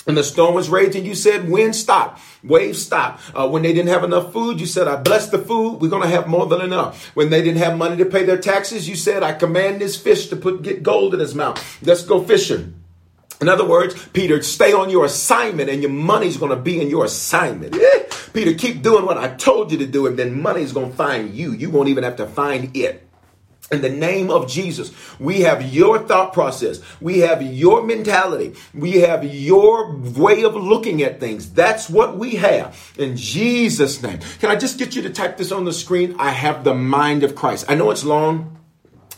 And 0.06 0.16
the 0.16 0.24
storm 0.24 0.54
was 0.54 0.70
raging, 0.70 1.04
you 1.04 1.14
said, 1.14 1.50
wind 1.50 1.76
stop, 1.76 2.18
waves 2.42 2.82
stop. 2.82 3.20
Uh, 3.34 3.46
when 3.48 3.62
they 3.62 3.72
didn't 3.74 3.90
have 3.90 4.02
enough 4.02 4.32
food, 4.32 4.58
you 4.58 4.66
said, 4.66 4.88
I 4.88 4.96
bless 4.96 5.28
the 5.28 5.38
food. 5.38 5.80
We're 5.80 5.90
going 5.90 6.02
to 6.02 6.08
have 6.08 6.26
more 6.26 6.46
than 6.46 6.62
enough. 6.62 7.14
When 7.14 7.28
they 7.28 7.42
didn't 7.42 7.58
have 7.58 7.76
money 7.76 7.98
to 7.98 8.06
pay 8.06 8.24
their 8.24 8.38
taxes, 8.38 8.88
you 8.88 8.96
said, 8.96 9.22
I 9.22 9.34
command 9.34 9.80
this 9.80 10.00
fish 10.00 10.28
to 10.28 10.36
put, 10.36 10.62
get 10.62 10.82
gold 10.82 11.12
in 11.12 11.20
his 11.20 11.34
mouth. 11.34 11.78
Let's 11.82 12.02
go 12.02 12.22
fishing. 12.22 12.79
In 13.40 13.48
other 13.48 13.66
words, 13.66 13.94
Peter, 14.12 14.42
stay 14.42 14.72
on 14.72 14.90
your 14.90 15.06
assignment 15.06 15.70
and 15.70 15.80
your 15.82 15.90
money's 15.90 16.36
going 16.36 16.50
to 16.50 16.62
be 16.62 16.80
in 16.80 16.90
your 16.90 17.06
assignment. 17.06 17.74
Yeah. 17.74 18.04
Peter, 18.34 18.54
keep 18.54 18.82
doing 18.82 19.06
what 19.06 19.16
I 19.16 19.34
told 19.34 19.72
you 19.72 19.78
to 19.78 19.86
do 19.86 20.06
and 20.06 20.18
then 20.18 20.42
money's 20.42 20.72
going 20.72 20.90
to 20.90 20.96
find 20.96 21.34
you. 21.34 21.52
You 21.52 21.70
won't 21.70 21.88
even 21.88 22.04
have 22.04 22.16
to 22.16 22.26
find 22.26 22.76
it. 22.76 23.06
In 23.70 23.82
the 23.82 23.88
name 23.88 24.30
of 24.30 24.48
Jesus, 24.48 24.90
we 25.20 25.42
have 25.42 25.62
your 25.62 26.00
thought 26.00 26.32
process. 26.32 26.80
We 27.00 27.20
have 27.20 27.40
your 27.40 27.84
mentality. 27.84 28.54
We 28.74 28.96
have 29.02 29.22
your 29.24 29.96
way 29.96 30.42
of 30.42 30.56
looking 30.56 31.02
at 31.02 31.20
things. 31.20 31.52
That's 31.52 31.88
what 31.88 32.18
we 32.18 32.34
have. 32.34 32.76
In 32.98 33.16
Jesus' 33.16 34.02
name. 34.02 34.18
Can 34.40 34.50
I 34.50 34.56
just 34.56 34.76
get 34.76 34.96
you 34.96 35.02
to 35.02 35.10
type 35.10 35.36
this 35.36 35.52
on 35.52 35.64
the 35.64 35.72
screen? 35.72 36.16
I 36.18 36.30
have 36.30 36.64
the 36.64 36.74
mind 36.74 37.22
of 37.22 37.36
Christ. 37.36 37.66
I 37.68 37.76
know 37.76 37.92
it's 37.92 38.04
long. 38.04 38.59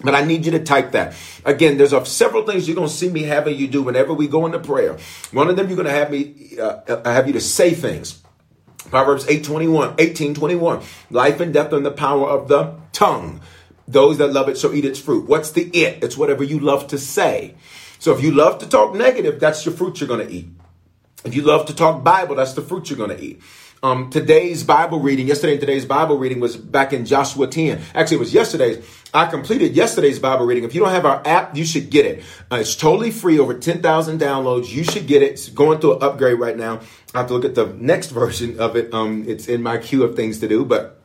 But 0.03 0.15
I 0.15 0.25
need 0.25 0.45
you 0.45 0.53
to 0.53 0.63
type 0.63 0.93
that. 0.93 1.15
Again, 1.45 1.79
there's 1.79 1.93
a, 1.93 2.05
several 2.05 2.45
things 2.45 2.67
you're 2.67 2.77
going 2.77 2.89
to 2.89 2.95
see 2.95 3.09
me 3.09 3.23
having 3.23 3.57
you 3.57 3.69
do 3.69 3.83
whenever 3.83 4.13
we 4.13 4.29
go 4.29 4.47
into 4.47 4.59
prayer. 4.59 4.99
One 5.31 5.49
of 5.49 5.57
them, 5.57 5.69
you're 5.69 5.77
going 5.77 5.87
to 5.87 5.93
have 5.93 6.11
me, 6.11 6.59
uh, 6.59 6.81
uh 6.89 7.13
have 7.13 7.27
you 7.27 7.33
to 7.35 7.41
say 7.41 7.73
things. 7.73 8.23
Proverbs 8.91 9.27
8, 9.29 9.45
21, 9.45 9.95
18, 9.99 10.35
21. 10.35 10.83
Life 11.11 11.41
and 11.41 11.55
death 11.55 11.73
in 11.73 11.83
the 11.83 11.91
power 11.91 12.29
of 12.29 12.49
the 12.49 12.75
tongue. 12.93 13.41
Those 13.87 14.19
that 14.19 14.33
love 14.33 14.49
it 14.49 14.59
shall 14.59 14.75
eat 14.75 14.85
its 14.85 15.01
fruit. 15.01 15.29
What's 15.29 15.53
the 15.53 15.65
it? 15.65 16.03
It's 16.03 16.17
whatever 16.17 16.45
you 16.45 16.59
love 16.59 16.89
to 16.89 16.99
say. 16.99 17.55
So 17.99 18.13
if 18.15 18.23
you 18.23 18.33
love 18.33 18.59
to 18.59 18.69
talk 18.69 18.95
negative, 18.95 19.39
that's 19.39 19.65
your 19.65 19.75
fruit 19.75 20.01
you're 20.01 20.09
going 20.09 20.27
to 20.27 20.33
eat. 20.33 20.49
If 21.25 21.35
you 21.35 21.43
love 21.43 21.67
to 21.67 21.75
talk 21.75 22.03
Bible, 22.03 22.35
that's 22.35 22.55
the 22.55 22.63
fruit 22.63 22.91
you're 22.91 22.97
going 22.97 23.17
to 23.17 23.23
eat. 23.23 23.41
Um, 23.85 24.11
today's 24.11 24.63
Bible 24.63 25.01
reading, 25.01 25.27
yesterday 25.27 25.55
and 25.55 25.61
today's 25.61 25.85
Bible 25.85 26.17
reading 26.17 26.39
was 26.39 26.57
back 26.57 26.93
in 26.93 27.05
Joshua 27.05 27.49
10. 27.49 27.81
Actually, 27.97 28.19
it 28.19 28.21
was 28.21 28.33
yesterday's. 28.33 28.87
I 29.13 29.27
completed 29.27 29.75
yesterday's 29.75 30.21
Bible 30.21 30.47
reading. 30.47 30.63
If 30.63 30.73
you 30.73 30.83
don't 30.83 30.93
have 30.93 31.05
our 31.05 31.21
app, 31.27 31.57
you 31.57 31.65
should 31.65 31.91
get 31.91 32.07
it. 32.07 32.23
Uh, 32.49 32.59
it's 32.61 32.77
totally 32.77 33.11
free, 33.11 33.41
over 33.41 33.55
10,000 33.55 34.21
downloads. 34.21 34.71
You 34.71 34.85
should 34.85 35.09
get 35.09 35.25
it. 35.25 35.33
It's 35.33 35.49
going 35.49 35.81
through 35.81 35.97
an 35.97 36.03
upgrade 36.05 36.39
right 36.39 36.57
now. 36.57 36.79
I 37.13 37.19
have 37.19 37.27
to 37.27 37.35
look 37.35 37.45
at 37.45 37.57
the 37.57 37.75
next 37.77 38.11
version 38.13 38.61
of 38.61 38.77
it. 38.77 38.95
Um, 38.95 39.25
it's 39.27 39.49
in 39.49 39.65
my 39.65 39.79
queue 39.79 40.05
of 40.05 40.15
things 40.15 40.39
to 40.39 40.49
do, 40.49 40.65
but 40.65 41.01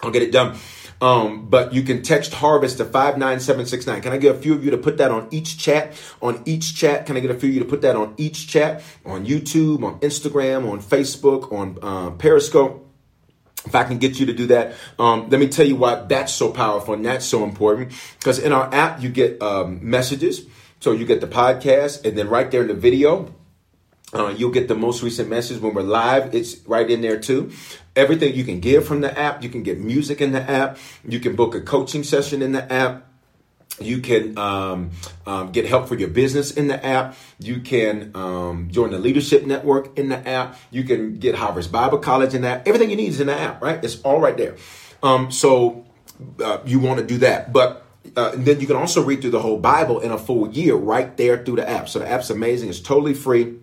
I'll 0.00 0.12
get 0.12 0.22
it 0.22 0.30
done. 0.30 0.56
Um, 1.02 1.46
but 1.48 1.74
you 1.74 1.82
can 1.82 2.02
text 2.02 2.32
harvest 2.32 2.78
to 2.78 2.84
59769. 2.84 4.02
Can 4.02 4.12
I 4.12 4.18
get 4.18 4.36
a 4.36 4.38
few 4.38 4.54
of 4.54 4.64
you 4.64 4.70
to 4.70 4.78
put 4.78 4.98
that 4.98 5.10
on 5.10 5.26
each 5.32 5.58
chat? 5.58 6.00
On 6.22 6.40
each 6.46 6.76
chat, 6.76 7.06
can 7.06 7.16
I 7.16 7.20
get 7.20 7.32
a 7.32 7.34
few 7.34 7.48
of 7.48 7.54
you 7.56 7.60
to 7.60 7.68
put 7.68 7.82
that 7.82 7.96
on 7.96 8.14
each 8.16 8.46
chat? 8.46 8.84
On 9.04 9.26
YouTube, 9.26 9.82
on 9.82 9.98
Instagram, 9.98 10.70
on 10.70 10.80
Facebook, 10.80 11.52
on 11.52 11.76
uh, 11.82 12.12
Periscope. 12.12 12.88
If 13.66 13.74
I 13.74 13.82
can 13.82 13.98
get 13.98 14.20
you 14.20 14.26
to 14.26 14.32
do 14.32 14.46
that, 14.46 14.74
um, 14.96 15.28
let 15.28 15.40
me 15.40 15.48
tell 15.48 15.66
you 15.66 15.74
why 15.74 15.96
that's 15.96 16.32
so 16.32 16.52
powerful 16.52 16.94
and 16.94 17.04
that's 17.04 17.26
so 17.26 17.42
important. 17.42 17.92
Because 18.20 18.38
in 18.38 18.52
our 18.52 18.72
app, 18.72 19.02
you 19.02 19.08
get 19.08 19.42
um, 19.42 19.80
messages. 19.82 20.46
So 20.78 20.92
you 20.92 21.04
get 21.04 21.20
the 21.20 21.28
podcast, 21.28 22.04
and 22.04 22.16
then 22.16 22.28
right 22.28 22.50
there 22.50 22.62
in 22.62 22.68
the 22.68 22.74
video, 22.74 23.32
uh, 24.14 24.34
you'll 24.36 24.50
get 24.50 24.68
the 24.68 24.74
most 24.74 25.02
recent 25.02 25.28
message 25.28 25.60
when 25.60 25.74
we're 25.74 25.82
live. 25.82 26.34
It's 26.34 26.58
right 26.66 26.88
in 26.88 27.00
there 27.00 27.18
too. 27.18 27.52
Everything 27.94 28.34
you 28.34 28.44
can 28.44 28.60
give 28.60 28.86
from 28.86 29.00
the 29.00 29.18
app. 29.18 29.42
You 29.42 29.48
can 29.48 29.62
get 29.62 29.78
music 29.78 30.20
in 30.20 30.32
the 30.32 30.40
app. 30.40 30.78
You 31.06 31.20
can 31.20 31.36
book 31.36 31.54
a 31.54 31.60
coaching 31.60 32.04
session 32.04 32.42
in 32.42 32.52
the 32.52 32.72
app. 32.72 33.06
You 33.80 34.00
can 34.00 34.36
um, 34.38 34.90
um, 35.26 35.52
get 35.52 35.66
help 35.66 35.88
for 35.88 35.94
your 35.94 36.08
business 36.08 36.50
in 36.50 36.68
the 36.68 36.84
app. 36.84 37.16
You 37.38 37.60
can 37.60 38.12
um, 38.14 38.68
join 38.70 38.90
the 38.90 38.98
leadership 38.98 39.46
network 39.46 39.98
in 39.98 40.08
the 40.08 40.28
app. 40.28 40.58
You 40.70 40.84
can 40.84 41.18
get 41.18 41.34
Harvest 41.34 41.72
Bible 41.72 41.98
College 41.98 42.34
in 42.34 42.42
that. 42.42 42.66
Everything 42.66 42.90
you 42.90 42.96
need 42.96 43.08
is 43.08 43.20
in 43.20 43.26
the 43.28 43.38
app, 43.38 43.62
right? 43.62 43.82
It's 43.82 44.00
all 44.02 44.20
right 44.20 44.36
there. 44.36 44.56
Um, 45.02 45.30
so 45.30 45.86
uh, 46.42 46.58
you 46.64 46.80
want 46.80 47.00
to 47.00 47.06
do 47.06 47.18
that, 47.18 47.52
but 47.52 47.84
uh, 48.16 48.32
then 48.34 48.60
you 48.60 48.66
can 48.66 48.76
also 48.76 49.02
read 49.02 49.20
through 49.20 49.30
the 49.30 49.40
whole 49.40 49.58
Bible 49.58 50.00
in 50.00 50.10
a 50.10 50.18
full 50.18 50.50
year 50.50 50.74
right 50.74 51.16
there 51.16 51.44
through 51.44 51.56
the 51.56 51.68
app. 51.68 51.88
So 51.88 51.98
the 51.98 52.08
app's 52.08 52.30
amazing. 52.30 52.68
It's 52.68 52.80
totally 52.80 53.14
free. 53.14 53.58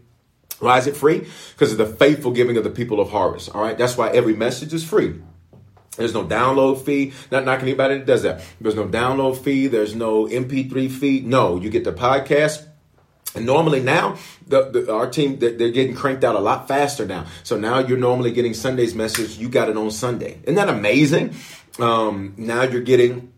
Why 0.59 0.77
is 0.77 0.87
it 0.87 0.95
free? 0.95 1.27
Because 1.53 1.71
of 1.71 1.77
the 1.77 1.85
faithful 1.85 2.31
giving 2.31 2.57
of 2.57 2.63
the 2.63 2.69
people 2.69 2.99
of 2.99 3.09
harvest. 3.09 3.53
All 3.53 3.61
right. 3.61 3.77
That's 3.77 3.97
why 3.97 4.09
every 4.09 4.35
message 4.35 4.73
is 4.73 4.83
free. 4.83 5.21
There's 5.95 6.13
no 6.13 6.25
download 6.25 6.83
fee. 6.85 7.13
Not 7.31 7.45
knocking 7.45 7.67
anybody 7.67 7.97
that 7.97 8.05
does 8.05 8.23
that. 8.23 8.41
There's 8.61 8.75
no 8.75 8.87
download 8.87 9.37
fee. 9.37 9.67
There's 9.67 9.95
no 9.95 10.25
MP3 10.25 10.89
fee. 10.89 11.21
No, 11.21 11.59
you 11.59 11.69
get 11.69 11.83
the 11.83 11.91
podcast. 11.91 12.65
And 13.35 13.45
normally 13.45 13.81
now, 13.81 14.17
the, 14.47 14.69
the, 14.71 14.93
our 14.93 15.09
team 15.09 15.37
they're, 15.37 15.51
getting 15.51 15.95
cranked 15.95 16.23
out 16.23 16.35
a 16.35 16.39
lot 16.39 16.67
faster 16.67 17.05
now. 17.05 17.25
So 17.43 17.59
now 17.59 17.79
you're 17.79 17.97
normally 17.97 18.31
getting 18.31 18.53
Sunday's 18.53 18.95
message. 18.95 19.37
You 19.37 19.49
got 19.49 19.69
it 19.69 19.77
on 19.77 19.91
Sunday. 19.91 20.39
Isn't 20.43 20.55
that 20.55 20.69
amazing? 20.69 21.35
Um, 21.77 22.33
now 22.37 22.63
you're 22.63 22.81
getting 22.81 23.31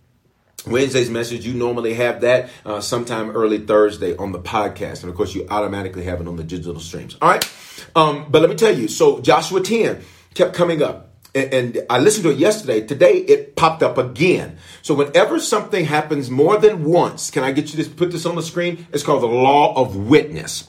Wednesday's 0.65 1.09
message, 1.09 1.45
you 1.45 1.53
normally 1.53 1.93
have 1.95 2.21
that 2.21 2.49
uh, 2.65 2.81
sometime 2.81 3.31
early 3.31 3.59
Thursday 3.59 4.15
on 4.15 4.31
the 4.31 4.39
podcast. 4.39 5.01
And 5.01 5.09
of 5.09 5.15
course, 5.15 5.33
you 5.33 5.47
automatically 5.49 6.03
have 6.03 6.21
it 6.21 6.27
on 6.27 6.35
the 6.35 6.43
digital 6.43 6.79
streams. 6.79 7.17
All 7.21 7.29
right. 7.29 7.51
Um, 7.95 8.27
but 8.29 8.41
let 8.41 8.49
me 8.49 8.55
tell 8.55 8.75
you 8.75 8.87
so 8.87 9.21
Joshua 9.21 9.61
10 9.61 10.01
kept 10.33 10.53
coming 10.53 10.81
up. 10.81 11.09
And, 11.33 11.53
and 11.53 11.85
I 11.89 11.99
listened 11.99 12.25
to 12.25 12.31
it 12.31 12.37
yesterday. 12.37 12.85
Today, 12.85 13.13
it 13.13 13.55
popped 13.55 13.81
up 13.81 13.97
again. 13.97 14.57
So, 14.81 14.93
whenever 14.93 15.39
something 15.39 15.85
happens 15.85 16.29
more 16.29 16.57
than 16.57 16.83
once, 16.83 17.31
can 17.31 17.43
I 17.43 17.53
get 17.53 17.73
you 17.73 17.81
to 17.83 17.89
put 17.89 18.11
this 18.11 18.25
on 18.25 18.35
the 18.35 18.41
screen? 18.41 18.85
It's 18.91 19.03
called 19.03 19.23
the 19.23 19.27
law 19.27 19.73
of 19.75 19.95
witness. 19.95 20.67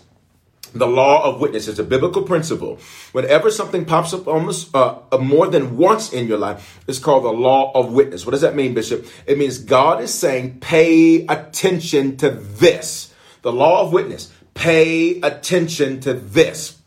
The 0.74 0.86
law 0.86 1.24
of 1.24 1.40
witness 1.40 1.68
is 1.68 1.78
a 1.78 1.84
biblical 1.84 2.22
principle. 2.22 2.78
Whenever 3.12 3.50
something 3.50 3.84
pops 3.84 4.14
up 4.14 4.26
almost 4.26 4.74
uh, 4.74 4.98
uh, 5.10 5.18
more 5.18 5.46
than 5.48 5.76
once 5.76 6.12
in 6.12 6.26
your 6.26 6.38
life, 6.38 6.80
it's 6.86 6.98
called 6.98 7.24
the 7.24 7.32
law 7.32 7.72
of 7.74 7.92
witness. 7.92 8.24
What 8.24 8.32
does 8.32 8.40
that 8.40 8.56
mean, 8.56 8.72
Bishop? 8.72 9.06
It 9.26 9.36
means 9.36 9.58
God 9.58 10.00
is 10.00 10.14
saying, 10.14 10.60
pay 10.60 11.26
attention 11.26 12.16
to 12.18 12.30
this. 12.30 13.12
The 13.42 13.52
law 13.52 13.82
of 13.82 13.92
witness. 13.92 14.32
Pay 14.54 15.20
attention 15.20 16.00
to 16.00 16.14
this. 16.14 16.78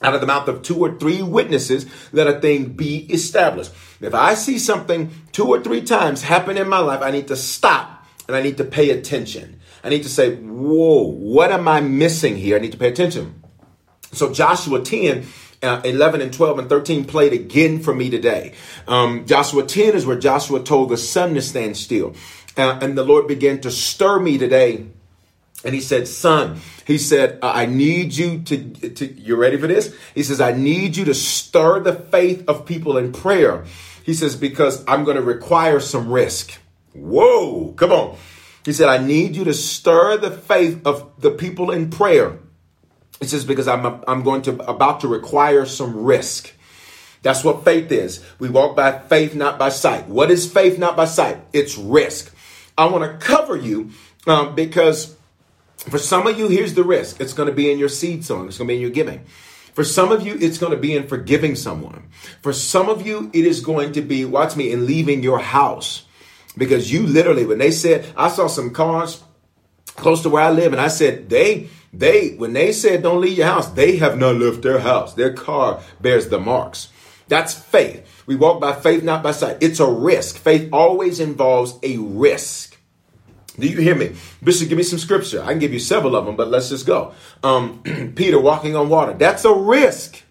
Out 0.00 0.14
of 0.14 0.20
the 0.20 0.26
mouth 0.28 0.46
of 0.46 0.62
two 0.62 0.78
or 0.78 0.96
three 0.96 1.22
witnesses, 1.22 1.86
let 2.12 2.28
a 2.28 2.40
thing 2.40 2.66
be 2.74 2.98
established. 3.12 3.72
If 4.00 4.14
I 4.14 4.34
see 4.34 4.60
something 4.60 5.10
two 5.32 5.48
or 5.48 5.60
three 5.60 5.82
times 5.82 6.22
happen 6.22 6.56
in 6.56 6.68
my 6.68 6.78
life, 6.78 7.02
I 7.02 7.10
need 7.10 7.26
to 7.28 7.36
stop 7.36 7.97
and 8.28 8.36
I 8.36 8.42
need 8.42 8.58
to 8.58 8.64
pay 8.64 8.90
attention. 8.90 9.60
I 9.82 9.88
need 9.88 10.04
to 10.04 10.08
say, 10.08 10.36
whoa, 10.36 11.02
what 11.02 11.50
am 11.50 11.66
I 11.66 11.80
missing 11.80 12.36
here? 12.36 12.56
I 12.56 12.60
need 12.60 12.72
to 12.72 12.78
pay 12.78 12.88
attention. 12.88 13.42
So 14.12 14.32
Joshua 14.32 14.82
10, 14.82 15.26
uh, 15.62 15.80
11 15.84 16.20
and 16.20 16.32
12 16.32 16.58
and 16.60 16.68
13 16.68 17.04
played 17.04 17.32
again 17.32 17.80
for 17.80 17.94
me 17.94 18.10
today. 18.10 18.54
Um, 18.86 19.26
Joshua 19.26 19.64
10 19.64 19.94
is 19.94 20.06
where 20.06 20.18
Joshua 20.18 20.62
told 20.62 20.90
the 20.90 20.96
sun 20.96 21.34
to 21.34 21.42
stand 21.42 21.76
still. 21.76 22.14
Uh, 22.56 22.78
and 22.82 22.96
the 22.96 23.04
Lord 23.04 23.26
began 23.26 23.60
to 23.62 23.70
stir 23.70 24.20
me 24.20 24.38
today 24.38 24.86
And 25.64 25.74
he 25.74 25.80
said, 25.80 26.06
son, 26.06 26.60
he 26.86 26.98
said, 26.98 27.40
I 27.42 27.66
need 27.66 28.14
you 28.14 28.42
to, 28.42 28.70
to, 28.90 29.06
you 29.12 29.34
ready 29.34 29.56
for 29.56 29.66
this? 29.66 29.94
He 30.14 30.22
says, 30.22 30.40
I 30.40 30.52
need 30.52 30.96
you 30.96 31.04
to 31.06 31.14
stir 31.14 31.80
the 31.80 31.94
faith 31.94 32.48
of 32.48 32.64
people 32.64 32.96
in 32.96 33.12
prayer. 33.12 33.64
He 34.04 34.14
says, 34.14 34.36
because 34.36 34.84
I'm 34.86 35.02
going 35.04 35.16
to 35.16 35.22
require 35.22 35.80
some 35.80 36.12
risk. 36.12 36.52
Whoa, 37.00 37.72
come 37.72 37.92
on. 37.92 38.16
He 38.64 38.72
said, 38.72 38.88
I 38.88 38.98
need 38.98 39.36
you 39.36 39.44
to 39.44 39.54
stir 39.54 40.18
the 40.18 40.30
faith 40.30 40.86
of 40.86 41.10
the 41.20 41.30
people 41.30 41.70
in 41.70 41.90
prayer. 41.90 42.38
He 43.20 43.26
says, 43.26 43.44
because 43.44 43.66
I'm, 43.66 44.02
I'm 44.06 44.22
going 44.22 44.42
to, 44.42 44.70
about 44.70 45.00
to 45.00 45.08
require 45.08 45.66
some 45.66 46.04
risk. 46.04 46.52
That's 47.22 47.42
what 47.42 47.64
faith 47.64 47.90
is. 47.90 48.24
We 48.38 48.48
walk 48.48 48.76
by 48.76 48.98
faith, 48.98 49.34
not 49.34 49.58
by 49.58 49.70
sight. 49.70 50.06
What 50.06 50.30
is 50.30 50.50
faith, 50.50 50.78
not 50.78 50.96
by 50.96 51.06
sight? 51.06 51.38
It's 51.52 51.76
risk. 51.76 52.34
I 52.76 52.86
want 52.86 53.10
to 53.10 53.26
cover 53.26 53.56
you 53.56 53.90
um, 54.26 54.54
because 54.54 55.16
for 55.76 55.98
some 55.98 56.26
of 56.26 56.38
you, 56.38 56.48
here's 56.48 56.74
the 56.74 56.84
risk. 56.84 57.20
It's 57.20 57.32
going 57.32 57.48
to 57.48 57.54
be 57.54 57.70
in 57.70 57.78
your 57.78 57.88
seed 57.88 58.24
sowing. 58.24 58.48
It's 58.48 58.58
going 58.58 58.68
to 58.68 58.72
be 58.72 58.76
in 58.76 58.82
your 58.82 58.90
giving. 58.90 59.24
For 59.74 59.84
some 59.84 60.12
of 60.12 60.26
you, 60.26 60.36
it's 60.40 60.58
going 60.58 60.72
to 60.72 60.78
be 60.78 60.96
in 60.96 61.06
forgiving 61.06 61.54
someone. 61.54 62.08
For 62.42 62.52
some 62.52 62.88
of 62.88 63.06
you, 63.06 63.30
it 63.32 63.46
is 63.46 63.60
going 63.60 63.92
to 63.92 64.02
be, 64.02 64.24
watch 64.24 64.56
me, 64.56 64.72
in 64.72 64.86
leaving 64.86 65.22
your 65.22 65.38
house. 65.38 66.04
Because 66.58 66.92
you 66.92 67.06
literally, 67.06 67.46
when 67.46 67.58
they 67.58 67.70
said, 67.70 68.06
I 68.16 68.28
saw 68.28 68.48
some 68.48 68.70
cars 68.70 69.22
close 69.86 70.22
to 70.22 70.28
where 70.28 70.42
I 70.42 70.50
live, 70.50 70.72
and 70.72 70.80
I 70.80 70.88
said, 70.88 71.28
they, 71.30 71.68
they, 71.92 72.34
when 72.34 72.52
they 72.52 72.72
said 72.72 73.02
don't 73.02 73.20
leave 73.20 73.38
your 73.38 73.46
house, 73.46 73.68
they 73.70 73.96
have 73.96 74.18
not 74.18 74.36
left 74.36 74.62
their 74.62 74.80
house. 74.80 75.14
Their 75.14 75.32
car 75.32 75.80
bears 76.00 76.28
the 76.28 76.38
marks. 76.38 76.88
That's 77.28 77.54
faith. 77.54 78.06
We 78.26 78.36
walk 78.36 78.60
by 78.60 78.72
faith, 78.74 79.02
not 79.02 79.22
by 79.22 79.32
sight. 79.32 79.58
It's 79.60 79.80
a 79.80 79.90
risk. 79.90 80.36
Faith 80.36 80.68
always 80.72 81.20
involves 81.20 81.78
a 81.82 81.98
risk. 81.98 82.78
Do 83.58 83.66
you 83.66 83.78
hear 83.78 83.96
me? 83.96 84.14
Bishop, 84.42 84.68
give 84.68 84.78
me 84.78 84.84
some 84.84 84.98
scripture. 84.98 85.42
I 85.42 85.48
can 85.48 85.58
give 85.58 85.72
you 85.72 85.80
several 85.80 86.14
of 86.14 86.26
them, 86.26 86.36
but 86.36 86.48
let's 86.48 86.68
just 86.68 86.86
go. 86.86 87.12
Um, 87.42 87.82
Peter 88.16 88.40
walking 88.40 88.76
on 88.76 88.88
water. 88.88 89.14
That's 89.14 89.44
a 89.44 89.52
risk. 89.52 90.22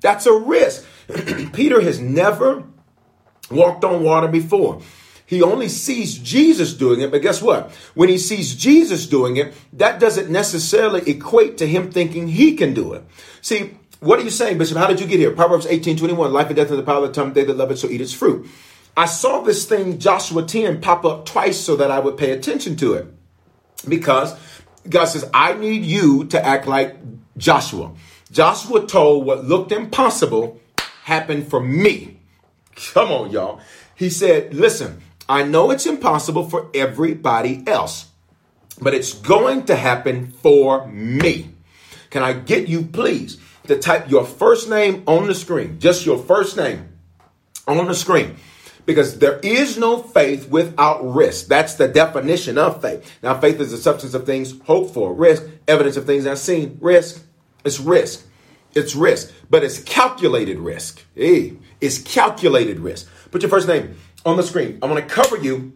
That's 0.00 0.26
a 0.26 0.32
risk. 0.32 0.86
Peter 1.52 1.80
has 1.80 1.98
never 2.00 2.64
walked 3.50 3.84
on 3.84 4.02
water 4.02 4.28
before. 4.28 4.82
He 5.26 5.42
only 5.42 5.68
sees 5.68 6.16
Jesus 6.18 6.72
doing 6.72 7.00
it, 7.00 7.10
but 7.10 7.20
guess 7.20 7.42
what? 7.42 7.72
When 7.94 8.08
he 8.08 8.16
sees 8.16 8.54
Jesus 8.54 9.06
doing 9.06 9.36
it, 9.36 9.54
that 9.72 9.98
doesn't 9.98 10.30
necessarily 10.30 11.02
equate 11.10 11.58
to 11.58 11.66
him 11.66 11.90
thinking 11.90 12.28
he 12.28 12.54
can 12.54 12.74
do 12.74 12.92
it. 12.92 13.04
See, 13.42 13.76
what 14.00 14.20
are 14.20 14.22
you 14.22 14.30
saying, 14.30 14.58
Bishop? 14.58 14.76
How 14.76 14.86
did 14.86 15.00
you 15.00 15.06
get 15.06 15.18
here? 15.18 15.32
Proverbs 15.32 15.66
18 15.66 15.96
21, 15.96 16.32
life 16.32 16.46
and 16.46 16.56
death 16.56 16.70
in 16.70 16.76
the 16.76 16.82
power 16.82 17.04
of 17.04 17.08
the 17.08 17.20
tongue, 17.20 17.32
they 17.32 17.44
that 17.44 17.56
love 17.56 17.72
it, 17.72 17.78
so 17.78 17.88
eat 17.88 18.00
its 18.00 18.12
fruit. 18.12 18.48
I 18.96 19.06
saw 19.06 19.42
this 19.42 19.66
thing, 19.66 19.98
Joshua 19.98 20.44
10, 20.44 20.80
pop 20.80 21.04
up 21.04 21.26
twice 21.26 21.60
so 21.60 21.76
that 21.76 21.90
I 21.90 21.98
would 21.98 22.16
pay 22.16 22.30
attention 22.30 22.76
to 22.76 22.94
it. 22.94 23.06
Because 23.86 24.34
God 24.88 25.06
says, 25.06 25.28
I 25.34 25.54
need 25.54 25.84
you 25.84 26.24
to 26.26 26.44
act 26.44 26.66
like 26.66 26.96
Joshua. 27.36 27.92
Joshua 28.30 28.86
told 28.86 29.26
what 29.26 29.44
looked 29.44 29.72
impossible 29.72 30.60
happened 31.04 31.48
for 31.48 31.60
me. 31.60 32.20
Come 32.94 33.10
on, 33.10 33.30
y'all. 33.30 33.60
He 33.94 34.10
said, 34.10 34.54
Listen, 34.54 35.02
I 35.28 35.42
know 35.42 35.70
it's 35.70 35.86
impossible 35.86 36.48
for 36.48 36.70
everybody 36.74 37.64
else, 37.66 38.10
but 38.80 38.94
it's 38.94 39.12
going 39.12 39.64
to 39.66 39.76
happen 39.76 40.30
for 40.30 40.86
me. 40.88 41.50
Can 42.10 42.22
I 42.22 42.32
get 42.32 42.68
you, 42.68 42.82
please, 42.82 43.38
to 43.66 43.78
type 43.78 44.10
your 44.10 44.24
first 44.24 44.68
name 44.68 45.02
on 45.06 45.26
the 45.26 45.34
screen? 45.34 45.80
Just 45.80 46.06
your 46.06 46.18
first 46.18 46.56
name 46.56 46.88
on 47.66 47.86
the 47.86 47.94
screen 47.94 48.36
because 48.86 49.18
there 49.18 49.40
is 49.40 49.76
no 49.76 50.00
faith 50.00 50.48
without 50.48 51.02
risk. 51.02 51.48
That's 51.48 51.74
the 51.74 51.88
definition 51.88 52.56
of 52.56 52.80
faith. 52.80 53.18
Now, 53.22 53.38
faith 53.38 53.60
is 53.60 53.72
the 53.72 53.76
substance 53.76 54.14
of 54.14 54.24
things 54.24 54.58
hoped 54.60 54.94
for, 54.94 55.12
risk, 55.12 55.44
evidence 55.66 55.96
of 55.96 56.06
things 56.06 56.24
not 56.24 56.38
seen, 56.38 56.78
risk. 56.80 57.22
It's 57.64 57.80
risk. 57.80 58.24
It's 58.74 58.94
risk, 58.94 59.32
but 59.50 59.64
it's 59.64 59.82
calculated 59.82 60.58
risk. 60.58 61.04
Hey, 61.14 61.56
it's 61.80 61.98
calculated 61.98 62.78
risk. 62.78 63.08
Put 63.30 63.42
your 63.42 63.50
first 63.50 63.66
name 63.66 63.96
on 64.26 64.36
the 64.36 64.42
screen. 64.42 64.78
I 64.82 64.86
want 64.86 65.08
to 65.08 65.14
cover 65.14 65.38
you 65.38 65.72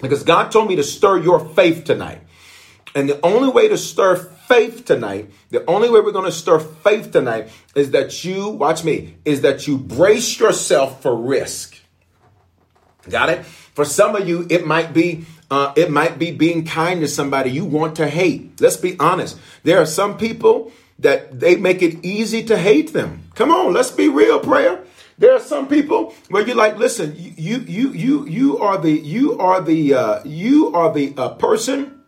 because 0.00 0.22
God 0.22 0.50
told 0.50 0.68
me 0.68 0.76
to 0.76 0.82
stir 0.82 1.18
your 1.18 1.40
faith 1.40 1.84
tonight. 1.84 2.22
And 2.94 3.08
the 3.08 3.20
only 3.24 3.48
way 3.50 3.68
to 3.68 3.76
stir 3.76 4.16
faith 4.16 4.84
tonight, 4.84 5.30
the 5.50 5.68
only 5.68 5.90
way 5.90 6.00
we're 6.00 6.12
going 6.12 6.26
to 6.26 6.32
stir 6.32 6.58
faith 6.58 7.10
tonight 7.10 7.50
is 7.74 7.90
that 7.90 8.24
you, 8.24 8.48
watch 8.48 8.84
me, 8.84 9.16
is 9.24 9.42
that 9.42 9.66
you 9.66 9.78
brace 9.78 10.38
yourself 10.38 11.02
for 11.02 11.14
risk. 11.14 11.76
Got 13.08 13.30
it? 13.30 13.44
For 13.44 13.84
some 13.84 14.14
of 14.14 14.28
you, 14.28 14.46
it 14.48 14.66
might 14.66 14.92
be 14.92 15.26
uh, 15.50 15.70
it 15.76 15.90
might 15.90 16.18
be 16.18 16.30
being 16.30 16.64
kind 16.64 17.00
to 17.00 17.08
somebody 17.08 17.50
you 17.50 17.66
want 17.66 17.96
to 17.96 18.08
hate. 18.08 18.58
Let's 18.58 18.78
be 18.78 18.98
honest. 18.98 19.38
There 19.64 19.78
are 19.78 19.86
some 19.86 20.16
people 20.16 20.72
that 20.98 21.40
they 21.40 21.56
make 21.56 21.82
it 21.82 22.02
easy 22.02 22.42
to 22.44 22.56
hate 22.56 22.94
them. 22.94 23.24
Come 23.34 23.50
on, 23.50 23.74
let's 23.74 23.90
be 23.90 24.08
real, 24.08 24.40
prayer. 24.40 24.82
There 25.18 25.32
are 25.34 25.40
some 25.40 25.68
people 25.68 26.14
where 26.30 26.46
you're 26.46 26.56
like, 26.56 26.78
listen, 26.78 27.14
you 27.16 27.58
you 27.58 27.92
you 27.92 28.26
you 28.26 28.58
are 28.58 28.78
the 28.78 28.92
you 28.92 29.38
are 29.38 29.60
the 29.60 29.94
uh, 29.94 30.24
you 30.24 30.74
are 30.74 30.92
the 30.92 31.14
uh, 31.16 31.28
person 31.30 32.00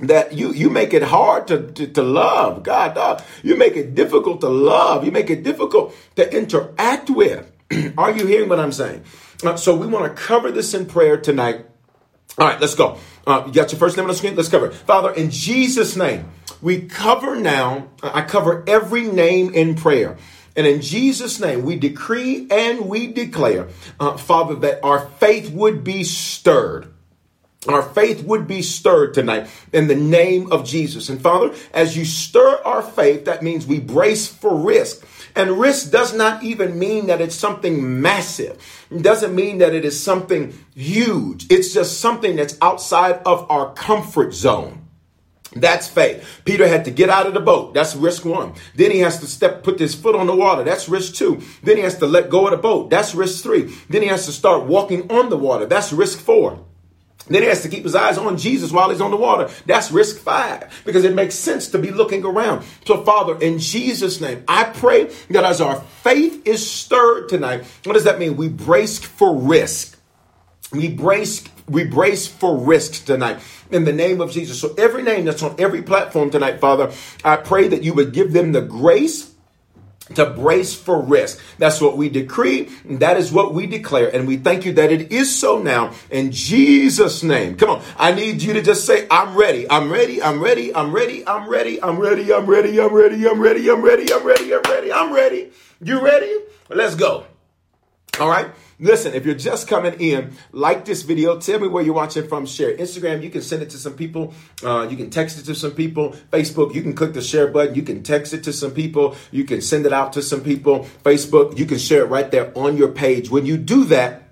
that 0.00 0.32
you 0.32 0.52
you 0.52 0.70
make 0.70 0.92
it 0.92 1.02
hard 1.02 1.48
to, 1.48 1.70
to, 1.72 1.86
to 1.86 2.02
love 2.02 2.62
God. 2.62 3.24
You 3.42 3.56
make 3.56 3.76
it 3.76 3.94
difficult 3.94 4.40
to 4.42 4.48
love. 4.48 5.04
You 5.04 5.12
make 5.12 5.30
it 5.30 5.42
difficult 5.42 5.94
to 6.16 6.36
interact 6.36 7.10
with. 7.10 7.50
are 7.98 8.10
you 8.10 8.26
hearing 8.26 8.48
what 8.48 8.60
I'm 8.60 8.72
saying? 8.72 9.04
Uh, 9.42 9.56
so 9.56 9.74
we 9.74 9.86
want 9.86 10.04
to 10.04 10.22
cover 10.22 10.50
this 10.50 10.74
in 10.74 10.86
prayer 10.86 11.16
tonight. 11.16 11.66
All 12.38 12.48
right, 12.48 12.60
let's 12.60 12.74
go. 12.74 12.98
Uh, 13.26 13.44
you 13.46 13.52
got 13.52 13.72
your 13.72 13.78
first 13.78 13.96
name 13.96 14.04
on 14.04 14.08
the 14.08 14.16
screen? 14.16 14.34
Let's 14.34 14.48
cover 14.48 14.66
it. 14.66 14.74
Father, 14.74 15.12
in 15.12 15.30
Jesus' 15.30 15.96
name, 15.96 16.30
we 16.60 16.82
cover 16.82 17.36
now, 17.36 17.88
I 18.02 18.22
cover 18.22 18.64
every 18.66 19.04
name 19.04 19.54
in 19.54 19.76
prayer. 19.76 20.16
And 20.56 20.66
in 20.66 20.80
Jesus' 20.80 21.40
name, 21.40 21.64
we 21.64 21.76
decree 21.76 22.46
and 22.50 22.88
we 22.88 23.08
declare, 23.08 23.68
uh, 23.98 24.16
Father, 24.16 24.54
that 24.56 24.84
our 24.84 25.08
faith 25.18 25.50
would 25.50 25.82
be 25.82 26.04
stirred. 26.04 26.92
Our 27.66 27.82
faith 27.82 28.22
would 28.24 28.46
be 28.46 28.62
stirred 28.62 29.14
tonight 29.14 29.48
in 29.72 29.88
the 29.88 29.94
name 29.96 30.52
of 30.52 30.64
Jesus. 30.64 31.08
And 31.08 31.20
Father, 31.20 31.54
as 31.72 31.96
you 31.96 32.04
stir 32.04 32.60
our 32.64 32.82
faith, 32.82 33.24
that 33.24 33.42
means 33.42 33.66
we 33.66 33.80
brace 33.80 34.26
for 34.26 34.54
risk. 34.54 35.04
And 35.34 35.58
risk 35.58 35.90
does 35.90 36.14
not 36.14 36.42
even 36.44 36.78
mean 36.78 37.06
that 37.06 37.20
it's 37.20 37.34
something 37.34 38.00
massive. 38.00 38.62
It 38.90 39.02
doesn't 39.02 39.34
mean 39.34 39.58
that 39.58 39.74
it 39.74 39.84
is 39.84 40.00
something 40.00 40.56
huge. 40.74 41.50
It's 41.50 41.72
just 41.72 42.00
something 42.00 42.36
that's 42.36 42.56
outside 42.60 43.22
of 43.26 43.50
our 43.50 43.72
comfort 43.72 44.34
zone. 44.34 44.83
That's 45.54 45.88
faith. 45.88 46.42
Peter 46.44 46.66
had 46.66 46.84
to 46.86 46.90
get 46.90 47.10
out 47.10 47.26
of 47.26 47.34
the 47.34 47.40
boat. 47.40 47.74
That's 47.74 47.94
risk 47.94 48.24
one. 48.24 48.54
Then 48.74 48.90
he 48.90 49.00
has 49.00 49.20
to 49.20 49.26
step, 49.26 49.62
put 49.62 49.78
his 49.78 49.94
foot 49.94 50.14
on 50.14 50.26
the 50.26 50.36
water. 50.36 50.64
That's 50.64 50.88
risk 50.88 51.14
two. 51.14 51.42
Then 51.62 51.76
he 51.76 51.82
has 51.82 51.98
to 51.98 52.06
let 52.06 52.30
go 52.30 52.46
of 52.46 52.50
the 52.52 52.56
boat. 52.56 52.90
That's 52.90 53.14
risk 53.14 53.42
three. 53.42 53.74
Then 53.88 54.02
he 54.02 54.08
has 54.08 54.26
to 54.26 54.32
start 54.32 54.64
walking 54.64 55.10
on 55.10 55.30
the 55.30 55.36
water. 55.36 55.66
That's 55.66 55.92
risk 55.92 56.18
four. 56.18 56.64
Then 57.26 57.42
he 57.42 57.48
has 57.48 57.62
to 57.62 57.68
keep 57.68 57.84
his 57.84 57.94
eyes 57.94 58.18
on 58.18 58.36
Jesus 58.36 58.70
while 58.70 58.90
he's 58.90 59.00
on 59.00 59.10
the 59.10 59.16
water. 59.16 59.48
That's 59.64 59.90
risk 59.90 60.18
five 60.18 60.82
because 60.84 61.04
it 61.04 61.14
makes 61.14 61.34
sense 61.34 61.68
to 61.68 61.78
be 61.78 61.90
looking 61.90 62.24
around. 62.24 62.66
So, 62.84 63.02
Father, 63.02 63.40
in 63.40 63.58
Jesus' 63.58 64.20
name, 64.20 64.44
I 64.46 64.64
pray 64.64 65.04
that 65.30 65.44
as 65.44 65.60
our 65.60 65.80
faith 66.02 66.46
is 66.46 66.70
stirred 66.70 67.28
tonight, 67.30 67.64
what 67.84 67.94
does 67.94 68.04
that 68.04 68.18
mean? 68.18 68.36
We 68.36 68.48
brace 68.48 68.98
for 68.98 69.34
risk. 69.34 69.98
We 70.72 70.88
brace, 70.88 71.44
we 71.68 71.84
brace 71.84 72.26
for 72.26 72.56
risk 72.56 73.04
tonight 73.04 73.40
in 73.70 73.84
the 73.84 73.92
name 73.92 74.20
of 74.20 74.30
Jesus. 74.30 74.60
So, 74.60 74.74
every 74.76 75.02
name 75.02 75.24
that's 75.24 75.42
on 75.42 75.54
every 75.58 75.82
platform 75.82 76.30
tonight, 76.30 76.60
Father, 76.60 76.92
I 77.24 77.36
pray 77.36 77.68
that 77.68 77.82
you 77.82 77.94
would 77.94 78.12
give 78.12 78.32
them 78.32 78.52
the 78.52 78.62
grace 78.62 79.34
to 80.14 80.26
brace 80.26 80.74
for 80.74 81.00
risk. 81.00 81.40
That's 81.58 81.80
what 81.80 81.96
we 81.96 82.08
decree. 82.08 82.68
That 82.84 83.16
is 83.16 83.32
what 83.32 83.54
we 83.54 83.66
declare. 83.66 84.14
And 84.14 84.28
we 84.28 84.36
thank 84.36 84.64
you 84.66 84.74
that 84.74 84.92
it 84.92 85.10
is 85.10 85.34
so 85.34 85.58
now 85.58 85.94
in 86.10 86.30
Jesus' 86.30 87.22
name. 87.22 87.56
Come 87.56 87.70
on. 87.70 87.82
I 87.96 88.12
need 88.12 88.42
you 88.42 88.52
to 88.52 88.62
just 88.62 88.84
say, 88.84 89.06
I'm 89.10 89.34
ready. 89.34 89.68
I'm 89.70 89.90
ready. 89.90 90.22
I'm 90.22 90.42
ready. 90.42 90.74
I'm 90.74 90.92
ready. 90.92 91.26
I'm 91.26 91.48
ready. 91.48 91.82
I'm 91.82 91.98
ready. 91.98 92.32
I'm 92.32 92.46
ready. 92.46 92.80
I'm 92.80 92.94
ready. 92.94 93.26
I'm 93.26 93.40
ready. 93.40 93.70
I'm 93.70 93.82
ready. 93.82 94.12
I'm 94.12 94.24
ready. 94.24 94.52
I'm 94.54 94.62
ready. 94.62 94.92
I'm 94.92 95.12
ready. 95.14 95.50
You 95.82 96.04
ready? 96.04 96.38
Let's 96.68 96.94
go. 96.94 97.26
All 98.20 98.28
right. 98.28 98.48
Listen, 98.78 99.14
if 99.14 99.24
you're 99.24 99.34
just 99.34 99.68
coming 99.68 99.94
in, 100.00 100.32
like 100.52 100.84
this 100.84 101.02
video, 101.02 101.38
tell 101.38 101.60
me 101.60 101.68
where 101.68 101.82
you're 101.82 101.94
watching 101.94 102.26
from, 102.26 102.44
share. 102.46 102.76
Instagram, 102.76 103.22
you 103.22 103.30
can 103.30 103.42
send 103.42 103.62
it 103.62 103.70
to 103.70 103.78
some 103.78 103.94
people. 103.94 104.34
Uh, 104.64 104.86
you 104.90 104.96
can 104.96 105.10
text 105.10 105.38
it 105.38 105.44
to 105.44 105.54
some 105.54 105.72
people. 105.72 106.12
Facebook, 106.32 106.74
you 106.74 106.82
can 106.82 106.94
click 106.94 107.12
the 107.12 107.22
share 107.22 107.46
button. 107.48 107.74
You 107.74 107.82
can 107.82 108.02
text 108.02 108.34
it 108.34 108.42
to 108.44 108.52
some 108.52 108.72
people. 108.72 109.16
You 109.30 109.44
can 109.44 109.60
send 109.60 109.86
it 109.86 109.92
out 109.92 110.12
to 110.14 110.22
some 110.22 110.42
people. 110.42 110.86
Facebook, 111.04 111.56
you 111.56 111.66
can 111.66 111.78
share 111.78 112.02
it 112.02 112.06
right 112.06 112.30
there 112.30 112.56
on 112.56 112.76
your 112.76 112.88
page. 112.88 113.30
When 113.30 113.46
you 113.46 113.56
do 113.56 113.84
that, 113.84 114.22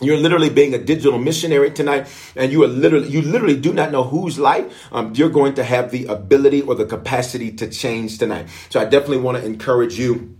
you're 0.00 0.16
literally 0.16 0.50
being 0.50 0.74
a 0.74 0.78
digital 0.78 1.18
missionary 1.18 1.70
tonight, 1.70 2.08
and 2.34 2.50
you 2.50 2.64
are 2.64 2.68
literally 2.68 3.08
you 3.08 3.22
literally 3.22 3.56
do 3.56 3.72
not 3.72 3.92
know 3.92 4.02
whose 4.02 4.38
life 4.40 4.88
um, 4.90 5.12
you're 5.14 5.30
going 5.30 5.54
to 5.54 5.62
have 5.62 5.92
the 5.92 6.06
ability 6.06 6.62
or 6.62 6.74
the 6.74 6.84
capacity 6.84 7.52
to 7.52 7.70
change 7.70 8.18
tonight. 8.18 8.48
So 8.70 8.80
I 8.80 8.86
definitely 8.86 9.18
want 9.18 9.38
to 9.38 9.44
encourage 9.44 9.96
you 9.96 10.36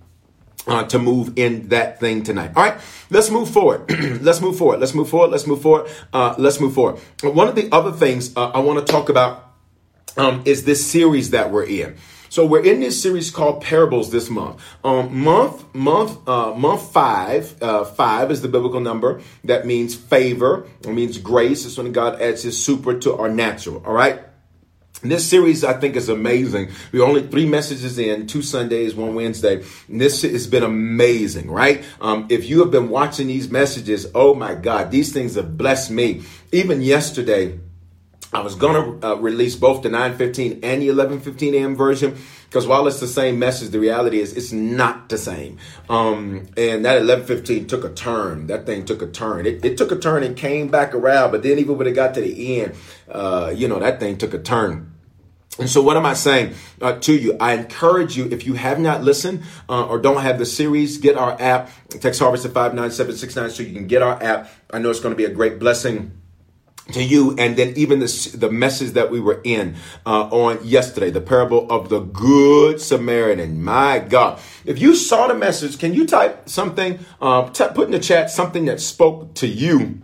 uh, 0.67 0.85
to 0.85 0.99
move 0.99 1.33
in 1.37 1.69
that 1.69 2.01
thing 2.01 2.23
tonight. 2.23 2.53
All 2.57 2.63
right, 2.63 2.81
let's 3.11 3.31
move 3.31 3.51
forward. 3.51 3.91
let's 4.23 4.41
move 4.41 4.57
forward. 4.57 4.81
Let's 4.81 4.95
move 4.95 5.09
forward. 5.09 5.31
Let's 5.31 5.47
move 5.47 5.63
forward. 5.63 5.91
Uh, 6.13 6.35
let's 6.39 6.61
move 6.61 6.75
forward. 6.75 7.01
One 7.23 7.49
of 7.49 7.55
the 7.55 7.69
other 7.73 7.93
things 7.93 8.37
uh, 8.37 8.51
I 8.51 8.61
want 8.61 8.85
to 8.85 8.93
talk 8.93 9.09
about 9.09 9.53
um, 10.17 10.43
is 10.45 10.65
this 10.65 10.85
series 10.87 11.31
that 11.31 11.51
we're 11.51 11.65
in. 11.65 11.97
So 12.29 12.45
we're 12.45 12.65
in 12.65 12.81
this 12.81 13.01
series 13.01 13.31
called 13.31 13.63
Parables 13.63 14.11
this 14.11 14.29
month. 14.29 14.61
Um, 14.83 15.23
month 15.23 15.73
month 15.73 16.29
uh, 16.29 16.53
month 16.53 16.93
five 16.93 17.63
uh, 17.63 17.85
five 17.85 18.33
is 18.33 18.43
the 18.43 18.49
biblical 18.49 18.81
number 18.81 19.21
that 19.45 19.67
means 19.67 19.95
favor. 19.95 20.67
It 20.81 20.89
means 20.89 21.19
grace. 21.19 21.65
It's 21.65 21.79
when 21.79 21.93
God 21.93 22.21
adds 22.21 22.43
His 22.43 22.61
super 22.61 22.99
to 22.99 23.15
our 23.15 23.29
natural. 23.29 23.85
All 23.87 23.93
right. 23.93 24.21
This 25.05 25.29
series, 25.29 25.65
I 25.65 25.75
think, 25.75 25.97
is 25.97 26.09
amazing. 26.09 26.71
We're 26.91 27.05
only 27.05 27.27
three 27.27 27.47
messages 27.47 27.99
in, 27.99 28.27
two 28.27 28.41
Sundays, 28.41 28.95
one 28.95 29.15
Wednesday. 29.15 29.63
And 29.89 30.01
this 30.01 30.23
has 30.23 30.47
been 30.47 30.63
amazing, 30.63 31.51
right? 31.51 31.85
Um, 32.01 32.27
if 32.31 32.49
you 32.49 32.61
have 32.61 32.71
been 32.71 32.89
watching 32.89 33.27
these 33.27 33.51
messages, 33.51 34.11
oh 34.15 34.35
my 34.35 34.55
God, 34.55 34.91
these 34.91 35.13
things 35.13 35.35
have 35.35 35.59
blessed 35.59 35.91
me. 35.91 36.23
Even 36.53 36.81
yesterday, 36.81 37.61
I 38.33 38.41
was 38.41 38.55
going 38.55 39.01
to 39.01 39.07
uh, 39.07 39.15
release 39.17 39.55
both 39.55 39.83
the 39.83 39.91
9:15 39.91 40.61
and 40.65 40.83
the 40.83 40.89
11:15 40.89 41.55
a.m. 41.55 41.77
version 41.77 42.17
because 42.49 42.67
while 42.67 42.87
it's 42.89 42.99
the 42.99 43.07
same 43.07 43.39
message, 43.39 43.71
the 43.71 43.79
reality 43.79 44.21
is 44.21 44.33
it's 44.33 44.53
not 44.53 45.09
the 45.09 45.19
same. 45.19 45.59
Um, 45.89 46.47
and 46.57 46.85
that 46.85 47.03
11:15 47.03 47.69
took 47.69 47.85
a 47.85 47.91
turn. 47.91 48.49
That 48.49 48.65
thing 48.65 48.85
took 48.85 49.03
a 49.03 49.07
turn. 49.07 49.45
It, 49.47 49.65
it, 49.65 49.77
took 49.77 49.93
a 49.93 49.97
turn 49.97 50.23
and 50.25 50.37
came 50.37 50.69
back 50.69 50.95
around. 50.95 51.31
But 51.31 51.43
then 51.43 51.59
even 51.59 51.77
when 51.79 51.87
it 51.87 51.93
got 51.93 52.15
to 52.15 52.21
the 52.21 52.61
end, 52.61 52.75
uh, 53.09 53.53
you 53.55 53.69
know, 53.69 53.79
that 53.79 54.01
thing 54.01 54.17
took 54.17 54.35
a 54.35 54.39
turn. 54.39 54.94
And 55.59 55.71
so, 55.71 55.83
what 55.83 55.97
am 55.97 56.05
I 56.05 56.15
saying 56.15 56.55
uh, 56.81 56.99
to 57.01 57.15
you? 57.15 57.37
I 57.39 57.53
encourage 57.53 58.17
you, 58.17 58.27
if 58.27 58.45
you 58.45 58.55
have 58.55 58.81
not 58.81 59.05
listened 59.05 59.45
uh, 59.69 59.87
or 59.87 60.01
don't 60.01 60.23
have 60.23 60.39
the 60.39 60.47
series, 60.47 60.99
get 60.99 61.17
our 61.17 61.41
app. 61.41 61.71
Text 61.91 62.21
Harvest 62.21 62.45
at 62.45 62.53
59769 62.53 63.51
so 63.51 63.63
you 63.63 63.73
can 63.73 63.87
get 63.87 64.03
our 64.03 64.21
app. 64.21 64.51
I 64.73 64.79
know 64.79 64.91
it's 64.91 65.01
going 65.01 65.13
to 65.13 65.17
be 65.17 65.25
a 65.25 65.31
great 65.31 65.61
blessing 65.61 66.21
to 66.93 67.03
you 67.03 67.35
and 67.39 67.57
then 67.57 67.73
even 67.77 67.99
the, 67.99 68.37
the 68.37 68.51
message 68.51 68.93
that 68.93 69.11
we 69.11 69.19
were 69.19 69.41
in 69.43 69.75
uh, 70.05 70.29
on 70.29 70.59
yesterday 70.63 71.11
the 71.11 71.21
parable 71.21 71.71
of 71.73 71.89
the 71.89 72.01
good 72.01 72.79
samaritan 72.79 73.65
my 73.65 73.99
god 73.99 74.39
if 74.67 74.79
you 74.79 74.95
saw 74.95 75.27
the 75.27 75.35
message 75.35 75.79
can 75.79 75.95
you 75.95 76.07
type 76.07 76.47
something 76.47 76.99
uh, 77.23 77.49
t- 77.51 77.65
put 77.75 77.87
in 77.87 77.91
the 77.91 77.99
chat 77.99 78.31
something 78.31 78.67
that 78.67 78.81
spoke 78.81 79.35
to 79.35 79.47
you 79.47 79.99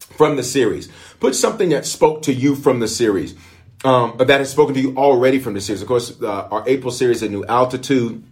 from 0.00 0.34
the 0.34 0.42
series 0.42 0.88
put 1.20 1.36
something 1.36 1.68
that 1.68 1.86
spoke 1.86 2.22
to 2.22 2.32
you 2.32 2.56
from 2.56 2.80
the 2.80 2.88
series 2.88 3.36
um, 3.84 4.16
that 4.18 4.40
has 4.40 4.50
spoken 4.50 4.74
to 4.74 4.80
you 4.80 4.96
already 4.96 5.38
from 5.38 5.54
the 5.54 5.60
series 5.60 5.82
of 5.82 5.88
course 5.88 6.20
uh, 6.22 6.48
our 6.50 6.64
april 6.68 6.90
series 6.90 7.22
a 7.22 7.28
new 7.28 7.44
altitude 7.46 8.22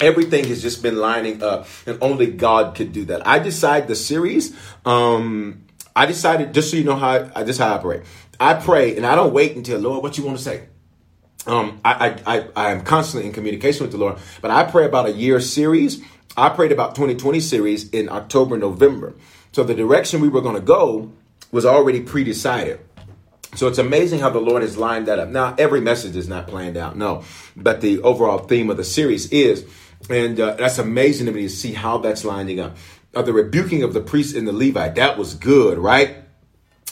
everything 0.00 0.46
has 0.46 0.60
just 0.62 0.82
been 0.82 0.96
lining 0.96 1.42
up 1.42 1.66
and 1.86 1.98
only 2.00 2.26
god 2.26 2.74
could 2.74 2.92
do 2.92 3.04
that 3.04 3.26
i 3.26 3.38
decide 3.38 3.88
the 3.88 3.96
series 3.96 4.56
um, 4.84 5.64
I 5.94 6.06
decided, 6.06 6.54
just 6.54 6.70
so 6.70 6.76
you 6.76 6.84
know 6.84 6.96
how 6.96 7.30
I, 7.34 7.44
just 7.44 7.58
how 7.58 7.68
I 7.68 7.70
operate. 7.72 8.02
I 8.40 8.54
pray 8.54 8.96
and 8.96 9.06
I 9.06 9.14
don't 9.14 9.32
wait 9.32 9.56
until 9.56 9.78
Lord, 9.78 10.02
what 10.02 10.16
you 10.16 10.24
want 10.24 10.38
to 10.38 10.42
say. 10.44 10.68
Um, 11.46 11.80
I, 11.84 12.08
I, 12.08 12.36
I, 12.36 12.48
I 12.56 12.70
am 12.70 12.82
constantly 12.82 13.26
in 13.28 13.34
communication 13.34 13.82
with 13.82 13.92
the 13.92 13.98
Lord, 13.98 14.18
but 14.40 14.50
I 14.50 14.64
pray 14.64 14.86
about 14.86 15.06
a 15.06 15.12
year 15.12 15.40
series. 15.40 16.02
I 16.36 16.48
prayed 16.48 16.72
about 16.72 16.94
2020 16.94 17.40
series 17.40 17.90
in 17.90 18.08
October, 18.08 18.56
November. 18.56 19.14
So 19.50 19.64
the 19.64 19.74
direction 19.74 20.20
we 20.20 20.28
were 20.28 20.40
going 20.40 20.54
to 20.54 20.62
go 20.62 21.12
was 21.50 21.66
already 21.66 22.00
pre-decided. 22.00 22.80
So 23.54 23.68
it's 23.68 23.78
amazing 23.78 24.20
how 24.20 24.30
the 24.30 24.40
Lord 24.40 24.62
has 24.62 24.78
lined 24.78 25.06
that 25.08 25.18
up. 25.18 25.28
Now, 25.28 25.54
every 25.58 25.80
message 25.80 26.16
is 26.16 26.26
not 26.26 26.48
planned 26.48 26.76
out, 26.78 26.96
no, 26.96 27.24
but 27.54 27.82
the 27.82 28.00
overall 28.00 28.38
theme 28.38 28.70
of 28.70 28.78
the 28.78 28.84
series 28.84 29.30
is, 29.30 29.66
and 30.08 30.40
uh, 30.40 30.54
that's 30.54 30.78
amazing 30.78 31.26
to 31.26 31.32
me 31.32 31.42
to 31.42 31.50
see 31.50 31.72
how 31.72 31.98
that's 31.98 32.24
lining 32.24 32.60
up 32.60 32.76
of 33.14 33.26
the 33.26 33.32
rebuking 33.32 33.82
of 33.82 33.92
the 33.92 34.00
priest 34.00 34.34
and 34.34 34.48
the 34.48 34.52
Levite. 34.52 34.94
That 34.94 35.18
was 35.18 35.34
good, 35.34 35.78
right? 35.78 36.16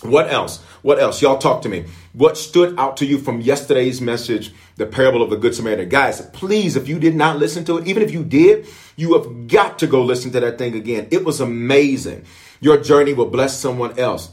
What 0.03 0.31
else? 0.31 0.59
What 0.83 0.99
else? 0.99 1.21
Y'all 1.21 1.39
talk 1.39 1.63
to 1.63 1.69
me. 1.69 1.87
What 2.13 2.37
stood 2.37 2.79
out 2.79 2.99
to 2.99 3.07
you 3.07 3.19
from 3.19 3.41
yesterday's 3.41 4.01
message, 4.01 4.53
the 4.77 4.87
parable 4.87 5.23
of 5.23 5.31
the 5.31 5.37
Good 5.37 5.55
Samaritan? 5.55 5.89
Guys, 5.89 6.21
please, 6.33 6.77
if 6.77 6.89
you 6.89 6.99
did 6.99 7.15
not 7.15 7.39
listen 7.39 7.65
to 7.67 7.79
it, 7.79 7.87
even 7.87 8.03
if 8.03 8.11
you 8.11 8.25
did, 8.25 8.67
you 8.97 9.15
have 9.15 9.49
got 9.49 9.79
to 9.81 9.87
go 9.87 10.03
listen 10.03 10.31
to 10.33 10.41
that 10.41 10.59
thing 10.59 10.75
again. 10.75 11.09
It 11.11 11.25
was 11.25 11.41
amazing. 11.41 12.25
Your 12.61 12.79
journey 12.79 13.13
will 13.13 13.29
bless 13.31 13.59
someone 13.59 13.99
else. 13.99 14.31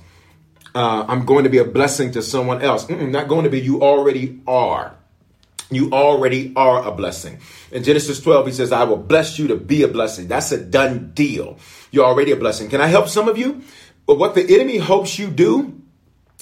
Uh, 0.78 1.06
I'm 1.08 1.26
going 1.26 1.44
to 1.46 1.50
be 1.50 1.58
a 1.58 1.66
blessing 1.66 2.12
to 2.12 2.22
someone 2.22 2.62
else. 2.62 2.86
Mm-mm, 2.86 3.10
not 3.10 3.28
going 3.28 3.46
to 3.46 3.50
be, 3.50 3.60
you 3.60 3.82
already 3.82 4.40
are. 4.46 4.96
You 5.72 5.92
already 5.92 6.54
are 6.56 6.88
a 6.88 6.92
blessing. 6.92 7.40
In 7.72 7.84
Genesis 7.84 8.22
12, 8.22 8.46
he 8.46 8.52
says, 8.54 8.72
I 8.72 8.84
will 8.84 8.98
bless 8.98 9.40
you 9.40 9.48
to 9.48 9.56
be 9.56 9.82
a 9.82 9.88
blessing. 9.88 10.28
That's 10.28 10.52
a 10.52 10.64
done 10.64 11.14
deal. 11.16 11.58
You're 11.90 12.06
already 12.06 12.32
a 12.32 12.36
blessing. 12.36 12.70
Can 12.70 12.80
I 12.80 12.86
help 12.86 13.08
some 13.08 13.28
of 13.28 13.40
you? 13.40 13.64
But 14.06 14.20
what 14.20 14.36
the 14.36 14.54
enemy 14.54 14.78
hopes 14.78 15.18
you 15.18 15.32
do 15.32 15.82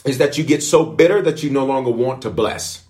is 0.03 0.17
that 0.17 0.37
you 0.37 0.43
get 0.43 0.61
so 0.61 0.85
bitter 0.85 1.21
that 1.21 1.41
you 1.41 1.49
no 1.49 1.65
longer 1.65 1.91
want 1.91 2.23
to 2.23 2.29
bless. 2.29 2.83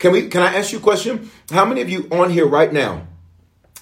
Can 0.00 0.10
we 0.10 0.26
can 0.26 0.42
I 0.42 0.56
ask 0.56 0.72
you 0.72 0.78
a 0.78 0.82
question? 0.82 1.30
How 1.50 1.64
many 1.64 1.82
of 1.82 1.88
you 1.88 2.08
on 2.10 2.30
here 2.30 2.48
right 2.48 2.72
now 2.72 3.06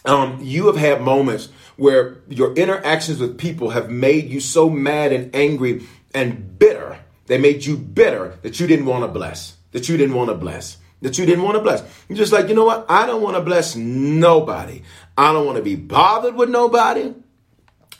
um, 0.04 0.40
you 0.42 0.66
have 0.66 0.76
had 0.76 1.00
moments 1.00 1.48
where 1.76 2.18
your 2.28 2.54
interactions 2.54 3.18
with 3.18 3.38
people 3.38 3.70
have 3.70 3.90
made 3.90 4.28
you 4.28 4.40
so 4.40 4.68
mad 4.68 5.12
and 5.12 5.34
angry 5.34 5.86
and 6.14 6.58
bitter. 6.58 6.98
They 7.26 7.38
made 7.38 7.64
you 7.64 7.76
bitter 7.76 8.38
that 8.42 8.60
you 8.60 8.66
didn't 8.66 8.86
want 8.86 9.04
to 9.04 9.08
bless. 9.08 9.56
That 9.72 9.88
you 9.88 9.96
didn't 9.96 10.14
want 10.14 10.30
to 10.30 10.34
bless 10.34 10.78
that 11.02 11.18
you 11.18 11.26
didn't 11.26 11.44
want 11.44 11.56
to 11.56 11.60
bless. 11.60 11.82
You're 12.08 12.16
just 12.16 12.32
like, 12.32 12.48
you 12.48 12.54
know 12.54 12.64
what? 12.64 12.86
I 12.88 13.06
don't 13.06 13.22
want 13.22 13.36
to 13.36 13.42
bless 13.42 13.76
nobody. 13.76 14.82
I 15.18 15.32
don't 15.32 15.44
want 15.44 15.56
to 15.56 15.62
be 15.62 15.76
bothered 15.76 16.34
with 16.34 16.48
nobody. 16.48 17.12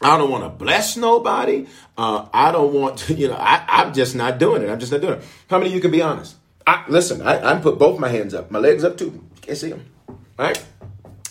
I 0.01 0.17
don't 0.19 0.31
want 0.31 0.45
to 0.45 0.49
bless 0.49 0.97
nobody. 0.97 1.67
Uh, 1.99 2.29
I 2.33 2.51
don't 2.51 2.73
want 2.73 2.99
to, 3.01 3.15
you 3.19 3.29
know, 3.29 3.37
I, 3.37 3.83
am 3.83 3.93
just 3.93 4.15
not 4.15 4.39
doing 4.39 4.63
it. 4.63 4.71
I'm 4.71 4.81
just 4.81 4.93
not 4.93 5.01
doing 5.01 5.15
it. 5.15 5.25
How 5.51 5.59
many 5.59 5.71
of 5.71 5.75
you 5.75 5.81
can 5.81 5.91
be 5.91 6.01
honest? 6.01 6.37
I, 6.67 6.85
listen, 6.89 7.23
I, 7.23 7.53
I 7.53 7.61
put 7.61 7.79
both 7.79 7.99
my 7.99 8.09
hands 8.09 8.35
up, 8.35 8.51
my 8.51 8.61
legs 8.61 8.85
up 8.85 8.97
too. 8.97 9.07
You 9.07 9.41
can't 9.41 9.59
see 9.59 9.71
them. 9.71 9.85
All 10.09 10.17
right? 10.39 10.65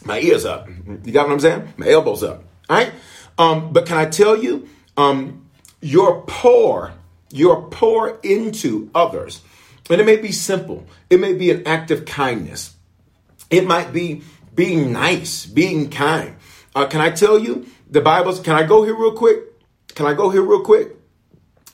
My 0.04 0.20
ears 0.20 0.46
up. 0.46 0.68
You 0.68 1.12
got 1.12 1.28
what 1.28 1.34
I'm 1.34 1.40
saying? 1.40 1.74
My 1.78 1.88
elbows 1.88 2.22
up. 2.22 2.44
All 2.70 2.78
right? 2.78 2.92
Um, 3.38 3.72
but 3.72 3.86
can 3.86 3.98
I 3.98 4.06
tell 4.06 4.42
you, 4.42 4.68
um, 4.98 5.41
you're 5.82 6.24
poor, 6.28 6.94
you're 7.32 7.64
poor 7.64 8.20
into 8.24 8.90
others 8.96 9.42
and 9.92 10.00
it 10.00 10.06
may 10.06 10.16
be 10.16 10.32
simple, 10.32 10.86
it 11.10 11.20
may 11.20 11.34
be 11.34 11.52
an 11.52 11.68
act 11.68 11.92
of 11.92 12.06
kindness, 12.06 12.76
it 13.50 13.66
might 13.66 13.92
be 13.92 14.24
being 14.56 14.94
nice, 14.94 15.46
being 15.46 15.90
kind. 15.90 16.36
Uh, 16.74 16.86
can 16.88 17.02
I 17.02 17.10
tell 17.10 17.38
you, 17.38 17.68
the 17.90 18.00
Bible's, 18.00 18.40
can 18.40 18.56
I 18.56 18.64
go 18.64 18.84
here 18.84 18.96
real 18.96 19.12
quick? 19.12 19.40
Can 19.96 20.06
I 20.06 20.14
go 20.14 20.30
here 20.30 20.42
real 20.42 20.62
quick? 20.62 20.96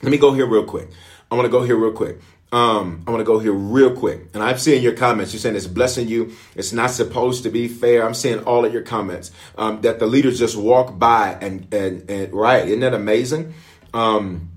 Let 0.02 0.12
me 0.12 0.18
go 0.18 0.34
here 0.34 0.48
real 0.48 0.64
quick. 0.64 0.90
I 1.30 1.36
want 1.36 1.46
to 1.46 1.52
go 1.52 1.64
here 1.64 1.76
real 1.76 1.92
quick. 1.92 2.20
Um, 2.52 3.04
I 3.06 3.12
want 3.12 3.20
to 3.20 3.26
go 3.26 3.40
here 3.40 3.52
real 3.52 3.94
quick. 3.94 4.30
And 4.34 4.42
I'm 4.42 4.58
seeing 4.58 4.82
your 4.82 4.94
comments. 4.94 5.34
You're 5.34 5.42
saying 5.42 5.56
it's 5.56 5.68
blessing 5.68 6.08
you. 6.08 6.32
It's 6.56 6.72
not 6.72 6.92
supposed 6.92 7.44
to 7.44 7.50
be 7.50 7.68
fair. 7.68 8.06
I'm 8.06 8.14
seeing 8.14 8.40
all 8.46 8.64
of 8.64 8.74
your 8.74 8.84
comments 8.84 9.32
um, 9.58 9.82
that 9.82 10.00
the 10.00 10.08
leaders 10.08 10.40
just 10.40 10.56
walk 10.56 10.98
by 10.98 11.38
and, 11.42 11.72
and, 11.74 12.10
and 12.10 12.34
right. 12.34 12.66
Isn't 12.66 12.80
that 12.80 12.94
amazing? 12.94 13.54
Um, 13.98 14.52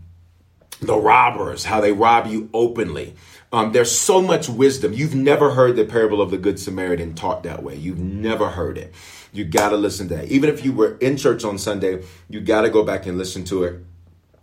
the 0.81 0.97
robbers, 0.97 1.65
how 1.65 1.81
they 1.81 1.93
rob 1.93 2.27
you 2.27 2.49
openly. 2.53 3.15
Um, 3.53 3.73
there's 3.73 3.91
so 3.91 4.23
much 4.23 4.49
wisdom. 4.49 4.93
You've 4.93 5.15
never 5.15 5.51
heard 5.51 5.77
the 5.77 5.85
parable 5.85 6.23
of 6.23 6.31
the 6.31 6.39
Good 6.39 6.61
Samaritan 6.61 7.15
taught 7.15 7.43
that 7.43 7.63
way. 7.63 7.75
You've 7.75 7.99
never 7.99 8.51
heard 8.51 8.79
it. 8.79 8.95
You 9.33 9.45
got 9.45 9.71
to 9.71 9.77
listen 9.77 10.09
to 10.09 10.17
that. 10.17 10.29
Even 10.29 10.51
if 10.51 10.65
you 10.65 10.73
were 10.73 10.97
in 10.99 11.17
church 11.17 11.45
on 11.45 11.59
Sunday, 11.59 12.03
you 12.29 12.41
got 12.41 12.63
to 12.63 12.71
go 12.71 12.85
back 12.85 13.07
and 13.07 13.19
listen 13.19 13.45
to 13.45 13.65
it. 13.65 13.81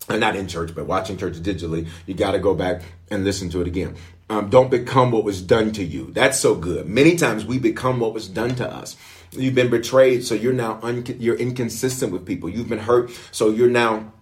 And 0.10 0.20
not 0.20 0.36
in 0.36 0.48
church, 0.48 0.74
but 0.74 0.86
watching 0.86 1.18
church 1.18 1.36
digitally, 1.36 1.88
you 2.06 2.14
got 2.14 2.32
to 2.32 2.40
go 2.40 2.56
back 2.56 2.82
and 3.12 3.24
listen 3.24 3.50
to 3.50 3.62
it 3.62 3.68
again. 3.68 3.96
Um, 4.30 4.50
don't 4.50 4.72
become 4.72 5.12
what 5.12 5.24
was 5.24 5.42
done 5.42 5.74
to 5.74 5.84
you. 5.84 6.12
That's 6.12 6.40
so 6.40 6.56
good. 6.56 6.88
Many 6.88 7.18
times 7.18 7.46
we 7.46 7.60
become 7.60 8.00
what 8.00 8.14
was 8.14 8.28
done 8.28 8.56
to 8.56 8.70
us. 8.70 8.96
You've 9.32 9.56
been 9.56 9.70
betrayed, 9.70 10.24
so 10.24 10.34
you're 10.34 10.54
now 10.54 10.80
un- 10.82 11.06
you're 11.20 11.36
inconsistent 11.36 12.12
with 12.12 12.26
people. 12.26 12.50
You've 12.50 12.70
been 12.70 12.80
hurt, 12.80 13.12
so 13.32 13.50
you're 13.50 13.70
now 13.70 14.14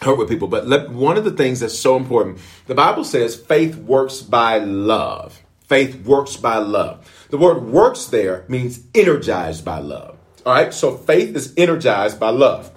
hurt 0.00 0.18
with 0.18 0.28
people. 0.28 0.48
But 0.48 0.66
let, 0.66 0.90
one 0.90 1.16
of 1.16 1.24
the 1.24 1.30
things 1.30 1.60
that's 1.60 1.78
so 1.78 1.96
important, 1.96 2.38
the 2.66 2.74
Bible 2.74 3.04
says 3.04 3.36
faith 3.36 3.76
works 3.76 4.20
by 4.22 4.58
love. 4.58 5.42
Faith 5.66 6.04
works 6.04 6.36
by 6.36 6.56
love. 6.56 7.26
The 7.30 7.38
word 7.38 7.64
works 7.64 8.06
there 8.06 8.44
means 8.48 8.80
energized 8.94 9.64
by 9.64 9.78
love. 9.78 10.18
All 10.44 10.54
right. 10.54 10.74
So 10.74 10.96
faith 10.96 11.34
is 11.36 11.54
energized 11.56 12.20
by 12.20 12.30
love. 12.30 12.70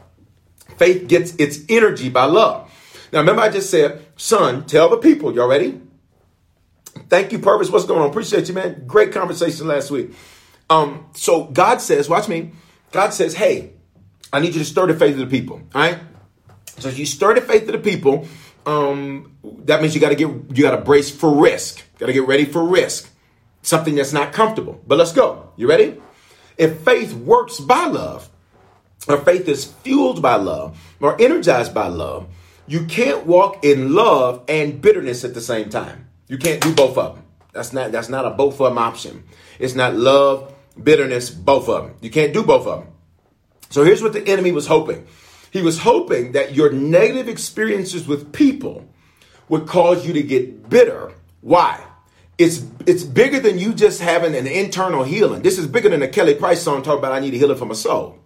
Faith 0.78 1.08
gets 1.08 1.36
its 1.36 1.60
energy 1.70 2.10
by 2.10 2.26
love. 2.26 2.72
Now, 3.12 3.20
remember, 3.20 3.42
I 3.42 3.50
just 3.50 3.70
said, 3.70 4.06
son, 4.18 4.66
tell 4.66 4.90
the 4.90 4.98
people. 4.98 5.34
Y'all 5.34 5.48
ready? 5.48 5.82
Thank 7.10 7.32
you, 7.32 7.40
Purpose. 7.40 7.70
What's 7.70 7.86
going 7.86 8.02
on? 8.02 8.10
Appreciate 8.10 8.48
you, 8.48 8.54
man. 8.54 8.84
Great 8.88 9.12
conversation 9.12 9.68
last 9.68 9.92
week. 9.92 10.14
Um, 10.70 11.08
so 11.14 11.46
God 11.46 11.82
says, 11.82 12.10
watch 12.10 12.28
me. 12.28 12.52
God 12.92 13.14
says, 13.14 13.36
hey, 13.36 13.74
I 14.32 14.40
need 14.40 14.54
you 14.54 14.60
to 14.60 14.66
stir 14.66 14.88
the 14.88 14.94
faith 14.94 15.14
of 15.14 15.20
the 15.20 15.28
people. 15.28 15.62
All 15.74 15.82
right. 15.82 16.00
So 16.80 16.90
you 16.90 17.06
stir 17.06 17.36
the 17.36 17.42
faith 17.42 17.64
of 17.64 17.74
the 17.74 17.80
people. 17.80 18.28
Um, 18.66 19.38
that 19.66 19.82
means 19.82 19.96
you 19.96 20.02
got 20.02 20.10
to 20.10 20.16
get 20.16 20.28
you 20.28 20.64
got 20.64 20.72
to 20.72 20.82
brace 20.82 21.10
for 21.10 21.34
risk. 21.34 21.84
Got 21.98 22.08
to 22.08 22.14
get 22.14 22.28
ready 22.28 22.46
for 22.46 22.64
risk. 22.64 23.10
Something 23.62 23.96
that's 23.96 24.14
not 24.14 24.34
comfortable. 24.34 24.82
But 24.86 24.98
let's 24.98 25.12
go. 25.14 25.52
You 25.56 25.68
ready? 25.68 26.02
If 26.58 26.80
faith 26.82 27.14
works 27.14 27.60
by 27.60 27.86
love, 27.86 28.30
or 29.08 29.18
faith 29.18 29.48
is 29.48 29.66
fueled 29.66 30.22
by 30.22 30.36
love, 30.36 30.80
or 31.00 31.20
energized 31.22 31.74
by 31.74 31.88
love, 31.88 32.28
you 32.68 32.86
can't 32.86 33.26
walk 33.26 33.64
in 33.64 33.94
love 33.94 34.44
and 34.48 34.82
bitterness 34.82 35.24
at 35.24 35.34
the 35.34 35.42
same 35.42 35.70
time. 35.70 36.08
You 36.28 36.38
can't 36.38 36.62
do 36.62 36.74
both 36.74 36.98
of 36.98 37.16
them. 37.16 37.24
That's 37.54 37.72
not 37.72 37.92
that's 37.92 38.10
not 38.10 38.26
a 38.26 38.32
both 38.32 38.60
of 38.60 38.70
them 38.70 38.78
option. 38.78 39.24
It's 39.60 39.76
not 39.76 39.96
love, 39.96 40.54
bitterness, 40.82 41.30
both 41.30 41.70
of 41.70 41.84
them. 41.84 41.96
You 42.02 42.10
can't 42.10 42.34
do 42.34 42.44
both 42.44 42.68
of 42.68 42.80
them. 42.82 42.94
So 43.70 43.84
here's 43.84 44.02
what 44.02 44.14
the 44.14 44.28
enemy 44.28 44.52
was 44.52 44.68
hoping. 44.68 45.08
He 45.56 45.62
was 45.62 45.80
hoping 45.80 46.34
that 46.34 46.54
your 46.54 46.70
negative 46.70 47.30
experiences 47.30 48.06
with 48.06 48.34
people 48.34 48.86
would 49.48 49.68
cause 49.68 50.06
you 50.06 50.12
to 50.12 50.22
get 50.22 50.70
bitter. 50.70 51.14
Why? 51.40 51.82
It's 52.38 52.66
it's 52.86 53.04
bigger 53.06 53.40
than 53.40 53.58
you 53.58 53.74
just 53.74 54.02
having 54.02 54.36
an 54.36 54.48
internal 54.48 55.06
healing. 55.06 55.44
This 55.44 55.58
is 55.58 55.66
bigger 55.66 55.88
than 55.88 56.02
a 56.02 56.10
Kelly 56.10 56.36
Price 56.36 56.62
song 56.62 56.84
talking 56.84 57.00
about 57.00 57.14
I 57.14 57.22
need 57.22 57.36
a 57.36 57.38
healing 57.38 57.58
for 57.58 57.68
my 57.68 57.74
soul. 57.74 58.20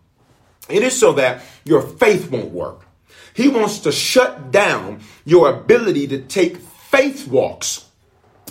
It 0.69 0.81
is 0.81 0.99
so 0.99 1.13
that 1.13 1.43
your 1.65 1.83
faith 1.83 2.31
won't 2.31 2.49
work. 2.49 2.87
He 3.35 3.47
wants 3.47 3.77
to 3.81 3.91
shut 3.91 4.49
down 4.49 5.01
your 5.23 5.51
ability 5.51 6.07
to 6.07 6.21
take 6.23 6.57
faith 6.57 7.27
walks 7.27 7.87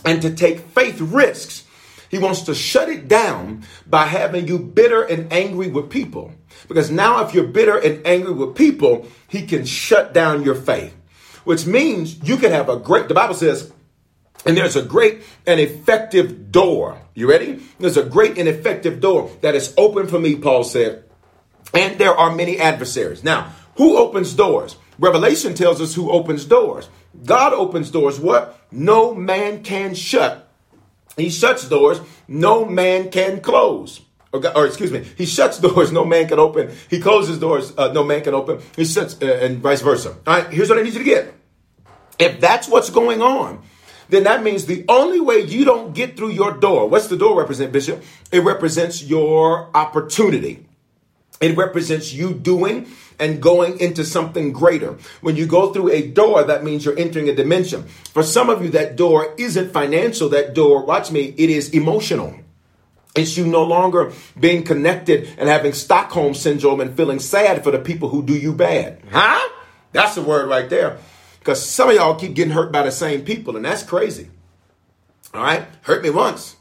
and 0.05 0.22
to 0.22 0.33
take 0.33 0.61
faith 0.61 1.01
risks. 1.01 1.66
He 2.11 2.18
wants 2.18 2.43
to 2.43 2.55
shut 2.55 2.89
it 2.89 3.09
down 3.09 3.64
by 3.89 4.05
having 4.05 4.47
you 4.47 4.57
bitter 4.57 5.03
and 5.03 5.33
angry 5.33 5.66
with 5.66 5.91
people. 5.91 6.33
Because 6.66 6.90
now, 6.90 7.24
if 7.24 7.34
you're 7.34 7.46
bitter 7.46 7.78
and 7.78 8.06
angry 8.06 8.32
with 8.32 8.56
people, 8.56 9.06
he 9.28 9.46
can 9.46 9.64
shut 9.64 10.12
down 10.12 10.42
your 10.42 10.54
faith, 10.54 10.94
which 11.44 11.66
means 11.66 12.18
you 12.26 12.36
can 12.36 12.50
have 12.50 12.68
a 12.68 12.76
great, 12.76 13.09
the 13.09 13.14
Bible 13.14 13.34
says, 13.34 13.72
and 14.44 14.56
there's 14.56 14.76
a 14.76 14.82
great 14.82 15.22
and 15.46 15.61
effective 15.61 16.50
door. 16.50 17.00
You 17.14 17.28
ready? 17.28 17.61
There's 17.78 17.96
a 17.96 18.04
great 18.04 18.38
and 18.38 18.48
effective 18.48 19.00
door 19.00 19.30
that 19.40 19.54
is 19.54 19.74
open 19.76 20.06
for 20.06 20.18
me, 20.18 20.36
Paul 20.36 20.64
said. 20.64 21.04
And 21.74 21.98
there 21.98 22.14
are 22.14 22.34
many 22.34 22.59
adversaries. 22.59 23.24
Now, 23.24 23.52
who 23.76 23.98
opens 23.98 24.34
doors? 24.34 24.76
Revelation 24.98 25.54
tells 25.54 25.80
us 25.80 25.94
who 25.94 26.11
opens 26.11 26.44
doors. 26.44 26.88
God 27.24 27.52
opens 27.52 27.90
doors. 27.90 28.18
What? 28.18 28.59
No 28.70 29.14
man 29.14 29.62
can 29.62 29.94
shut. 29.94 30.48
He 31.16 31.30
shuts 31.30 31.68
doors. 31.68 32.00
No 32.26 32.64
man 32.64 33.11
can 33.11 33.40
close. 33.40 34.00
Or, 34.33 34.47
or, 34.57 34.66
excuse 34.66 34.93
me, 34.93 35.05
he 35.16 35.24
shuts 35.24 35.59
doors 35.59 35.91
no 35.91 36.05
man 36.05 36.29
can 36.29 36.39
open. 36.39 36.70
He 36.91 37.01
closes 37.01 37.39
doors 37.39 37.72
uh, 37.79 37.93
no 37.93 38.05
man 38.05 38.22
can 38.22 38.35
open. 38.35 38.61
He 38.76 38.85
shuts, 38.85 39.16
uh, 39.22 39.26
and 39.26 39.59
vice 39.59 39.81
versa. 39.81 40.16
All 40.26 40.43
right, 40.43 40.53
here's 40.53 40.68
what 40.68 40.79
I 40.79 40.83
need 40.83 40.93
you 40.93 40.99
to 40.99 41.05
get. 41.05 41.35
If 42.18 42.41
that's 42.41 42.68
what's 42.68 42.91
going 42.91 43.22
on, 43.22 43.62
then 44.09 44.24
that 44.24 44.43
means 44.43 44.66
the 44.66 44.85
only 44.89 45.20
way 45.20 45.41
you 45.41 45.64
don't 45.64 45.95
get 45.95 46.16
through 46.16 46.31
your 46.31 46.53
door, 46.53 46.89
what's 46.89 47.07
the 47.09 47.16
door 47.16 47.39
represent, 47.39 47.72
Bishop? 47.72 48.03
It 48.33 48.41
represents 48.41 49.03
your 49.03 49.74
opportunity. 49.76 50.66
It 51.41 51.57
represents 51.57 52.12
you 52.12 52.35
doing 52.35 52.89
and 53.20 53.41
going 53.41 53.81
into 53.81 54.05
something 54.05 54.53
greater. 54.53 54.97
When 55.20 55.37
you 55.37 55.47
go 55.47 55.72
through 55.72 55.91
a 55.91 56.07
door, 56.09 56.43
that 56.45 56.64
means 56.64 56.85
you're 56.85 56.99
entering 56.99 57.29
a 57.29 57.35
dimension. 57.35 57.85
For 57.85 58.22
some 58.22 58.51
of 58.51 58.62
you, 58.62 58.70
that 58.70 58.97
door 58.97 59.35
isn't 59.39 59.72
financial. 59.72 60.29
That 60.31 60.55
door, 60.55 60.85
watch 60.85 61.11
me, 61.11 61.35
it 61.37 61.51
is 61.51 61.70
emotional. 61.70 62.39
It's 63.18 63.36
you 63.36 63.46
no 63.46 63.64
longer 63.64 64.12
being 64.38 64.62
connected 64.64 65.28
and 65.38 65.48
having 65.48 65.72
Stockholm 65.72 66.34
syndrome 66.34 66.80
and 66.80 66.96
feeling 66.96 67.18
sad 67.18 67.64
for 67.64 67.70
the 67.70 67.78
people 67.78 68.08
who 68.08 68.22
do 68.22 68.34
you 68.36 68.52
bad. 68.52 69.00
Huh? 69.10 69.48
That's 69.92 70.14
the 70.14 70.22
word 70.22 70.48
right 70.48 70.70
there. 70.70 70.98
Because 71.38 71.64
some 71.64 71.88
of 71.88 71.96
y'all 71.96 72.14
keep 72.14 72.34
getting 72.34 72.52
hurt 72.52 72.70
by 72.72 72.82
the 72.82 72.90
same 72.90 73.22
people, 73.24 73.56
and 73.56 73.64
that's 73.64 73.82
crazy. 73.82 74.30
All 75.34 75.42
right? 75.42 75.66
Hurt 75.82 76.02
me 76.02 76.10
once. 76.10 76.56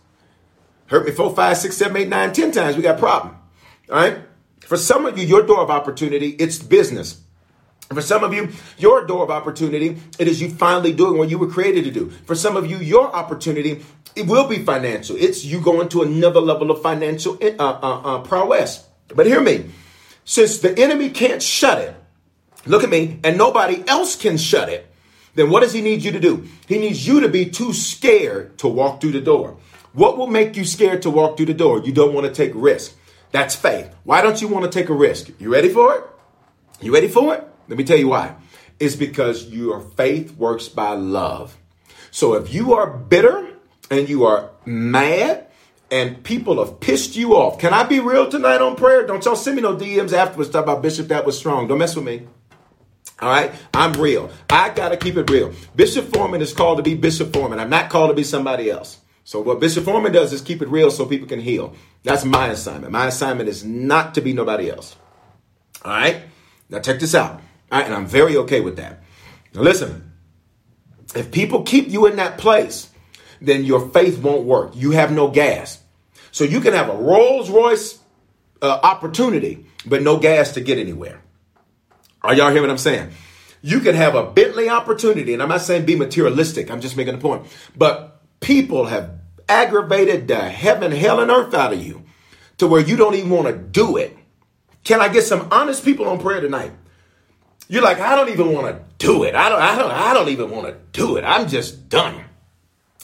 Hurt 0.88 1.06
me 1.06 1.12
four, 1.12 1.36
five, 1.36 1.58
six, 1.58 1.78
seven, 1.78 1.98
eight, 1.98 2.08
nine, 2.08 2.34
ten 2.34 2.52
times. 2.52 2.76
We 2.76 2.82
got 2.82 2.96
a 2.96 3.00
problem. 3.00 3.38
All 3.90 3.98
right? 3.98 4.20
For 4.62 4.78
some 4.78 5.06
of 5.06 5.18
you, 5.18 5.26
your 5.26 5.46
door 5.46 5.62
of 5.62 5.70
opportunity, 5.70 6.30
it's 6.40 6.60
business. 6.60 7.22
For 7.90 8.02
some 8.02 8.24
of 8.24 8.34
you, 8.34 8.50
your 8.78 9.06
door 9.06 9.24
of 9.24 9.32
opportunity, 9.32 9.98
it 10.20 10.28
is 10.28 10.42
you 10.42 10.50
finally 10.50 10.92
doing 10.92 11.18
what 11.18 11.30
you 11.30 11.38
were 11.38 11.48
created 11.48 11.86
to 11.86 11.92
do. 11.92 12.10
For 12.26 12.36
some 12.36 12.58
of 12.58 12.70
you, 12.70 12.78
your 12.78 13.14
opportunity, 13.16 13.86
it 14.16 14.28
will 14.28 14.48
be 14.48 14.64
financial. 14.64 15.16
It's 15.16 15.46
you 15.46 15.62
going 15.62 15.88
to 15.90 16.02
another 16.02 16.42
level 16.42 16.70
of 16.70 16.82
financial 16.82 17.38
uh, 17.42 17.56
uh, 17.58 18.02
uh, 18.04 18.22
prowess. 18.24 18.86
But 19.08 19.26
hear 19.26 19.42
me. 19.42 19.70
Since 20.26 20.60
the 20.60 20.78
enemy 20.78 21.12
can't 21.12 21.42
shut 21.42 21.80
it, 21.80 21.96
look 22.66 22.84
at 22.84 22.90
me, 22.90 23.22
and 23.24 23.38
nobody 23.38 23.82
else 23.88 24.18
can 24.18 24.38
shut 24.38 24.68
it, 24.68 24.92
then 25.36 25.50
what 25.50 25.62
does 25.62 25.72
he 25.72 25.82
need 25.82 26.04
you 26.04 26.12
to 26.12 26.20
do? 26.20 26.46
He 26.68 26.80
needs 26.80 27.08
you 27.08 27.22
to 27.22 27.30
be 27.30 27.46
too 27.46 27.72
scared 27.72 28.58
to 28.58 28.68
walk 28.68 29.00
through 29.00 29.14
the 29.14 29.22
door. 29.22 29.56
What 29.94 30.18
will 30.18 30.28
make 30.28 30.58
you 30.58 30.66
scared 30.66 31.04
to 31.04 31.10
walk 31.10 31.38
through 31.38 31.46
the 31.46 31.54
door? 31.54 31.82
You 31.82 31.94
don't 31.94 32.14
want 32.14 32.28
to 32.28 32.34
take 32.34 32.52
risk. 32.54 32.98
That's 33.32 33.56
faith. 33.56 33.90
Why 34.04 34.22
don't 34.22 34.42
you 34.42 34.50
want 34.50 34.70
to 34.70 34.80
take 34.80 34.90
a 34.90 34.94
risk? 34.94 35.30
You 35.40 35.54
ready 35.54 35.70
for 35.70 35.96
it? 35.96 36.04
You 36.82 36.94
ready 36.94 37.08
for 37.08 37.34
it? 37.36 37.48
Let 37.68 37.78
me 37.78 37.84
tell 37.84 37.98
you 37.98 38.10
why. 38.10 38.36
It's 38.80 38.96
because 38.96 39.48
your 39.48 39.82
faith 39.82 40.36
works 40.38 40.68
by 40.70 40.94
love. 40.94 41.58
So 42.12 42.36
if 42.36 42.54
you 42.54 42.74
are 42.74 42.90
bitter 42.90 43.48
and 43.90 44.08
you 44.08 44.26
are 44.26 44.52
mad 44.66 45.48
and 45.92 46.24
people 46.24 46.64
have 46.64 46.80
pissed 46.80 47.16
you 47.16 47.36
off, 47.36 47.60
can 47.60 47.74
I 47.74 47.84
be 47.84 48.00
real 48.00 48.30
tonight 48.30 48.62
on 48.62 48.76
prayer? 48.76 49.06
Don't 49.06 49.24
y'all 49.26 49.36
send 49.36 49.56
me 49.56 49.62
no 49.62 49.76
DMs 49.76 50.14
afterwards 50.14 50.50
talk 50.50 50.64
about 50.64 50.82
Bishop 50.82 51.08
that 51.08 51.26
was 51.26 51.38
strong. 51.38 51.68
Don't 51.68 51.80
mess 51.80 51.96
with 51.96 52.06
me. 52.06 52.28
All 53.20 53.30
right, 53.30 53.52
I'm 53.74 53.94
real. 53.94 54.30
I 54.50 54.70
got 54.70 54.90
to 54.90 54.98
keep 54.98 55.18
it 55.18 55.30
real. 55.30 55.52
Bishop 55.76 56.14
Foreman 56.14 56.42
is 56.42 56.54
called 56.54 56.78
to 56.78 56.84
be 56.84 56.94
Bishop 56.94 57.34
Foreman. 57.34 57.60
I'm 57.60 57.70
not 57.70 57.90
called 57.90 58.12
to 58.12 58.16
be 58.16 58.24
somebody 58.24 58.70
else. 58.70 59.00
So 59.24 59.42
what 59.42 59.60
Bishop 59.60 59.86
Foreman 59.86 60.12
does 60.12 60.32
is 60.34 60.42
keep 60.42 60.62
it 60.62 60.70
real 60.70 60.92
so 60.92 61.06
people 61.06 61.28
can 61.28 61.40
heal. 61.40 61.74
That's 62.04 62.24
my 62.24 62.48
assignment. 62.48 62.94
My 62.94 63.08
assignment 63.08 63.50
is 63.50 63.66
not 63.66 64.14
to 64.16 64.22
be 64.22 64.34
nobody 64.34 64.70
else. 64.70 64.96
All 65.84 65.92
right? 65.92 66.24
Now 66.70 66.80
check 66.80 67.00
this 67.00 67.16
out. 67.16 67.42
Right, 67.72 67.86
and 67.86 67.94
I'm 67.94 68.06
very 68.06 68.38
okay 68.38 68.62
with 68.62 68.78
that. 68.78 69.04
Now 69.54 69.62
listen, 69.62 70.12
if 71.16 71.32
people 71.32 71.64
keep 71.64 71.90
you 71.90 72.06
in 72.06 72.18
that 72.18 72.38
place, 72.38 72.90
then 73.42 73.66
your 73.66 73.90
faith 73.90 74.20
won't 74.20 74.46
work. 74.46 74.72
You 74.76 74.92
have 74.92 75.12
no 75.12 75.30
gas. 75.30 75.82
So 76.32 76.44
you 76.44 76.62
can 76.62 76.74
have 76.74 76.90
a 76.90 76.96
Rolls 76.96 77.50
Royce 77.50 78.00
uh, 78.62 78.80
opportunity, 78.84 79.66
but 79.86 80.02
no 80.02 80.18
gas 80.18 80.54
to 80.54 80.62
get 80.62 80.78
anywhere. 80.78 81.22
Are 82.22 82.34
y'all 82.34 82.50
hearing 82.50 82.64
what 82.64 82.72
I'm 82.72 82.78
saying? 82.78 83.12
You 83.62 83.80
can 83.80 83.96
have 83.96 84.16
a 84.16 84.32
Bentley 84.32 84.70
opportunity, 84.70 85.34
and 85.34 85.42
I'm 85.42 85.50
not 85.50 85.62
saying 85.62 85.86
be 85.86 85.96
materialistic, 85.96 86.70
I'm 86.70 86.82
just 86.82 86.98
making 86.98 87.16
a 87.16 87.18
point. 87.18 87.46
But 87.76 88.22
people 88.40 88.86
have 88.86 89.20
aggravated 89.50 90.28
the 90.28 90.40
heaven, 90.40 90.92
hell, 90.92 91.20
and 91.20 91.32
earth 91.32 91.54
out 91.54 91.74
of 91.74 91.84
you 91.84 92.04
to 92.58 92.68
where 92.68 92.82
you 92.82 92.96
don't 92.96 93.16
even 93.16 93.30
want 93.30 93.48
to 93.48 93.54
do 93.54 93.98
it. 93.98 94.18
Can 94.84 95.02
I 95.02 95.10
get 95.10 95.24
some 95.24 95.48
honest 95.52 95.84
people 95.84 96.08
on 96.08 96.20
prayer 96.20 96.42
tonight? 96.42 96.72
You're 97.70 97.84
like, 97.84 98.00
I 98.00 98.16
don't 98.16 98.30
even 98.30 98.54
want 98.54 98.68
to 98.68 98.82
do 98.98 99.24
it. 99.24 99.36
I 99.36 99.50
don't, 99.50 99.62
I 99.62 99.78
don't, 99.78 99.92
I 99.92 100.14
don't 100.14 100.30
even 100.30 100.50
want 100.50 100.68
to 100.68 100.78
do 100.94 101.18
it. 101.18 101.24
I'm 101.24 101.48
just 101.48 101.90
done. 101.90 102.24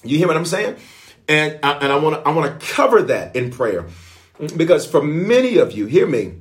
You 0.04 0.18
hear 0.18 0.28
what 0.28 0.38
I'm 0.38 0.46
saying? 0.46 0.78
And 1.28 1.60
I, 1.64 1.74
and 1.74 1.92
I 1.92 1.98
want 1.98 2.16
to 2.16 2.30
I 2.30 2.34
want 2.34 2.60
to 2.60 2.68
cover 2.68 3.04
that 3.04 3.36
in 3.36 3.52
prayer 3.52 3.86
because 4.58 4.86
for 4.86 5.02
many 5.02 5.58
of 5.58 5.72
you, 5.72 5.86
hear 5.86 6.08
me. 6.08 6.34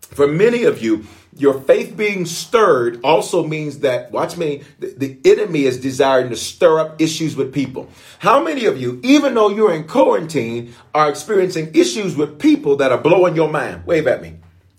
For 0.00 0.26
many 0.26 0.64
of 0.64 0.82
you, 0.82 1.06
your 1.36 1.60
faith 1.60 1.96
being 1.96 2.26
stirred 2.26 3.00
also 3.04 3.46
means 3.46 3.80
that, 3.80 4.10
watch 4.10 4.36
me, 4.36 4.64
the, 4.80 4.92
the, 4.96 5.30
enemy 5.30 5.64
is 5.64 5.78
desiring 5.78 6.30
to 6.30 6.36
stir 6.36 6.80
up 6.80 7.00
issues 7.00 7.36
with 7.36 7.54
people. 7.54 7.88
How 8.18 8.42
many 8.42 8.66
of 8.66 8.80
you, 8.80 9.00
even 9.04 9.34
though 9.34 9.48
you're 9.48 9.72
in 9.72 9.84
quarantine, 9.86 10.74
are 10.92 11.08
experiencing 11.08 11.70
issues 11.74 12.16
with 12.16 12.40
people 12.40 12.76
that 12.76 12.90
are 12.90 12.98
blowing 12.98 13.36
your 13.36 13.48
mind? 13.48 13.86
Wave 13.86 14.08
at 14.08 14.20
me. 14.20 14.34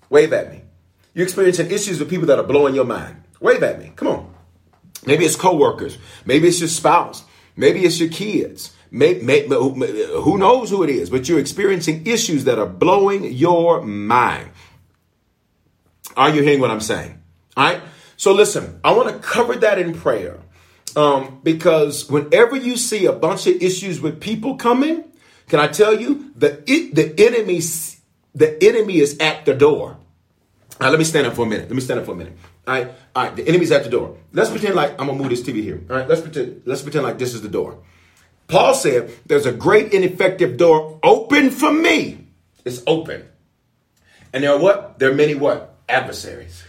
Wave 0.10 0.34
at 0.34 0.52
me. 0.52 0.61
You're 1.14 1.26
experiencing 1.26 1.72
issues 1.72 2.00
with 2.00 2.10
people 2.10 2.28
that 2.28 2.40
are 2.40 2.44
blowing 2.44 2.76
your 2.76 2.86
mind. 2.86 3.24
Wave 3.40 3.64
at 3.64 3.80
me. 3.80 3.92
Come 3.96 4.08
on. 4.08 4.34
Maybe 5.06 5.26
it's 5.26 5.36
coworkers. 5.36 5.98
Maybe 6.26 6.48
it's 6.48 6.60
your 6.60 6.70
spouse. 6.70 7.24
Maybe 7.56 7.84
it's 7.84 8.00
your 8.00 8.10
kids. 8.10 8.74
Maybe, 8.92 9.22
maybe, 9.22 9.48
who 9.48 10.38
knows 10.38 10.70
who 10.70 10.84
it 10.84 10.90
is, 10.90 11.10
but 11.10 11.28
you're 11.28 11.40
experiencing 11.40 12.06
issues 12.06 12.44
that 12.44 12.60
are 12.60 12.68
blowing 12.68 13.24
your 13.24 13.82
mind. 13.82 14.50
Are 16.18 16.30
you 16.30 16.44
hearing 16.44 16.60
what 16.60 16.72
I'm 16.72 16.82
saying? 16.82 17.22
All 17.56 17.64
right. 17.66 17.82
So 18.18 18.34
listen, 18.34 18.80
I 18.84 18.92
want 18.92 19.10
to 19.10 19.20
cover 19.20 19.56
that 19.56 19.80
in 19.80 19.94
prayer. 19.94 20.40
Um, 20.96 21.40
because 21.42 22.10
whenever 22.10 22.56
you 22.56 22.76
see 22.76 23.06
a 23.06 23.14
bunch 23.14 23.48
of 23.48 23.62
issues 23.62 24.02
with 24.02 24.20
people 24.20 24.58
coming, 24.58 25.06
can 25.48 25.60
I 25.60 25.68
tell 25.68 26.00
you 26.00 26.34
the 26.36 26.62
the 26.94 27.14
enemy 27.18 27.62
the 28.36 28.64
enemy 28.64 28.98
is 28.98 29.18
at 29.20 29.46
the 29.46 29.54
door. 29.54 29.98
Now 30.82 30.90
let 30.90 31.00
me 31.00 31.06
stand 31.06 31.28
up 31.28 31.36
for 31.36 31.46
a 31.46 31.50
minute. 31.50 31.70
Let 31.70 31.76
me 31.76 31.82
stand 31.82 32.00
up 32.00 32.06
for 32.06 32.12
a 32.12 32.16
minute. 32.16 32.36
All 32.68 32.74
right, 32.74 32.92
all 33.16 33.24
right. 33.24 33.36
The 33.36 33.48
enemy's 33.48 33.72
at 33.72 33.84
the 33.84 33.90
door. 33.90 34.18
Let's 34.34 34.50
pretend 34.50 34.76
like 34.76 34.92
I'm 35.00 35.08
gonna 35.08 35.14
move 35.14 35.30
this 35.30 35.44
TV 35.44 35.62
here. 35.64 35.82
All 35.90 35.96
right, 35.96 36.10
let's 36.10 36.22
pretend. 36.22 36.64
Let's 36.66 36.82
pretend 36.82 37.06
like 37.06 37.18
this 37.18 37.34
is 37.34 37.42
the 37.42 37.50
door. 37.50 37.78
Paul 38.48 38.74
said, 38.74 39.12
"There's 39.26 39.46
a 39.46 39.54
great 39.54 39.94
and 39.94 40.04
effective 40.04 40.58
door 40.58 41.00
open 41.04 41.52
for 41.52 41.72
me. 41.72 42.26
It's 42.66 42.82
open, 42.86 43.26
and 44.34 44.44
there 44.44 44.52
are 44.52 44.60
what? 44.60 45.00
There 45.00 45.10
are 45.12 45.16
many 45.16 45.36
what? 45.36 45.72
adversaries. 45.92 46.64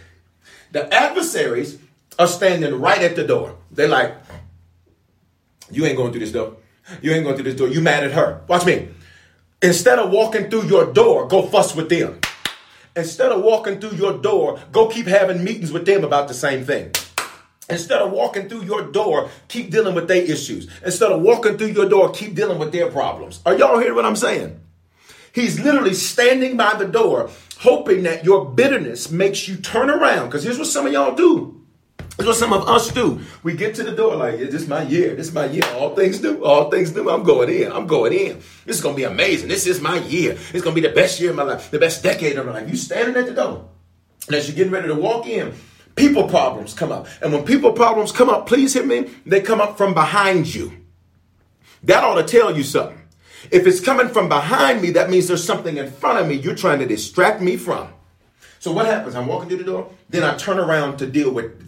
The 0.72 0.92
adversaries 0.92 1.78
are 2.18 2.26
standing 2.26 2.80
right 2.80 3.00
at 3.00 3.16
the 3.16 3.24
door. 3.24 3.56
They're 3.70 3.88
like, 3.88 4.14
You 5.70 5.86
ain't 5.86 5.96
going 5.96 6.10
through 6.10 6.20
this 6.20 6.32
door. 6.32 6.56
You 7.00 7.12
ain't 7.12 7.24
going 7.24 7.36
through 7.36 7.44
this 7.44 7.54
door. 7.54 7.68
You 7.68 7.80
mad 7.80 8.04
at 8.04 8.12
her. 8.12 8.42
Watch 8.46 8.66
me. 8.66 8.88
Instead 9.62 9.98
of 9.98 10.10
walking 10.10 10.50
through 10.50 10.66
your 10.66 10.92
door, 10.92 11.28
go 11.28 11.42
fuss 11.42 11.74
with 11.74 11.88
them. 11.88 12.20
Instead 12.94 13.32
of 13.32 13.42
walking 13.42 13.80
through 13.80 13.96
your 13.96 14.18
door, 14.18 14.60
go 14.70 14.86
keep 14.86 15.06
having 15.06 15.42
meetings 15.42 15.72
with 15.72 15.86
them 15.86 16.04
about 16.04 16.28
the 16.28 16.34
same 16.34 16.64
thing. 16.64 16.92
Instead 17.70 18.02
of 18.02 18.10
walking 18.10 18.50
through 18.50 18.64
your 18.64 18.82
door, 18.82 19.30
keep 19.48 19.70
dealing 19.70 19.94
with 19.94 20.08
their 20.08 20.22
issues. 20.22 20.68
Instead 20.84 21.10
of 21.10 21.22
walking 21.22 21.56
through 21.56 21.68
your 21.68 21.88
door, 21.88 22.12
keep 22.12 22.34
dealing 22.34 22.58
with 22.58 22.70
their 22.70 22.90
problems. 22.90 23.40
Are 23.46 23.56
y'all 23.56 23.78
hearing 23.78 23.94
what 23.94 24.04
I'm 24.04 24.16
saying? 24.16 24.60
He's 25.32 25.58
literally 25.58 25.94
standing 25.94 26.58
by 26.58 26.74
the 26.74 26.84
door, 26.84 27.30
hoping 27.60 28.02
that 28.02 28.24
your 28.24 28.44
bitterness 28.44 29.10
makes 29.10 29.48
you 29.48 29.56
turn 29.56 29.88
around. 29.88 30.26
Because 30.26 30.44
here's 30.44 30.58
what 30.58 30.66
some 30.66 30.86
of 30.86 30.92
y'all 30.92 31.14
do. 31.14 31.61
Here's 32.16 32.26
what 32.26 32.36
some 32.36 32.52
of 32.52 32.68
us 32.68 32.92
do. 32.92 33.20
We 33.42 33.54
get 33.54 33.74
to 33.76 33.82
the 33.82 33.92
door 33.92 34.16
like, 34.16 34.38
yeah, 34.38 34.46
this 34.46 34.62
is 34.62 34.68
my 34.68 34.82
year. 34.82 35.14
This 35.14 35.28
is 35.28 35.34
my 35.34 35.46
year. 35.46 35.64
All 35.74 35.94
things 35.94 36.22
new. 36.22 36.44
All 36.44 36.70
things 36.70 36.94
new. 36.94 37.08
I'm 37.08 37.22
going 37.22 37.48
in. 37.48 37.72
I'm 37.72 37.86
going 37.86 38.12
in. 38.12 38.36
This 38.66 38.76
is 38.76 38.82
going 38.82 38.94
to 38.94 39.00
be 39.00 39.04
amazing. 39.04 39.48
This 39.48 39.66
is 39.66 39.80
my 39.80 39.98
year. 39.98 40.32
It's 40.32 40.62
going 40.62 40.76
to 40.76 40.80
be 40.80 40.86
the 40.86 40.94
best 40.94 41.20
year 41.20 41.30
of 41.30 41.36
my 41.36 41.42
life, 41.42 41.70
the 41.70 41.78
best 41.78 42.02
decade 42.02 42.36
of 42.36 42.46
my 42.46 42.52
life. 42.52 42.68
You 42.68 42.76
standing 42.76 43.16
at 43.16 43.26
the 43.26 43.34
door. 43.34 43.68
And 44.26 44.36
as 44.36 44.46
you're 44.46 44.56
getting 44.56 44.72
ready 44.72 44.88
to 44.88 44.94
walk 44.94 45.26
in, 45.26 45.54
people 45.96 46.28
problems 46.28 46.74
come 46.74 46.92
up. 46.92 47.06
And 47.22 47.32
when 47.32 47.44
people 47.44 47.72
problems 47.72 48.12
come 48.12 48.28
up, 48.28 48.46
please 48.46 48.74
hear 48.74 48.84
me, 48.84 49.10
they 49.26 49.40
come 49.40 49.60
up 49.60 49.78
from 49.78 49.94
behind 49.94 50.54
you. 50.54 50.72
That 51.82 52.04
ought 52.04 52.14
to 52.14 52.24
tell 52.24 52.56
you 52.56 52.62
something. 52.62 53.00
If 53.50 53.66
it's 53.66 53.80
coming 53.80 54.08
from 54.08 54.28
behind 54.28 54.82
me, 54.82 54.90
that 54.92 55.10
means 55.10 55.26
there's 55.26 55.44
something 55.44 55.76
in 55.76 55.90
front 55.90 56.20
of 56.20 56.28
me 56.28 56.34
you're 56.34 56.54
trying 56.54 56.78
to 56.78 56.86
distract 56.86 57.40
me 57.40 57.56
from. 57.56 57.88
So 58.60 58.70
what 58.70 58.86
happens? 58.86 59.16
I'm 59.16 59.26
walking 59.26 59.48
through 59.48 59.58
the 59.58 59.64
door, 59.64 59.90
then 60.08 60.22
I 60.22 60.36
turn 60.36 60.60
around 60.60 60.98
to 60.98 61.06
deal 61.06 61.32
with 61.32 61.61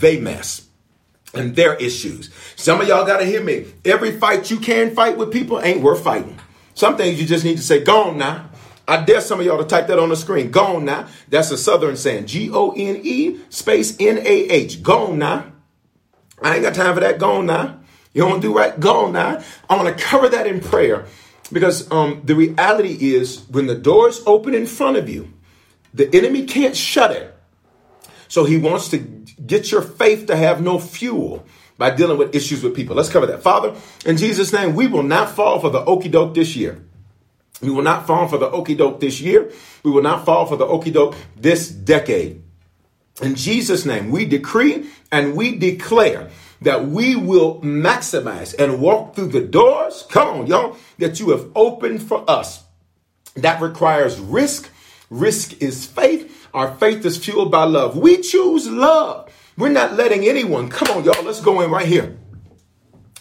they 0.00 0.18
mess 0.18 0.66
and 1.34 1.54
their 1.54 1.74
issues. 1.76 2.30
Some 2.56 2.80
of 2.80 2.88
y'all 2.88 3.06
got 3.06 3.18
to 3.18 3.24
hear 3.24 3.42
me. 3.42 3.66
Every 3.84 4.18
fight 4.18 4.50
you 4.50 4.58
can 4.58 4.94
fight 4.94 5.16
with 5.16 5.32
people 5.32 5.60
ain't 5.60 5.82
worth 5.82 6.02
fighting. 6.02 6.38
Some 6.74 6.96
things 6.96 7.20
you 7.20 7.26
just 7.26 7.44
need 7.44 7.56
to 7.56 7.62
say, 7.62 7.84
go 7.84 8.10
on 8.10 8.18
now. 8.18 8.50
I 8.88 9.04
dare 9.04 9.20
some 9.20 9.38
of 9.38 9.46
y'all 9.46 9.58
to 9.58 9.64
type 9.64 9.86
that 9.86 10.00
on 10.00 10.08
the 10.08 10.16
screen. 10.16 10.50
Go 10.50 10.76
on 10.76 10.84
now. 10.84 11.06
That's 11.28 11.50
a 11.52 11.58
southern 11.58 11.96
saying. 11.96 12.26
G 12.26 12.50
O 12.52 12.72
N 12.72 13.00
E 13.04 13.38
space 13.48 13.96
N 14.00 14.18
A 14.18 14.22
H. 14.22 14.82
Go 14.82 15.08
on 15.08 15.18
now. 15.18 15.52
I 16.42 16.54
ain't 16.54 16.62
got 16.62 16.74
time 16.74 16.94
for 16.94 17.00
that. 17.00 17.18
Go 17.18 17.36
on 17.36 17.46
now. 17.46 17.78
You 18.12 18.22
don't 18.22 18.40
do 18.40 18.56
right? 18.56 18.78
Go 18.80 19.06
on 19.06 19.12
now. 19.12 19.42
I 19.68 19.76
want 19.76 19.96
to 19.96 20.04
cover 20.04 20.28
that 20.30 20.48
in 20.48 20.60
prayer 20.60 21.06
because 21.52 21.88
um, 21.92 22.22
the 22.24 22.34
reality 22.34 23.14
is 23.14 23.44
when 23.48 23.66
the 23.66 23.76
doors 23.76 24.22
open 24.26 24.54
in 24.54 24.66
front 24.66 24.96
of 24.96 25.08
you, 25.08 25.32
the 25.94 26.12
enemy 26.16 26.44
can't 26.46 26.76
shut 26.76 27.12
it. 27.12 27.36
So 28.26 28.44
he 28.44 28.56
wants 28.56 28.88
to 28.88 28.98
get 29.46 29.70
your 29.70 29.82
faith 29.82 30.26
to 30.26 30.36
have 30.36 30.62
no 30.62 30.78
fuel 30.78 31.44
by 31.78 31.90
dealing 31.90 32.18
with 32.18 32.34
issues 32.34 32.62
with 32.62 32.74
people. 32.74 32.94
Let's 32.94 33.08
cover 33.08 33.26
that. 33.26 33.42
Father, 33.42 33.74
in 34.04 34.16
Jesus' 34.16 34.52
name, 34.52 34.74
we 34.74 34.86
will 34.86 35.02
not 35.02 35.30
fall 35.30 35.60
for 35.60 35.70
the 35.70 35.84
okey 35.84 36.10
doke 36.10 36.34
this 36.34 36.54
year. 36.54 36.82
We 37.62 37.70
will 37.70 37.82
not 37.82 38.06
fall 38.06 38.28
for 38.28 38.38
the 38.38 38.50
okey 38.50 38.74
doke 38.74 39.00
this 39.00 39.20
year. 39.20 39.50
We 39.82 39.90
will 39.90 40.02
not 40.02 40.24
fall 40.24 40.46
for 40.46 40.56
the 40.56 40.66
okey 40.66 40.90
doke 40.90 41.16
this 41.36 41.68
decade. 41.68 42.42
In 43.22 43.34
Jesus' 43.34 43.84
name, 43.84 44.10
we 44.10 44.24
decree 44.24 44.88
and 45.12 45.36
we 45.36 45.56
declare 45.56 46.30
that 46.62 46.86
we 46.86 47.16
will 47.16 47.60
maximize 47.60 48.54
and 48.58 48.80
walk 48.80 49.14
through 49.14 49.28
the 49.28 49.40
doors, 49.40 50.06
come 50.10 50.28
on, 50.40 50.46
y'all, 50.46 50.76
that 50.98 51.18
you 51.20 51.30
have 51.30 51.50
opened 51.54 52.02
for 52.02 52.28
us. 52.30 52.62
That 53.36 53.60
requires 53.60 54.18
risk. 54.18 54.70
Risk 55.08 55.62
is 55.62 55.86
faith. 55.86 56.48
Our 56.52 56.74
faith 56.76 57.04
is 57.04 57.16
fueled 57.16 57.50
by 57.50 57.64
love. 57.64 57.96
We 57.96 58.20
choose 58.20 58.68
love. 58.68 59.29
We're 59.60 59.68
not 59.68 59.92
letting 59.92 60.26
anyone, 60.26 60.70
come 60.70 60.96
on, 60.96 61.04
y'all, 61.04 61.22
let's 61.22 61.42
go 61.42 61.60
in 61.60 61.70
right 61.70 61.86
here. 61.86 62.16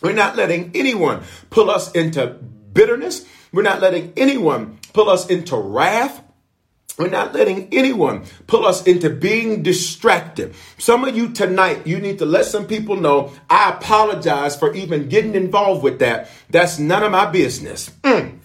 We're 0.02 0.14
not 0.14 0.38
letting 0.38 0.72
anyone 0.74 1.24
pull 1.50 1.70
us 1.70 1.92
into 1.92 2.28
bitterness. 2.72 3.26
We're 3.52 3.64
not 3.64 3.82
letting 3.82 4.14
anyone 4.16 4.80
pull 4.94 5.10
us 5.10 5.30
into 5.30 5.58
wrath. 5.58 6.24
We're 6.98 7.10
not 7.10 7.34
letting 7.34 7.68
anyone 7.74 8.24
pull 8.48 8.66
us 8.66 8.88
into 8.88 9.10
being 9.10 9.64
distracted. 9.64 10.56
Some 10.78 11.04
of 11.04 11.16
you 11.16 11.34
tonight, 11.34 11.86
you 11.86 12.00
need 12.00 12.20
to 12.20 12.26
let 12.26 12.46
some 12.46 12.68
people 12.68 12.96
know 12.96 13.34
I 13.50 13.72
apologize 13.72 14.56
for 14.56 14.74
even 14.74 15.10
getting 15.10 15.36
involved 15.36 15.84
with 15.84 16.00
that. 16.00 16.30
That's 16.50 16.80
none 16.80 17.04
of 17.04 17.12
my 17.12 17.26
business. 17.26 17.90
Mm. 18.04 18.39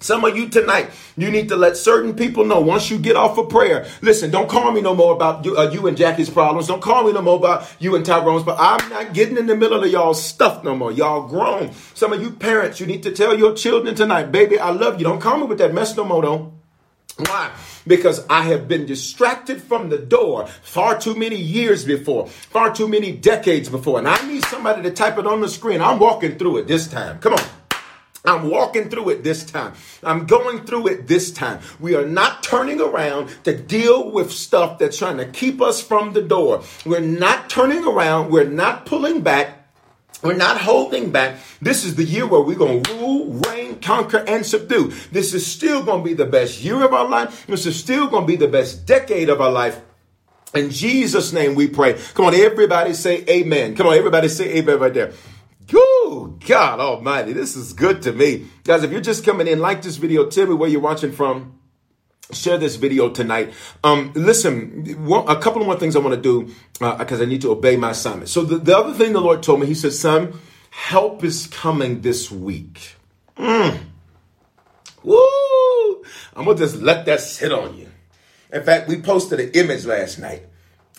Some 0.00 0.24
of 0.24 0.34
you 0.34 0.48
tonight, 0.48 0.90
you 1.16 1.30
need 1.30 1.50
to 1.50 1.56
let 1.56 1.76
certain 1.76 2.14
people 2.14 2.46
know 2.46 2.60
once 2.60 2.90
you 2.90 2.98
get 2.98 3.16
off 3.16 3.36
of 3.36 3.50
prayer. 3.50 3.86
Listen, 4.00 4.30
don't 4.30 4.48
call 4.48 4.72
me 4.72 4.80
no 4.80 4.94
more 4.94 5.14
about 5.14 5.44
you, 5.44 5.58
uh, 5.58 5.70
you 5.70 5.86
and 5.86 5.96
Jackie's 5.96 6.30
problems. 6.30 6.66
Don't 6.66 6.80
call 6.80 7.04
me 7.04 7.12
no 7.12 7.20
more 7.20 7.36
about 7.36 7.70
you 7.78 7.94
and 7.94 8.04
Tyrone's. 8.04 8.42
But 8.42 8.56
I'm 8.58 8.88
not 8.88 9.12
getting 9.12 9.36
in 9.36 9.46
the 9.46 9.54
middle 9.54 9.84
of 9.84 9.90
y'all 9.90 10.14
stuff 10.14 10.64
no 10.64 10.74
more. 10.74 10.90
Y'all 10.90 11.28
grown. 11.28 11.72
Some 11.92 12.14
of 12.14 12.22
you 12.22 12.30
parents, 12.30 12.80
you 12.80 12.86
need 12.86 13.02
to 13.02 13.12
tell 13.12 13.38
your 13.38 13.54
children 13.54 13.94
tonight, 13.94 14.32
baby, 14.32 14.58
I 14.58 14.70
love 14.70 14.98
you. 14.98 15.04
Don't 15.04 15.20
call 15.20 15.36
me 15.36 15.44
with 15.44 15.58
that 15.58 15.74
mess 15.74 15.94
no 15.94 16.04
more, 16.04 16.22
though. 16.22 16.54
Why? 17.18 17.50
Because 17.86 18.24
I 18.30 18.44
have 18.44 18.68
been 18.68 18.86
distracted 18.86 19.62
from 19.62 19.90
the 19.90 19.98
door 19.98 20.46
far 20.46 20.98
too 20.98 21.14
many 21.14 21.36
years 21.36 21.84
before, 21.84 22.26
far 22.26 22.74
too 22.74 22.88
many 22.88 23.12
decades 23.12 23.68
before. 23.68 23.98
And 23.98 24.08
I 24.08 24.26
need 24.26 24.44
somebody 24.46 24.82
to 24.82 24.90
type 24.90 25.18
it 25.18 25.26
on 25.26 25.42
the 25.42 25.48
screen. 25.48 25.82
I'm 25.82 25.98
walking 25.98 26.38
through 26.38 26.58
it 26.58 26.68
this 26.68 26.88
time. 26.88 27.18
Come 27.18 27.34
on. 27.34 27.59
I'm 28.24 28.50
walking 28.50 28.90
through 28.90 29.10
it 29.10 29.24
this 29.24 29.44
time. 29.44 29.72
I'm 30.02 30.26
going 30.26 30.66
through 30.66 30.88
it 30.88 31.06
this 31.06 31.30
time. 31.30 31.60
We 31.78 31.94
are 31.94 32.06
not 32.06 32.42
turning 32.42 32.80
around 32.80 33.30
to 33.44 33.56
deal 33.56 34.10
with 34.10 34.30
stuff 34.30 34.78
that's 34.78 34.98
trying 34.98 35.16
to 35.16 35.26
keep 35.26 35.62
us 35.62 35.80
from 35.80 36.12
the 36.12 36.22
door. 36.22 36.62
We're 36.84 37.00
not 37.00 37.48
turning 37.48 37.84
around. 37.86 38.30
We're 38.30 38.44
not 38.44 38.84
pulling 38.84 39.22
back. 39.22 39.56
We're 40.22 40.36
not 40.36 40.60
holding 40.60 41.10
back. 41.10 41.38
This 41.62 41.84
is 41.84 41.94
the 41.94 42.04
year 42.04 42.26
where 42.26 42.42
we're 42.42 42.58
going 42.58 42.82
to 42.82 42.94
rule, 42.94 43.26
reign, 43.48 43.80
conquer, 43.80 44.22
and 44.28 44.44
subdue. 44.44 44.92
This 45.10 45.32
is 45.32 45.46
still 45.46 45.82
going 45.82 46.02
to 46.02 46.04
be 46.04 46.12
the 46.12 46.26
best 46.26 46.62
year 46.62 46.84
of 46.84 46.92
our 46.92 47.08
life. 47.08 47.46
This 47.46 47.64
is 47.64 47.78
still 47.80 48.06
going 48.06 48.24
to 48.24 48.26
be 48.26 48.36
the 48.36 48.48
best 48.48 48.84
decade 48.84 49.30
of 49.30 49.40
our 49.40 49.50
life. 49.50 49.80
In 50.54 50.68
Jesus' 50.68 51.32
name 51.32 51.54
we 51.54 51.68
pray. 51.68 51.98
Come 52.14 52.26
on, 52.26 52.34
everybody 52.34 52.92
say 52.92 53.24
amen. 53.30 53.76
Come 53.76 53.86
on, 53.86 53.94
everybody 53.94 54.28
say 54.28 54.58
amen 54.58 54.78
right 54.78 54.92
there. 54.92 55.12
Whoo, 56.10 56.36
God 56.44 56.80
almighty, 56.80 57.32
this 57.32 57.54
is 57.54 57.72
good 57.72 58.02
to 58.02 58.12
me. 58.12 58.48
Guys, 58.64 58.82
if 58.82 58.90
you're 58.90 59.00
just 59.00 59.24
coming 59.24 59.46
in, 59.46 59.60
like 59.60 59.80
this 59.82 59.96
video, 59.96 60.26
tell 60.26 60.48
me 60.48 60.54
where 60.54 60.68
you're 60.68 60.80
watching 60.80 61.12
from. 61.12 61.60
Share 62.32 62.58
this 62.58 62.74
video 62.74 63.10
tonight. 63.10 63.52
Um, 63.84 64.10
listen, 64.16 65.06
one, 65.06 65.28
a 65.28 65.40
couple 65.40 65.64
more 65.64 65.78
things 65.78 65.94
I 65.94 66.00
want 66.00 66.16
to 66.16 66.20
do 66.20 66.52
because 66.72 67.20
uh, 67.20 67.22
I 67.22 67.26
need 67.26 67.42
to 67.42 67.52
obey 67.52 67.76
my 67.76 67.90
assignment. 67.90 68.28
So 68.28 68.42
the, 68.42 68.58
the 68.58 68.76
other 68.76 68.92
thing 68.92 69.12
the 69.12 69.20
Lord 69.20 69.44
told 69.44 69.60
me, 69.60 69.66
He 69.68 69.74
said, 69.74 69.92
"Son, 69.92 70.32
help 70.70 71.22
is 71.22 71.46
coming 71.46 72.00
this 72.00 72.28
week." 72.28 72.96
Mm. 73.36 73.78
Woo! 75.04 76.02
I'm 76.34 76.44
gonna 76.44 76.58
just 76.58 76.76
let 76.76 77.06
that 77.06 77.20
sit 77.20 77.52
on 77.52 77.76
you. 77.76 77.88
In 78.52 78.64
fact, 78.64 78.88
we 78.88 79.00
posted 79.00 79.38
an 79.38 79.50
image 79.52 79.86
last 79.86 80.18
night. 80.18 80.42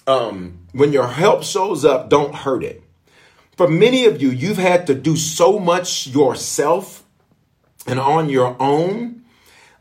Um, 0.07 0.67
when 0.71 0.93
your 0.93 1.07
help 1.07 1.43
shows 1.43 1.83
up, 1.83 2.09
don't 2.09 2.33
hurt 2.33 2.63
it. 2.63 2.81
For 3.61 3.67
many 3.67 4.05
of 4.05 4.19
you, 4.19 4.31
you've 4.31 4.57
had 4.57 4.87
to 4.87 4.95
do 4.95 5.15
so 5.15 5.59
much 5.59 6.07
yourself 6.07 7.03
and 7.85 7.99
on 7.99 8.27
your 8.27 8.55
own 8.59 9.21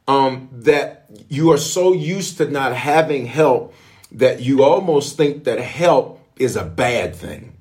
um, 0.07 0.51
that 0.53 1.07
you 1.31 1.51
are 1.53 1.57
so 1.57 1.95
used 1.95 2.37
to 2.37 2.51
not 2.51 2.77
having 2.77 3.25
help 3.25 3.73
that 4.13 4.43
you 4.43 4.65
almost 4.65 5.17
think 5.17 5.45
that 5.45 5.59
help 5.61 6.21
is 6.37 6.57
a 6.57 6.65
bad 6.67 7.17
thing, 7.17 7.57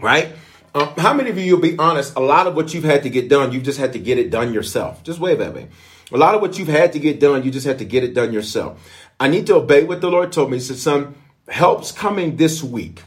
right? 0.00 0.28
Um, 0.72 0.90
how 0.98 1.12
many 1.12 1.30
of 1.30 1.36
you, 1.36 1.42
you'll 1.42 1.58
be 1.58 1.76
honest, 1.78 2.14
a 2.14 2.20
lot 2.20 2.46
of 2.46 2.54
what 2.54 2.72
you've 2.72 2.84
had 2.84 3.02
to 3.02 3.10
get 3.10 3.28
done, 3.28 3.50
you've 3.50 3.64
just 3.64 3.80
had 3.80 3.92
to 3.94 3.98
get 3.98 4.18
it 4.18 4.30
done 4.30 4.54
yourself. 4.54 5.02
Just 5.02 5.18
wave 5.18 5.40
at 5.40 5.52
me. 5.52 5.66
A 6.12 6.16
lot 6.16 6.36
of 6.36 6.42
what 6.42 6.60
you've 6.60 6.68
had 6.68 6.92
to 6.92 7.00
get 7.00 7.18
done, 7.18 7.42
you 7.42 7.50
just 7.50 7.66
had 7.66 7.78
to 7.78 7.84
get 7.84 8.04
it 8.04 8.14
done 8.14 8.32
yourself. 8.32 8.88
I 9.18 9.26
need 9.26 9.48
to 9.48 9.56
obey 9.56 9.82
what 9.82 10.00
the 10.00 10.12
Lord 10.12 10.30
told 10.30 10.52
me. 10.52 10.58
He 10.58 10.62
said, 10.62 10.76
son, 10.76 11.16
help's 11.48 11.90
coming 11.90 12.36
this 12.36 12.62
week. 12.62 13.02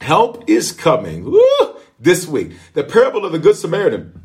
Help 0.00 0.48
is 0.48 0.72
coming 0.72 1.24
Woo! 1.24 1.76
this 1.98 2.26
week. 2.26 2.52
The 2.74 2.84
parable 2.84 3.24
of 3.24 3.32
the 3.32 3.38
Good 3.38 3.56
Samaritan. 3.56 4.22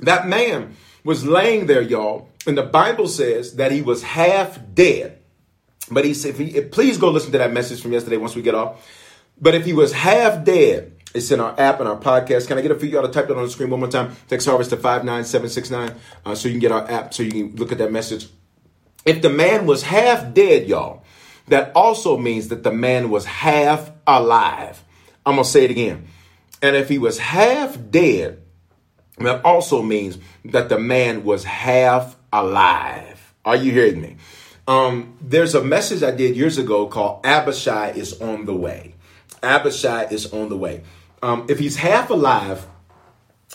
That 0.00 0.26
man 0.26 0.76
was 1.04 1.24
laying 1.24 1.66
there, 1.66 1.82
y'all, 1.82 2.28
and 2.46 2.58
the 2.58 2.62
Bible 2.62 3.08
says 3.08 3.56
that 3.56 3.72
he 3.72 3.82
was 3.82 4.02
half 4.02 4.58
dead. 4.74 5.18
But 5.90 6.04
he 6.04 6.14
said, 6.14 6.34
he, 6.36 6.60
please 6.62 6.98
go 6.98 7.10
listen 7.10 7.32
to 7.32 7.38
that 7.38 7.52
message 7.52 7.80
from 7.80 7.92
yesterday 7.92 8.16
once 8.16 8.34
we 8.34 8.42
get 8.42 8.54
off. 8.54 8.88
But 9.40 9.54
if 9.54 9.64
he 9.64 9.72
was 9.72 9.92
half 9.92 10.44
dead, 10.44 10.92
it's 11.14 11.30
in 11.30 11.40
our 11.40 11.58
app 11.58 11.80
and 11.80 11.88
our 11.88 11.98
podcast. 11.98 12.48
Can 12.48 12.58
I 12.58 12.62
get 12.62 12.70
a 12.70 12.78
few 12.78 12.88
y'all 12.88 13.02
to 13.02 13.08
type 13.08 13.28
that 13.28 13.36
on 13.36 13.42
the 13.42 13.50
screen 13.50 13.70
one 13.70 13.80
more 13.80 13.88
time? 13.88 14.16
Text 14.28 14.46
harvest 14.46 14.70
to 14.70 14.76
59769 14.76 16.00
uh, 16.24 16.34
so 16.34 16.48
you 16.48 16.54
can 16.54 16.60
get 16.60 16.72
our 16.72 16.90
app 16.90 17.12
so 17.12 17.22
you 17.22 17.30
can 17.30 17.56
look 17.56 17.72
at 17.72 17.78
that 17.78 17.92
message. 17.92 18.28
If 19.04 19.20
the 19.20 19.30
man 19.30 19.66
was 19.66 19.82
half 19.82 20.32
dead, 20.32 20.68
y'all, 20.68 21.01
that 21.48 21.72
also 21.74 22.16
means 22.16 22.48
that 22.48 22.62
the 22.62 22.72
man 22.72 23.10
was 23.10 23.24
half 23.24 23.90
alive. 24.06 24.82
I'm 25.24 25.34
going 25.34 25.44
to 25.44 25.50
say 25.50 25.64
it 25.64 25.70
again. 25.70 26.08
And 26.60 26.76
if 26.76 26.88
he 26.88 26.98
was 26.98 27.18
half 27.18 27.76
dead, 27.90 28.42
that 29.18 29.44
also 29.44 29.82
means 29.82 30.18
that 30.44 30.68
the 30.68 30.78
man 30.78 31.24
was 31.24 31.44
half 31.44 32.16
alive. 32.32 33.34
Are 33.44 33.56
you 33.56 33.72
hearing 33.72 34.00
me? 34.00 34.16
Um, 34.68 35.18
there's 35.20 35.54
a 35.54 35.62
message 35.62 36.02
I 36.02 36.12
did 36.12 36.36
years 36.36 36.58
ago 36.58 36.86
called 36.86 37.26
Abishai 37.26 37.90
is 37.90 38.20
on 38.20 38.46
the 38.46 38.54
way. 38.54 38.94
Abishai 39.42 40.04
is 40.04 40.32
on 40.32 40.48
the 40.48 40.56
way. 40.56 40.82
Um, 41.20 41.46
if 41.48 41.58
he's 41.58 41.76
half 41.76 42.10
alive, 42.10 42.66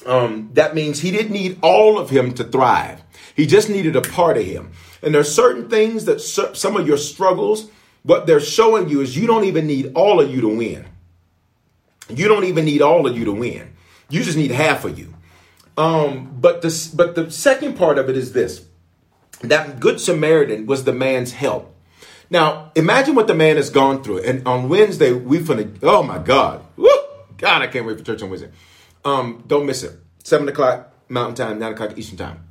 um, 0.06 0.52
that 0.54 0.76
means 0.76 1.00
he 1.00 1.12
didn't 1.12 1.32
need 1.32 1.60
all 1.62 1.98
of 1.98 2.10
him 2.10 2.34
to 2.36 2.44
thrive. 2.44 3.02
He 3.36 3.46
just 3.46 3.70
needed 3.70 3.96
a 3.96 4.02
part 4.02 4.38
of 4.38 4.44
him. 4.44 4.72
And 5.02 5.14
there 5.14 5.22
are 5.22 5.26
certain 5.26 5.70
things 5.70 6.06
that 6.06 6.20
some 6.20 6.76
of 6.76 6.88
your 6.88 6.98
struggles 6.98 7.70
what 8.08 8.26
they're 8.26 8.40
showing 8.40 8.88
you 8.88 9.02
is 9.02 9.18
you 9.18 9.28
don't 9.28 9.44
even 9.44 9.68
need 9.68 9.92
all 9.94 10.22
of 10.22 10.34
you 10.34 10.40
to 10.40 10.48
win. 10.48 10.86
You 12.10 12.30
don't 12.30 12.46
even 12.46 12.64
need 12.64 12.82
all 12.82 13.06
of 13.06 13.18
you 13.18 13.26
to 13.26 13.34
win. 13.34 13.74
You 14.10 14.24
just 14.24 14.38
need 14.38 14.52
half 14.52 14.86
of 14.86 14.98
you. 14.98 15.14
Um, 15.76 16.38
but 16.40 16.62
the 16.62 16.92
but 16.96 17.16
the 17.16 17.30
second 17.30 17.78
part 17.78 17.98
of 17.98 18.10
it 18.10 18.16
is 18.16 18.32
this: 18.32 18.66
that 19.42 19.82
good 19.82 20.00
Samaritan 20.00 20.66
was 20.66 20.86
the 20.86 20.94
man's 20.94 21.34
help. 21.34 21.76
Now, 22.30 22.72
imagine 22.76 23.14
what 23.14 23.28
the 23.28 23.36
man 23.36 23.58
has 23.58 23.70
gone 23.70 24.04
through. 24.04 24.20
And 24.20 24.48
on 24.48 24.70
Wednesday, 24.70 25.12
we 25.12 25.40
finna. 25.40 25.78
Oh 25.84 26.02
my 26.02 26.18
God, 26.18 26.66
Woo! 26.78 26.90
God, 27.38 27.62
I 27.62 27.68
can't 27.68 27.86
wait 27.86 27.98
for 27.98 28.06
church 28.06 28.22
on 28.22 28.30
Wednesday. 28.30 28.52
Um, 29.04 29.44
don't 29.48 29.66
miss 29.66 29.84
it. 29.84 30.00
Seven 30.24 30.48
o'clock 30.48 30.94
Mountain 31.10 31.36
Time, 31.36 31.60
nine 31.60 31.74
o'clock 31.74 31.98
Eastern 31.98 32.18
Time. 32.18 32.47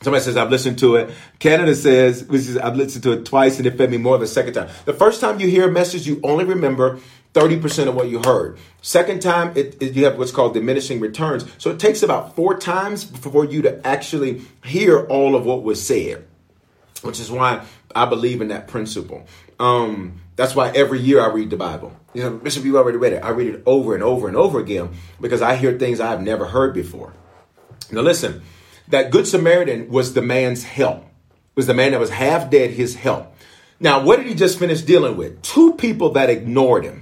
Somebody 0.00 0.22
says, 0.22 0.36
I've 0.36 0.50
listened 0.50 0.78
to 0.78 0.96
it. 0.96 1.10
Canada 1.40 1.74
says, 1.74 2.24
which 2.24 2.42
is, 2.42 2.56
I've 2.56 2.76
listened 2.76 3.02
to 3.04 3.12
it 3.12 3.24
twice 3.24 3.58
and 3.58 3.66
it 3.66 3.76
fed 3.76 3.90
me 3.90 3.96
more 3.96 4.16
the 4.16 4.28
second 4.28 4.54
time. 4.54 4.68
The 4.84 4.92
first 4.92 5.20
time 5.20 5.40
you 5.40 5.48
hear 5.48 5.68
a 5.68 5.72
message, 5.72 6.06
you 6.06 6.20
only 6.22 6.44
remember 6.44 7.00
30% 7.34 7.88
of 7.88 7.94
what 7.96 8.08
you 8.08 8.20
heard. 8.24 8.58
Second 8.80 9.20
time, 9.20 9.52
it, 9.56 9.76
it, 9.82 9.94
you 9.94 10.04
have 10.04 10.16
what's 10.16 10.30
called 10.30 10.54
diminishing 10.54 11.00
returns. 11.00 11.44
So 11.58 11.70
it 11.70 11.80
takes 11.80 12.02
about 12.02 12.36
four 12.36 12.58
times 12.58 13.04
for 13.04 13.44
you 13.44 13.62
to 13.62 13.84
actually 13.86 14.42
hear 14.64 15.00
all 15.06 15.34
of 15.34 15.44
what 15.44 15.64
was 15.64 15.84
said, 15.84 16.26
which 17.02 17.18
is 17.18 17.30
why 17.30 17.64
I 17.94 18.06
believe 18.06 18.40
in 18.40 18.48
that 18.48 18.68
principle. 18.68 19.26
Um, 19.58 20.20
that's 20.36 20.54
why 20.54 20.70
every 20.70 21.00
year 21.00 21.20
I 21.20 21.26
read 21.26 21.50
the 21.50 21.56
Bible. 21.56 21.92
You 22.14 22.22
know, 22.22 22.30
Bishop, 22.36 22.64
you 22.64 22.78
already 22.78 22.98
read 22.98 23.14
it. 23.14 23.24
I 23.24 23.30
read 23.30 23.54
it 23.54 23.62
over 23.66 23.94
and 23.94 24.02
over 24.04 24.28
and 24.28 24.36
over 24.36 24.60
again 24.60 24.90
because 25.20 25.42
I 25.42 25.56
hear 25.56 25.76
things 25.76 25.98
I've 26.00 26.22
never 26.22 26.46
heard 26.46 26.72
before. 26.72 27.12
Now 27.90 28.02
listen, 28.02 28.42
that 28.88 29.10
Good 29.10 29.26
Samaritan 29.26 29.88
was 29.88 30.14
the 30.14 30.22
man's 30.22 30.64
help. 30.64 31.04
Was 31.54 31.66
the 31.66 31.74
man 31.74 31.92
that 31.92 32.00
was 32.00 32.10
half 32.10 32.50
dead 32.50 32.70
his 32.70 32.94
help. 32.94 33.34
Now, 33.80 34.02
what 34.02 34.16
did 34.16 34.26
he 34.26 34.34
just 34.34 34.58
finish 34.58 34.82
dealing 34.82 35.16
with? 35.16 35.40
Two 35.42 35.74
people 35.74 36.10
that 36.10 36.30
ignored 36.30 36.84
him, 36.84 37.00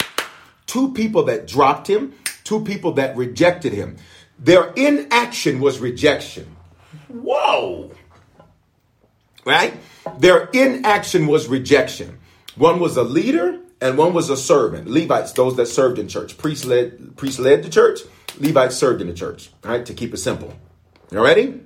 two 0.66 0.92
people 0.92 1.24
that 1.24 1.46
dropped 1.46 1.88
him, 1.88 2.14
two 2.44 2.64
people 2.64 2.92
that 2.92 3.16
rejected 3.16 3.72
him. 3.72 3.96
Their 4.38 4.72
inaction 4.74 5.60
was 5.60 5.78
rejection. 5.78 6.56
Whoa. 7.08 7.90
Right? 9.44 9.74
Their 10.18 10.48
inaction 10.52 11.26
was 11.26 11.48
rejection. 11.48 12.18
One 12.56 12.80
was 12.80 12.96
a 12.96 13.02
leader 13.02 13.60
and 13.80 13.96
one 13.96 14.12
was 14.12 14.28
a 14.28 14.36
servant. 14.36 14.88
Levites, 14.88 15.32
those 15.32 15.56
that 15.56 15.66
served 15.66 15.98
in 15.98 16.08
church. 16.08 16.36
Priests 16.36 16.64
led, 16.64 17.16
priests 17.16 17.38
led 17.38 17.62
the 17.62 17.70
church. 17.70 18.00
Levites 18.38 18.76
served 18.76 19.00
in 19.00 19.06
the 19.06 19.14
church. 19.14 19.50
Right, 19.62 19.84
to 19.86 19.94
keep 19.94 20.12
it 20.12 20.18
simple. 20.18 20.52
You 21.10 21.22
ready? 21.22 21.60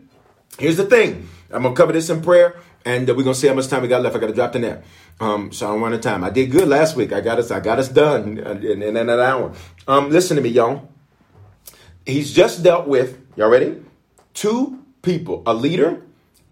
Here's 0.59 0.77
the 0.77 0.85
thing. 0.85 1.29
I'm 1.51 1.63
gonna 1.63 1.75
cover 1.75 1.93
this 1.93 2.11
in 2.11 2.23
prayer, 2.23 2.59
and 2.85 3.09
uh, 3.09 3.15
we're 3.15 3.25
gonna 3.25 3.35
see 3.35 3.49
how 3.49 3.55
much 3.55 3.69
time 3.69 3.83
we 3.83 3.89
got 3.89 4.03
left. 4.03 4.17
I 4.17 4.19
gotta 4.19 4.35
drop 4.35 4.53
the 4.53 4.59
net. 4.59 4.85
Um, 5.19 5.53
so 5.53 5.73
I'm 5.73 5.83
running 5.83 6.01
time. 6.01 6.25
I 6.25 6.31
did 6.31 6.51
good 6.51 6.69
last 6.69 6.97
week. 6.97 7.13
I 7.13 7.21
got 7.21 7.39
us. 7.39 7.51
I 7.51 7.61
got 7.61 7.79
us 7.79 7.89
done 7.89 8.39
in, 8.39 8.63
in, 8.65 8.83
in 8.83 8.97
an 8.97 9.11
hour. 9.11 9.53
Um, 9.87 10.11
listen 10.11 10.37
to 10.37 10.43
me, 10.43 10.51
y'all. 10.51 10.89
He's 12.07 12.33
just 12.33 12.63
dealt 12.63 12.87
with. 12.87 13.19
Y'all 13.37 13.49
ready? 13.49 13.83
Two 14.35 14.85
people, 15.03 15.43
a 15.47 15.55
leader 15.55 16.03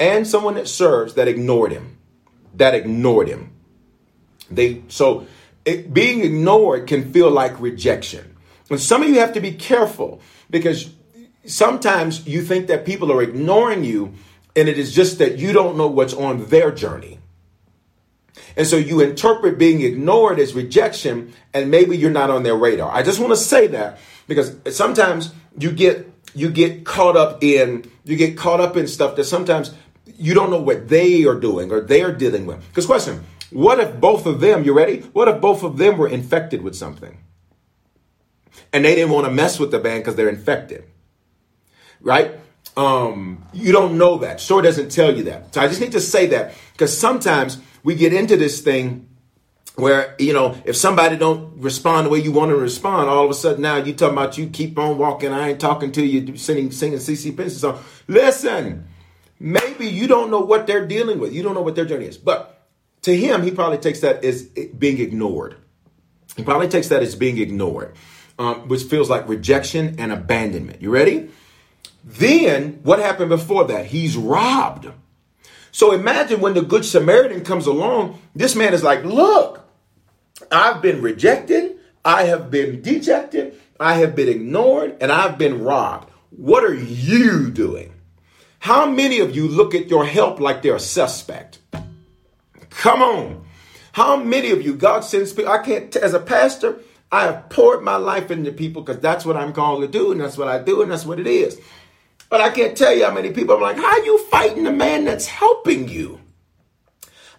and 0.00 0.26
someone 0.26 0.54
that 0.54 0.68
serves 0.68 1.14
that 1.14 1.28
ignored 1.28 1.72
him. 1.72 1.98
That 2.54 2.74
ignored 2.74 3.28
him. 3.28 3.52
They 4.50 4.82
so 4.88 5.26
it, 5.64 5.92
being 5.92 6.24
ignored 6.24 6.86
can 6.86 7.12
feel 7.12 7.30
like 7.30 7.60
rejection. 7.60 8.36
And 8.70 8.80
some 8.80 9.02
of 9.02 9.08
you 9.08 9.18
have 9.20 9.32
to 9.34 9.40
be 9.40 9.52
careful 9.52 10.20
because 10.50 10.90
sometimes 11.48 12.26
you 12.26 12.42
think 12.42 12.66
that 12.68 12.84
people 12.84 13.10
are 13.10 13.22
ignoring 13.22 13.84
you 13.84 14.14
and 14.54 14.68
it 14.68 14.78
is 14.78 14.94
just 14.94 15.18
that 15.18 15.38
you 15.38 15.52
don't 15.52 15.76
know 15.76 15.86
what's 15.86 16.14
on 16.14 16.46
their 16.46 16.70
journey. 16.70 17.18
And 18.56 18.66
so 18.66 18.76
you 18.76 19.00
interpret 19.00 19.58
being 19.58 19.80
ignored 19.80 20.38
as 20.38 20.54
rejection 20.54 21.32
and 21.54 21.70
maybe 21.70 21.96
you're 21.96 22.10
not 22.10 22.30
on 22.30 22.42
their 22.42 22.56
radar. 22.56 22.90
I 22.90 23.02
just 23.02 23.18
want 23.18 23.32
to 23.32 23.36
say 23.36 23.68
that 23.68 23.98
because 24.26 24.56
sometimes 24.70 25.32
you 25.58 25.72
get 25.72 26.12
you 26.34 26.50
get 26.50 26.84
caught 26.84 27.16
up 27.16 27.42
in 27.42 27.90
you 28.04 28.16
get 28.16 28.36
caught 28.36 28.60
up 28.60 28.76
in 28.76 28.86
stuff 28.86 29.16
that 29.16 29.24
sometimes 29.24 29.74
you 30.18 30.34
don't 30.34 30.50
know 30.50 30.60
what 30.60 30.88
they 30.88 31.24
are 31.24 31.34
doing 31.34 31.70
or 31.70 31.80
they 31.80 32.02
are 32.02 32.12
dealing 32.12 32.46
with. 32.46 32.66
Because 32.68 32.86
question, 32.86 33.24
what 33.50 33.80
if 33.80 33.98
both 34.00 34.26
of 34.26 34.40
them, 34.40 34.64
you 34.64 34.72
ready? 34.72 35.00
What 35.12 35.28
if 35.28 35.40
both 35.40 35.62
of 35.62 35.78
them 35.78 35.96
were 35.96 36.08
infected 36.08 36.62
with 36.62 36.74
something? 36.74 37.18
And 38.72 38.84
they 38.84 38.94
didn't 38.94 39.12
want 39.12 39.26
to 39.26 39.32
mess 39.32 39.58
with 39.58 39.70
the 39.70 39.78
band 39.78 40.02
because 40.02 40.16
they're 40.16 40.28
infected 40.28 40.84
right? 42.00 42.32
Um, 42.76 43.44
you 43.52 43.72
don't 43.72 43.98
know 43.98 44.18
that. 44.18 44.40
Sure 44.40 44.62
doesn't 44.62 44.90
tell 44.90 45.14
you 45.14 45.24
that. 45.24 45.54
So 45.54 45.60
I 45.60 45.68
just 45.68 45.80
need 45.80 45.92
to 45.92 46.00
say 46.00 46.26
that 46.26 46.54
because 46.72 46.96
sometimes 46.96 47.58
we 47.82 47.94
get 47.94 48.12
into 48.12 48.36
this 48.36 48.60
thing 48.60 49.08
where 49.74 50.16
you 50.18 50.32
know 50.32 50.56
if 50.64 50.76
somebody 50.76 51.16
don't 51.16 51.60
respond 51.60 52.06
the 52.06 52.10
way 52.10 52.18
you 52.18 52.32
want 52.32 52.50
to 52.50 52.56
respond, 52.56 53.08
all 53.08 53.24
of 53.24 53.30
a 53.30 53.34
sudden 53.34 53.62
now 53.62 53.76
you 53.76 53.94
talking 53.94 54.16
about 54.16 54.38
you 54.38 54.48
keep 54.48 54.78
on 54.78 54.98
walking. 54.98 55.32
I 55.32 55.50
ain't 55.50 55.60
talking 55.60 55.92
to 55.92 56.04
you, 56.04 56.36
singing 56.36 56.70
singing 56.70 56.98
CeCe 56.98 57.32
Peniston 57.32 57.50
song. 57.50 57.84
Listen, 58.06 58.86
maybe 59.40 59.86
you 59.86 60.06
don't 60.06 60.30
know 60.30 60.40
what 60.40 60.66
they're 60.66 60.86
dealing 60.86 61.18
with. 61.18 61.32
You 61.32 61.42
don't 61.42 61.54
know 61.54 61.62
what 61.62 61.74
their 61.74 61.84
journey 61.84 62.06
is, 62.06 62.18
but 62.18 62.66
to 63.02 63.16
him, 63.16 63.42
he 63.42 63.50
probably 63.50 63.78
takes 63.78 64.00
that 64.00 64.24
as 64.24 64.42
being 64.42 64.98
ignored. 64.98 65.56
He 66.36 66.44
probably 66.44 66.68
takes 66.68 66.88
that 66.88 67.02
as 67.02 67.14
being 67.14 67.38
ignored, 67.38 67.96
um, 68.38 68.68
which 68.68 68.84
feels 68.84 69.10
like 69.10 69.28
rejection 69.28 69.96
and 69.98 70.12
abandonment. 70.12 70.82
You 70.82 70.90
ready? 70.90 71.30
Then 72.08 72.80
what 72.84 72.98
happened 72.98 73.28
before 73.28 73.64
that? 73.66 73.86
He's 73.86 74.16
robbed. 74.16 74.88
So 75.70 75.92
imagine 75.92 76.40
when 76.40 76.54
the 76.54 76.62
Good 76.62 76.86
Samaritan 76.86 77.44
comes 77.44 77.66
along, 77.66 78.18
this 78.34 78.56
man 78.56 78.72
is 78.72 78.82
like, 78.82 79.04
Look, 79.04 79.68
I've 80.50 80.80
been 80.80 81.02
rejected, 81.02 81.78
I 82.04 82.24
have 82.24 82.50
been 82.50 82.80
dejected, 82.80 83.60
I 83.78 83.96
have 83.96 84.16
been 84.16 84.28
ignored, 84.28 84.96
and 85.02 85.12
I've 85.12 85.36
been 85.36 85.62
robbed. 85.62 86.10
What 86.30 86.64
are 86.64 86.74
you 86.74 87.50
doing? 87.50 87.92
How 88.60 88.86
many 88.86 89.20
of 89.20 89.36
you 89.36 89.46
look 89.46 89.74
at 89.74 89.88
your 89.88 90.06
help 90.06 90.40
like 90.40 90.62
they're 90.62 90.76
a 90.76 90.80
suspect? 90.80 91.58
Come 92.70 93.02
on. 93.02 93.44
How 93.92 94.16
many 94.16 94.50
of 94.50 94.62
you, 94.62 94.74
God 94.74 95.00
sends 95.00 95.34
people, 95.34 95.52
I 95.52 95.58
can't, 95.58 95.94
as 95.96 96.14
a 96.14 96.20
pastor, 96.20 96.80
I 97.12 97.24
have 97.24 97.50
poured 97.50 97.82
my 97.82 97.96
life 97.96 98.30
into 98.30 98.50
people 98.52 98.82
because 98.82 99.00
that's 99.00 99.26
what 99.26 99.36
I'm 99.36 99.52
called 99.52 99.82
to 99.82 99.88
do, 99.88 100.10
and 100.10 100.20
that's 100.20 100.38
what 100.38 100.48
I 100.48 100.58
do, 100.58 100.80
and 100.80 100.90
that's 100.90 101.04
what 101.04 101.20
it 101.20 101.26
is. 101.26 101.60
But 102.28 102.40
I 102.40 102.50
can't 102.50 102.76
tell 102.76 102.94
you 102.94 103.04
how 103.04 103.14
many 103.14 103.30
people 103.30 103.54
I'm 103.54 103.62
like, 103.62 103.76
how 103.76 103.86
are 103.86 104.04
you 104.04 104.18
fighting 104.24 104.64
the 104.64 104.72
man 104.72 105.04
that's 105.04 105.26
helping 105.26 105.88
you? 105.88 106.20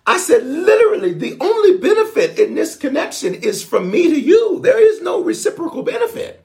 I 0.07 0.17
said, 0.17 0.43
literally, 0.43 1.13
the 1.13 1.37
only 1.39 1.77
benefit 1.77 2.39
in 2.39 2.55
this 2.55 2.75
connection 2.75 3.35
is 3.35 3.63
from 3.63 3.91
me 3.91 4.09
to 4.09 4.19
you. 4.19 4.59
There 4.61 4.81
is 4.81 5.01
no 5.01 5.21
reciprocal 5.21 5.83
benefit. 5.83 6.43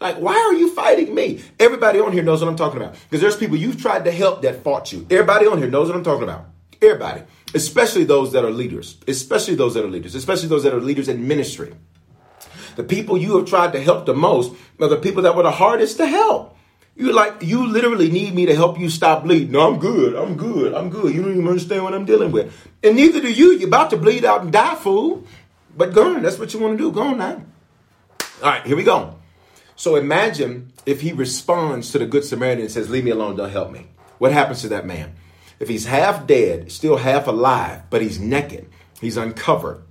Like, 0.00 0.16
why 0.16 0.34
are 0.34 0.54
you 0.54 0.74
fighting 0.74 1.14
me? 1.14 1.42
Everybody 1.60 2.00
on 2.00 2.12
here 2.12 2.22
knows 2.22 2.40
what 2.40 2.48
I'm 2.48 2.56
talking 2.56 2.80
about. 2.80 2.94
Because 2.94 3.20
there's 3.20 3.36
people 3.36 3.56
you've 3.56 3.80
tried 3.80 4.06
to 4.06 4.10
help 4.10 4.42
that 4.42 4.64
fought 4.64 4.92
you. 4.92 5.06
Everybody 5.10 5.46
on 5.46 5.58
here 5.58 5.68
knows 5.68 5.88
what 5.88 5.96
I'm 5.96 6.02
talking 6.02 6.24
about. 6.24 6.46
Everybody. 6.80 7.22
Especially 7.54 8.04
those 8.04 8.32
that 8.32 8.44
are 8.44 8.50
leaders. 8.50 8.96
Especially 9.06 9.54
those 9.54 9.74
that 9.74 9.84
are 9.84 9.88
leaders. 9.88 10.14
Especially 10.14 10.48
those 10.48 10.62
that 10.64 10.72
are 10.72 10.80
leaders 10.80 11.08
in 11.08 11.28
ministry. 11.28 11.74
The 12.76 12.82
people 12.82 13.18
you 13.18 13.36
have 13.36 13.46
tried 13.46 13.74
to 13.74 13.80
help 13.80 14.06
the 14.06 14.14
most 14.14 14.54
are 14.80 14.88
the 14.88 14.96
people 14.96 15.22
that 15.22 15.36
were 15.36 15.42
the 15.42 15.50
hardest 15.50 15.98
to 15.98 16.06
help. 16.06 16.56
You 16.94 17.12
like 17.12 17.42
you 17.42 17.66
literally 17.66 18.10
need 18.10 18.34
me 18.34 18.46
to 18.46 18.54
help 18.54 18.78
you 18.78 18.90
stop 18.90 19.24
bleeding. 19.24 19.52
No, 19.52 19.72
I'm 19.72 19.78
good. 19.78 20.14
I'm 20.14 20.36
good. 20.36 20.74
I'm 20.74 20.90
good. 20.90 21.14
You 21.14 21.22
don't 21.22 21.32
even 21.32 21.48
understand 21.48 21.84
what 21.84 21.94
I'm 21.94 22.04
dealing 22.04 22.32
with. 22.32 22.54
And 22.82 22.96
neither 22.96 23.20
do 23.20 23.32
you. 23.32 23.52
You're 23.52 23.68
about 23.68 23.90
to 23.90 23.96
bleed 23.96 24.24
out 24.24 24.42
and 24.42 24.52
die, 24.52 24.74
fool. 24.74 25.24
But 25.74 25.94
go 25.94 26.14
on. 26.14 26.22
That's 26.22 26.38
what 26.38 26.52
you 26.52 26.60
want 26.60 26.76
to 26.76 26.84
do. 26.84 26.92
Go 26.92 27.02
on 27.02 27.18
now. 27.18 27.42
All 28.42 28.50
right, 28.50 28.66
here 28.66 28.76
we 28.76 28.84
go. 28.84 29.16
So 29.74 29.96
imagine 29.96 30.72
if 30.84 31.00
he 31.00 31.12
responds 31.12 31.92
to 31.92 31.98
the 31.98 32.06
Good 32.06 32.24
Samaritan 32.24 32.62
and 32.62 32.70
says, 32.70 32.90
Leave 32.90 33.04
me 33.04 33.10
alone, 33.10 33.36
don't 33.36 33.50
help 33.50 33.70
me. 33.70 33.86
What 34.18 34.32
happens 34.32 34.60
to 34.62 34.68
that 34.68 34.86
man? 34.86 35.14
If 35.58 35.68
he's 35.68 35.86
half 35.86 36.26
dead, 36.26 36.70
still 36.70 36.96
half 36.96 37.26
alive, 37.26 37.82
but 37.88 38.02
he's 38.02 38.18
naked, 38.18 38.68
he's 39.00 39.16
uncovered. 39.16 39.82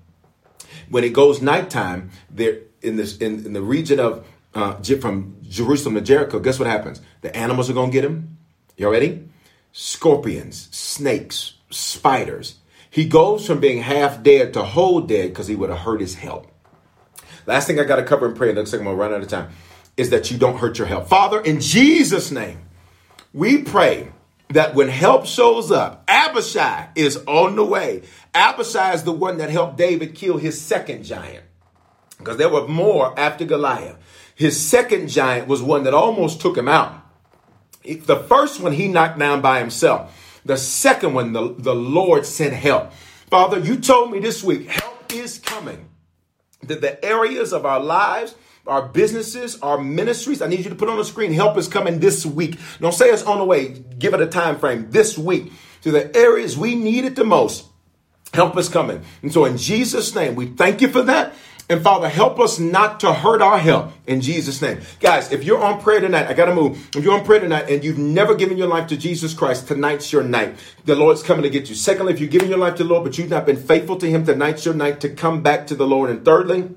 When 0.89 1.03
it 1.03 1.13
goes 1.13 1.41
nighttime, 1.41 2.11
there 2.29 2.59
in 2.81 2.97
this 2.97 3.17
in, 3.17 3.45
in 3.45 3.53
the 3.53 3.61
region 3.61 3.99
of 3.99 4.25
uh, 4.53 4.75
from 4.99 5.37
Jerusalem 5.51 5.95
to 5.95 6.01
Jericho, 6.01 6.39
guess 6.39 6.57
what 6.57 6.67
happens? 6.67 7.01
The 7.19 7.35
animals 7.35 7.69
are 7.69 7.73
going 7.73 7.91
to 7.91 7.93
get 7.93 8.05
him. 8.05 8.37
You 8.77 8.89
ready? 8.89 9.27
Scorpions, 9.73 10.69
snakes, 10.71 11.55
spiders. 11.69 12.55
He 12.89 13.05
goes 13.05 13.45
from 13.45 13.59
being 13.59 13.81
half 13.81 14.23
dead 14.23 14.53
to 14.53 14.63
whole 14.63 15.01
dead 15.01 15.29
because 15.29 15.47
he 15.47 15.55
would 15.55 15.69
have 15.69 15.79
hurt 15.79 15.99
his 15.99 16.15
help. 16.15 16.49
Last 17.45 17.67
thing 17.67 17.79
I 17.79 17.83
got 17.83 17.97
to 17.97 18.03
cover 18.03 18.27
in 18.27 18.33
prayer, 18.33 18.53
looks 18.53 18.71
like 18.71 18.79
I'm 18.79 18.85
going 18.85 18.95
to 18.95 19.01
run 19.01 19.13
out 19.13 19.21
of 19.21 19.27
time, 19.27 19.49
is 19.97 20.09
that 20.11 20.31
you 20.31 20.37
don't 20.37 20.57
hurt 20.57 20.77
your 20.77 20.87
help. 20.87 21.09
Father, 21.09 21.41
in 21.41 21.59
Jesus' 21.59 22.31
name, 22.31 22.59
we 23.33 23.61
pray 23.61 24.11
that 24.49 24.73
when 24.73 24.87
help 24.87 25.25
shows 25.25 25.71
up, 25.71 26.03
Abishai 26.07 26.89
is 26.95 27.17
on 27.27 27.55
the 27.55 27.65
way. 27.65 28.03
Abishai 28.33 28.93
is 28.93 29.03
the 29.03 29.11
one 29.11 29.37
that 29.37 29.49
helped 29.49 29.77
David 29.77 30.15
kill 30.15 30.37
his 30.37 30.61
second 30.61 31.03
giant 31.03 31.43
because 32.17 32.37
there 32.37 32.49
were 32.49 32.67
more 32.67 33.17
after 33.19 33.45
Goliath. 33.45 33.97
His 34.35 34.59
second 34.59 35.09
giant 35.09 35.47
was 35.47 35.61
one 35.61 35.83
that 35.83 35.93
almost 35.93 36.41
took 36.41 36.57
him 36.57 36.67
out. 36.67 36.95
The 37.83 38.17
first 38.27 38.59
one 38.61 38.73
he 38.73 38.87
knocked 38.87 39.19
down 39.19 39.41
by 39.41 39.59
himself. 39.59 40.39
The 40.45 40.57
second 40.57 41.13
one, 41.13 41.33
the, 41.33 41.55
the 41.57 41.75
Lord 41.75 42.25
sent 42.25 42.53
help. 42.53 42.91
Father, 43.29 43.59
you 43.59 43.77
told 43.77 44.11
me 44.11 44.19
this 44.19 44.43
week, 44.43 44.67
help 44.67 45.13
is 45.13 45.39
coming. 45.39 45.87
that 46.63 46.81
the 46.81 47.03
areas 47.03 47.53
of 47.53 47.65
our 47.65 47.79
lives, 47.79 48.35
our 48.67 48.87
businesses, 48.87 49.59
our 49.61 49.77
ministries, 49.77 50.41
I 50.41 50.47
need 50.47 50.59
you 50.63 50.69
to 50.69 50.75
put 50.75 50.89
on 50.89 50.97
the 50.97 51.05
screen, 51.05 51.31
help 51.33 51.57
is 51.57 51.67
coming 51.67 51.99
this 51.99 52.25
week. 52.25 52.59
Don't 52.79 52.93
say 52.93 53.09
it's 53.09 53.23
on 53.23 53.39
the 53.39 53.45
way. 53.45 53.69
Give 53.69 54.13
it 54.13 54.21
a 54.21 54.27
time 54.27 54.59
frame 54.59 54.91
this 54.91 55.17
week 55.17 55.51
to 55.81 55.91
the 55.91 56.15
areas 56.15 56.57
we 56.57 56.75
need 56.75 57.05
it 57.05 57.15
the 57.15 57.23
most. 57.23 57.65
Help 58.33 58.57
is 58.57 58.69
coming. 58.69 59.03
And 59.21 59.33
so 59.33 59.45
in 59.45 59.57
Jesus' 59.57 60.15
name, 60.15 60.35
we 60.35 60.47
thank 60.47 60.81
you 60.81 60.87
for 60.87 61.01
that. 61.03 61.33
And 61.71 61.81
Father, 61.81 62.09
help 62.09 62.37
us 62.37 62.59
not 62.59 62.99
to 62.99 63.13
hurt 63.13 63.41
our 63.41 63.57
health 63.57 63.93
in 64.05 64.19
Jesus' 64.19 64.61
name. 64.61 64.81
Guys, 64.99 65.31
if 65.31 65.45
you're 65.45 65.63
on 65.63 65.79
prayer 65.79 66.01
tonight, 66.01 66.27
I 66.27 66.33
got 66.33 66.47
to 66.47 66.53
move. 66.53 66.89
If 66.93 67.01
you're 67.01 67.17
on 67.17 67.23
prayer 67.23 67.39
tonight 67.39 67.69
and 67.69 67.81
you've 67.81 67.97
never 67.97 68.35
given 68.35 68.57
your 68.57 68.67
life 68.67 68.87
to 68.87 68.97
Jesus 68.97 69.33
Christ, 69.33 69.69
tonight's 69.69 70.11
your 70.11 70.21
night. 70.21 70.57
The 70.83 70.95
Lord's 70.95 71.23
coming 71.23 71.43
to 71.43 71.49
get 71.49 71.69
you. 71.69 71.75
Secondly, 71.75 72.11
if 72.11 72.19
you're 72.19 72.27
giving 72.27 72.49
your 72.49 72.57
life 72.57 72.75
to 72.75 72.83
the 72.83 72.89
Lord, 72.89 73.05
but 73.05 73.17
you've 73.17 73.29
not 73.29 73.45
been 73.45 73.55
faithful 73.55 73.95
to 73.99 74.05
Him, 74.05 74.25
tonight's 74.25 74.65
your 74.65 74.73
night 74.73 74.99
to 74.99 75.07
come 75.07 75.43
back 75.43 75.65
to 75.67 75.75
the 75.75 75.87
Lord. 75.87 76.09
And 76.09 76.25
thirdly, 76.25 76.75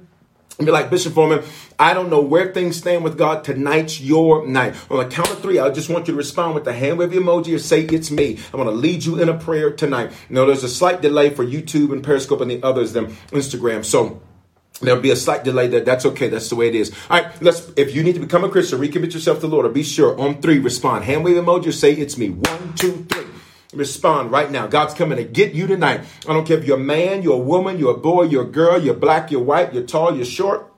be 0.60 0.70
like, 0.70 0.90
Bishop 0.90 1.14
Foreman, 1.14 1.42
I 1.76 1.92
don't 1.92 2.08
know 2.08 2.20
where 2.20 2.52
things 2.52 2.76
stand 2.76 3.02
with 3.02 3.18
God. 3.18 3.42
Tonight's 3.42 4.00
your 4.00 4.46
night. 4.46 4.76
On 4.92 4.98
the 4.98 5.12
count 5.12 5.28
of 5.28 5.40
three, 5.40 5.58
I 5.58 5.70
just 5.70 5.90
want 5.90 6.06
you 6.06 6.14
to 6.14 6.18
respond 6.18 6.54
with 6.54 6.62
the 6.62 6.72
hand 6.72 6.98
wave 6.98 7.10
emoji 7.10 7.52
or 7.52 7.58
say, 7.58 7.82
It's 7.82 8.12
me. 8.12 8.38
I'm 8.52 8.62
going 8.62 8.66
to 8.66 8.70
lead 8.70 9.04
you 9.04 9.20
in 9.20 9.28
a 9.28 9.34
prayer 9.36 9.72
tonight. 9.72 10.12
You 10.30 10.46
there's 10.46 10.62
a 10.62 10.68
slight 10.68 11.00
delay 11.00 11.30
for 11.30 11.44
YouTube 11.44 11.90
and 11.90 12.04
Periscope 12.04 12.40
and 12.40 12.48
the 12.48 12.62
others 12.62 12.92
than 12.92 13.06
Instagram. 13.32 13.84
So, 13.84 14.22
There'll 14.80 15.00
be 15.00 15.10
a 15.10 15.16
slight 15.16 15.44
delay 15.44 15.68
there. 15.68 15.80
That's 15.80 16.04
okay. 16.06 16.28
That's 16.28 16.48
the 16.48 16.56
way 16.56 16.68
it 16.68 16.74
is. 16.74 16.92
All 17.08 17.20
right, 17.20 17.42
let's. 17.42 17.70
If 17.76 17.94
you 17.94 18.02
need 18.02 18.14
to 18.14 18.20
become 18.20 18.44
a 18.44 18.48
Christian, 18.48 18.80
recommit 18.80 19.14
yourself 19.14 19.38
to 19.38 19.46
the 19.46 19.48
Lord. 19.48 19.66
Or 19.66 19.70
be 19.70 19.84
sure 19.84 20.18
on 20.20 20.42
three, 20.42 20.58
respond. 20.58 21.04
Hand 21.04 21.24
wave 21.24 21.36
emoji. 21.36 21.72
Say 21.72 21.92
it's 21.92 22.18
me. 22.18 22.30
One, 22.30 22.74
two, 22.74 23.06
three. 23.08 23.26
Respond 23.72 24.30
right 24.30 24.50
now. 24.50 24.66
God's 24.66 24.94
coming 24.94 25.18
to 25.18 25.24
get 25.24 25.54
you 25.54 25.66
tonight. 25.66 26.02
I 26.28 26.32
don't 26.32 26.46
care 26.46 26.58
if 26.58 26.64
you're 26.64 26.76
a 26.76 26.80
man, 26.80 27.22
you're 27.22 27.34
a 27.34 27.38
woman, 27.38 27.78
you're 27.78 27.94
a 27.94 27.98
boy, 27.98 28.22
you're 28.22 28.44
a 28.44 28.50
girl, 28.50 28.80
you're 28.80 28.94
black, 28.94 29.30
you're 29.30 29.42
white, 29.42 29.74
you're 29.74 29.82
tall, 29.82 30.14
you're 30.14 30.24
short. 30.24 30.70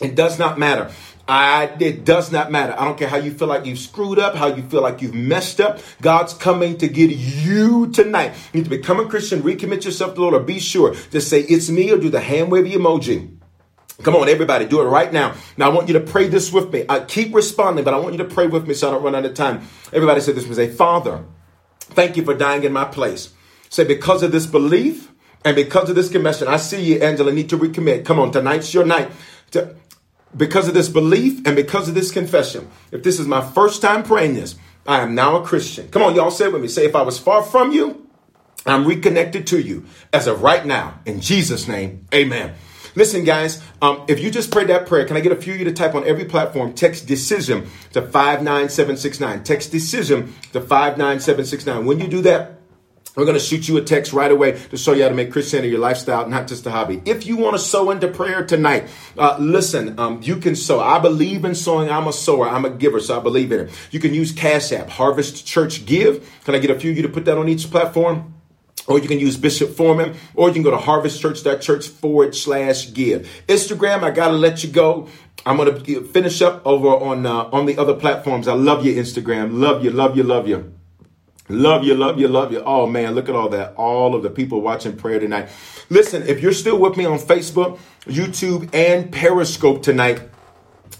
It 0.00 0.16
does 0.16 0.38
not 0.38 0.58
matter. 0.58 0.90
I, 1.32 1.74
it 1.80 2.04
does 2.04 2.30
not 2.30 2.52
matter. 2.52 2.74
I 2.78 2.84
don't 2.84 2.98
care 2.98 3.08
how 3.08 3.16
you 3.16 3.32
feel 3.32 3.48
like 3.48 3.64
you've 3.64 3.78
screwed 3.78 4.18
up, 4.18 4.34
how 4.34 4.48
you 4.48 4.62
feel 4.64 4.82
like 4.82 5.00
you've 5.00 5.14
messed 5.14 5.62
up. 5.62 5.80
God's 6.02 6.34
coming 6.34 6.76
to 6.76 6.88
get 6.88 7.08
you 7.08 7.86
tonight. 7.90 8.34
You 8.52 8.60
need 8.60 8.64
to 8.64 8.70
become 8.70 9.00
a 9.00 9.06
Christian, 9.06 9.40
recommit 9.40 9.82
yourself 9.86 10.10
to 10.10 10.16
the 10.16 10.20
Lord, 10.20 10.34
or 10.34 10.40
be 10.40 10.60
sure 10.60 10.94
to 10.94 11.22
say, 11.22 11.40
It's 11.40 11.70
me, 11.70 11.90
or 11.90 11.96
do 11.96 12.10
the 12.10 12.20
hand 12.20 12.52
wavy 12.52 12.72
emoji. 12.72 13.34
Come 14.02 14.14
on, 14.14 14.28
everybody, 14.28 14.66
do 14.66 14.82
it 14.82 14.84
right 14.84 15.10
now. 15.10 15.34
Now, 15.56 15.70
I 15.70 15.74
want 15.74 15.88
you 15.88 15.94
to 15.94 16.00
pray 16.00 16.28
this 16.28 16.52
with 16.52 16.70
me. 16.70 16.84
I 16.86 17.00
keep 17.00 17.34
responding, 17.34 17.82
but 17.82 17.94
I 17.94 17.98
want 17.98 18.12
you 18.12 18.18
to 18.18 18.26
pray 18.26 18.46
with 18.46 18.68
me 18.68 18.74
so 18.74 18.88
I 18.88 18.90
don't 18.90 19.02
run 19.02 19.14
out 19.14 19.24
of 19.24 19.32
time. 19.32 19.66
Everybody 19.90 20.20
say 20.20 20.32
this 20.32 20.54
say, 20.54 20.68
Father, 20.68 21.24
thank 21.80 22.18
you 22.18 22.26
for 22.26 22.34
dying 22.34 22.64
in 22.64 22.74
my 22.74 22.84
place. 22.84 23.32
Say, 23.70 23.84
because 23.84 24.22
of 24.22 24.32
this 24.32 24.44
belief 24.44 25.10
and 25.46 25.56
because 25.56 25.88
of 25.88 25.96
this 25.96 26.10
commission, 26.10 26.46
I 26.46 26.58
see 26.58 26.82
you, 26.82 27.00
Angela, 27.00 27.32
need 27.32 27.48
to 27.48 27.56
recommit. 27.56 28.04
Come 28.04 28.18
on, 28.18 28.32
tonight's 28.32 28.74
your 28.74 28.84
night. 28.84 29.10
To, 29.52 29.74
because 30.36 30.68
of 30.68 30.74
this 30.74 30.88
belief 30.88 31.46
and 31.46 31.56
because 31.56 31.88
of 31.88 31.94
this 31.94 32.10
confession, 32.10 32.68
if 32.90 33.02
this 33.02 33.18
is 33.20 33.26
my 33.26 33.40
first 33.40 33.82
time 33.82 34.02
praying 34.02 34.34
this, 34.34 34.56
I 34.86 35.00
am 35.00 35.14
now 35.14 35.36
a 35.36 35.44
Christian. 35.44 35.88
Come 35.88 36.02
on, 36.02 36.14
y'all 36.14 36.30
say 36.30 36.46
it 36.46 36.52
with 36.52 36.62
me. 36.62 36.68
Say, 36.68 36.84
if 36.84 36.96
I 36.96 37.02
was 37.02 37.18
far 37.18 37.42
from 37.42 37.72
you, 37.72 38.08
I'm 38.66 38.86
reconnected 38.86 39.46
to 39.48 39.60
you 39.60 39.86
as 40.12 40.26
of 40.26 40.42
right 40.42 40.64
now. 40.64 41.00
In 41.04 41.20
Jesus' 41.20 41.68
name, 41.68 42.06
amen. 42.14 42.54
Listen, 42.94 43.24
guys, 43.24 43.62
um, 43.80 44.04
if 44.08 44.20
you 44.20 44.30
just 44.30 44.50
prayed 44.50 44.68
that 44.68 44.86
prayer, 44.86 45.06
can 45.06 45.16
I 45.16 45.20
get 45.20 45.32
a 45.32 45.36
few 45.36 45.54
of 45.54 45.58
you 45.58 45.64
to 45.64 45.72
type 45.72 45.94
on 45.94 46.06
every 46.06 46.26
platform, 46.26 46.74
text 46.74 47.06
decision 47.06 47.68
to 47.92 48.02
59769. 48.02 49.44
Text 49.44 49.72
decision 49.72 50.34
to 50.52 50.60
59769. 50.60 51.86
When 51.86 52.00
you 52.00 52.08
do 52.08 52.20
that, 52.22 52.61
we're 53.14 53.26
going 53.26 53.38
to 53.38 53.44
shoot 53.44 53.68
you 53.68 53.76
a 53.76 53.82
text 53.82 54.14
right 54.14 54.30
away 54.30 54.52
to 54.70 54.76
show 54.76 54.92
you 54.94 55.02
how 55.02 55.10
to 55.10 55.14
make 55.14 55.32
Christianity 55.32 55.68
your 55.68 55.80
lifestyle, 55.80 56.26
not 56.28 56.48
just 56.48 56.64
a 56.64 56.70
hobby. 56.70 57.02
If 57.04 57.26
you 57.26 57.36
want 57.36 57.54
to 57.54 57.58
sow 57.58 57.90
into 57.90 58.08
prayer 58.08 58.44
tonight, 58.44 58.88
uh, 59.18 59.36
listen, 59.38 59.98
um, 59.98 60.20
you 60.22 60.36
can 60.36 60.56
sow. 60.56 60.80
I 60.80 60.98
believe 60.98 61.44
in 61.44 61.54
sowing. 61.54 61.90
I'm 61.90 62.06
a 62.06 62.12
sower. 62.12 62.48
I'm 62.48 62.64
a 62.64 62.70
giver, 62.70 63.00
so 63.00 63.18
I 63.18 63.22
believe 63.22 63.52
in 63.52 63.60
it. 63.60 63.88
You 63.90 64.00
can 64.00 64.14
use 64.14 64.32
Cash 64.32 64.72
App, 64.72 64.88
Harvest 64.88 65.46
Church 65.46 65.84
Give. 65.84 66.26
Can 66.44 66.54
I 66.54 66.58
get 66.58 66.70
a 66.70 66.78
few 66.78 66.90
of 66.90 66.96
you 66.96 67.02
to 67.02 67.08
put 67.10 67.26
that 67.26 67.36
on 67.36 67.50
each 67.50 67.70
platform? 67.70 68.34
Or 68.88 68.98
you 68.98 69.06
can 69.06 69.20
use 69.20 69.36
Bishop 69.36 69.76
Foreman, 69.76 70.16
or 70.34 70.48
you 70.48 70.54
can 70.54 70.62
go 70.62 70.72
to 70.72 70.76
harvestchurch.church 70.76 71.86
forward 71.86 72.34
slash 72.34 72.92
give. 72.92 73.28
Instagram, 73.46 74.02
I 74.02 74.10
gotta 74.10 74.34
let 74.34 74.64
you 74.64 74.70
go. 74.70 75.08
I'm 75.46 75.56
gonna 75.56 75.78
finish 76.04 76.42
up 76.42 76.66
over 76.66 76.88
on 76.88 77.24
uh, 77.24 77.44
on 77.52 77.66
the 77.66 77.78
other 77.78 77.94
platforms. 77.94 78.48
I 78.48 78.54
love 78.54 78.84
you, 78.84 78.94
Instagram. 78.94 79.60
Love 79.60 79.84
you, 79.84 79.90
love 79.90 80.16
you, 80.16 80.24
love 80.24 80.48
you. 80.48 80.72
Love 81.48 81.84
you, 81.84 81.94
love 81.94 82.18
you, 82.18 82.28
love 82.28 82.52
you. 82.52 82.62
Oh 82.64 82.86
man, 82.86 83.14
look 83.14 83.28
at 83.28 83.34
all 83.34 83.48
that. 83.50 83.74
All 83.74 84.14
of 84.14 84.22
the 84.22 84.30
people 84.30 84.60
watching 84.60 84.96
prayer 84.96 85.18
tonight. 85.18 85.48
Listen, 85.90 86.22
if 86.22 86.40
you're 86.40 86.52
still 86.52 86.78
with 86.78 86.96
me 86.96 87.04
on 87.04 87.18
Facebook, 87.18 87.78
YouTube, 88.06 88.72
and 88.74 89.10
Periscope 89.10 89.82
tonight, 89.82 90.22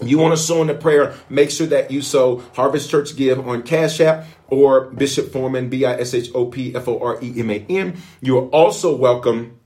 you 0.01 0.17
want 0.17 0.35
to 0.35 0.41
sow 0.41 0.61
into 0.61 0.73
prayer, 0.73 1.15
make 1.29 1.49
sure 1.49 1.67
that 1.67 1.91
you 1.91 2.01
sow 2.01 2.43
Harvest 2.55 2.89
Church 2.89 3.15
Give 3.15 3.47
on 3.47 3.63
Cash 3.63 4.01
App 4.01 4.25
or 4.47 4.89
Bishop 4.91 5.31
Foreman, 5.31 5.69
B 5.69 5.85
I 5.85 5.93
S 5.99 6.13
H 6.13 6.29
O 6.35 6.47
P 6.47 6.75
F 6.75 6.87
O 6.87 6.99
R 6.99 7.19
E 7.21 7.39
M 7.39 7.49
A 7.49 7.65
N. 7.69 7.97
You 8.21 8.37
are 8.39 8.47
also 8.47 8.95
welcome 8.95 9.59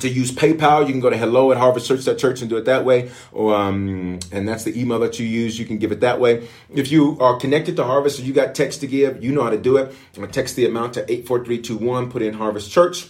to 0.00 0.08
use 0.08 0.32
PayPal. 0.32 0.86
You 0.86 0.92
can 0.92 1.00
go 1.00 1.10
to 1.10 1.16
hello 1.16 1.52
at 1.52 1.58
harvestchurch.church 1.58 2.40
and 2.40 2.50
do 2.50 2.56
it 2.56 2.64
that 2.64 2.84
way. 2.84 3.10
Or, 3.32 3.54
um, 3.54 4.18
and 4.30 4.48
that's 4.48 4.64
the 4.64 4.78
email 4.78 4.98
that 5.00 5.18
you 5.18 5.26
use. 5.26 5.58
You 5.58 5.66
can 5.66 5.78
give 5.78 5.92
it 5.92 6.00
that 6.00 6.20
way. 6.20 6.48
If 6.70 6.90
you 6.90 7.18
are 7.20 7.36
connected 7.38 7.76
to 7.76 7.84
Harvest 7.84 8.20
or 8.20 8.22
you 8.22 8.32
got 8.32 8.54
text 8.54 8.80
to 8.80 8.86
give, 8.86 9.22
you 9.22 9.32
know 9.32 9.42
how 9.42 9.50
to 9.50 9.58
do 9.58 9.76
it. 9.76 9.94
Text 10.32 10.56
the 10.56 10.66
amount 10.66 10.94
to 10.94 11.00
84321, 11.00 12.10
put 12.10 12.22
in 12.22 12.34
Harvest 12.34 12.70
Church, 12.70 13.08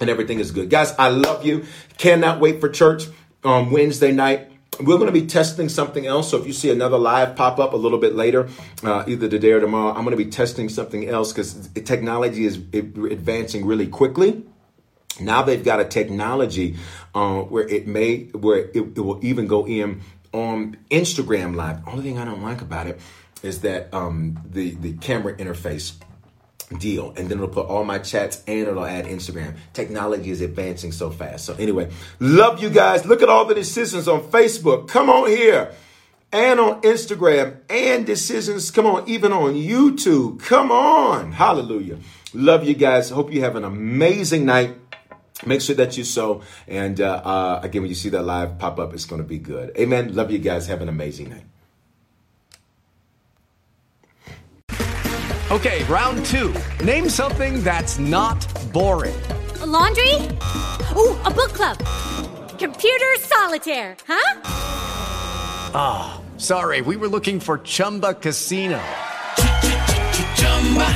and 0.00 0.08
everything 0.08 0.38
is 0.38 0.50
good. 0.50 0.70
Guys, 0.70 0.92
I 0.98 1.08
love 1.08 1.44
you. 1.44 1.64
Cannot 1.98 2.40
wait 2.40 2.60
for 2.60 2.68
church 2.68 3.04
on 3.44 3.70
Wednesday 3.70 4.12
night 4.12 4.50
we're 4.80 4.96
going 4.96 5.06
to 5.06 5.12
be 5.12 5.26
testing 5.26 5.68
something 5.68 6.06
else. 6.06 6.30
So 6.30 6.38
if 6.38 6.46
you 6.46 6.52
see 6.52 6.70
another 6.70 6.98
live 6.98 7.36
pop 7.36 7.58
up 7.58 7.72
a 7.72 7.76
little 7.76 7.98
bit 7.98 8.14
later, 8.14 8.48
uh, 8.82 9.04
either 9.06 9.28
today 9.28 9.52
or 9.52 9.60
tomorrow, 9.60 9.90
I'm 9.90 10.04
going 10.04 10.16
to 10.16 10.22
be 10.22 10.30
testing 10.30 10.68
something 10.68 11.08
else 11.08 11.32
because 11.32 11.68
technology 11.68 12.44
is 12.44 12.56
advancing 12.56 13.64
really 13.64 13.86
quickly. 13.86 14.44
Now 15.20 15.42
they've 15.42 15.64
got 15.64 15.80
a 15.80 15.84
technology 15.84 16.76
uh, 17.14 17.40
where 17.40 17.66
it 17.66 17.86
may, 17.86 18.24
where 18.26 18.58
it, 18.58 18.76
it, 18.76 18.98
will 18.98 19.24
even 19.24 19.46
go 19.46 19.66
in 19.66 20.02
on 20.32 20.76
Instagram 20.90 21.54
Live. 21.56 21.86
Only 21.88 22.02
thing 22.02 22.18
I 22.18 22.24
don't 22.24 22.42
like 22.42 22.60
about 22.60 22.86
it 22.86 23.00
is 23.42 23.60
that 23.62 23.92
um, 23.94 24.38
the 24.44 24.74
the 24.74 24.94
camera 24.94 25.36
interface 25.36 25.94
deal 26.78 27.10
and 27.16 27.28
then 27.28 27.38
it'll 27.38 27.48
put 27.48 27.66
all 27.66 27.84
my 27.84 27.98
chats 27.98 28.42
and 28.46 28.66
it'll 28.66 28.84
add 28.84 29.04
instagram. 29.04 29.56
Technology 29.72 30.30
is 30.30 30.40
advancing 30.40 30.92
so 30.92 31.10
fast. 31.10 31.44
So 31.44 31.54
anyway 31.54 31.90
love 32.18 32.60
you 32.60 32.70
guys. 32.70 33.06
Look 33.06 33.22
at 33.22 33.28
all 33.28 33.44
the 33.44 33.54
decisions 33.54 34.08
on 34.08 34.22
facebook. 34.22 34.88
Come 34.88 35.08
on 35.08 35.28
here. 35.28 35.72
And 36.32 36.58
on 36.58 36.80
instagram. 36.82 37.58
And 37.70 38.04
decisions 38.04 38.70
come 38.70 38.86
on 38.86 39.08
even 39.08 39.32
on 39.32 39.54
youtube. 39.54 40.42
Come 40.42 40.72
on. 40.72 41.32
Hallelujah. 41.32 41.98
Love 42.34 42.64
you 42.64 42.74
guys. 42.74 43.10
Hope 43.10 43.32
you 43.32 43.42
have 43.42 43.54
an 43.54 43.64
amazing 43.64 44.44
night 44.44 44.76
Make 45.44 45.60
sure 45.60 45.76
that 45.76 45.96
you 45.98 46.04
sow. 46.04 46.42
And 46.66 47.00
uh, 47.00 47.20
uh, 47.24 47.60
again, 47.62 47.82
when 47.82 47.88
you 47.88 47.94
see 47.94 48.08
that 48.10 48.22
live 48.22 48.58
pop 48.58 48.78
up, 48.78 48.94
it's 48.94 49.04
going 49.04 49.20
to 49.20 49.28
be 49.28 49.38
good. 49.38 49.76
Amen. 49.76 50.14
Love 50.14 50.30
you 50.30 50.38
guys. 50.38 50.66
Have 50.68 50.80
an 50.80 50.88
amazing 50.88 51.30
night. 51.30 51.44
Okay, 55.48 55.84
round 55.84 56.24
two. 56.26 56.52
Name 56.84 57.08
something 57.08 57.62
that's 57.62 58.00
not 58.00 58.44
boring. 58.72 59.14
A 59.60 59.66
laundry? 59.66 60.14
Ooh, 60.96 61.14
a 61.22 61.30
book 61.30 61.52
club. 61.52 61.78
Computer 62.58 63.14
solitaire, 63.20 63.96
huh? 64.08 64.40
Ah, 65.72 66.18
oh, 66.18 66.38
sorry, 66.38 66.80
we 66.80 66.96
were 66.96 67.08
looking 67.08 67.38
for 67.38 67.58
Chumba 67.58 68.14
Casino. 68.14 68.82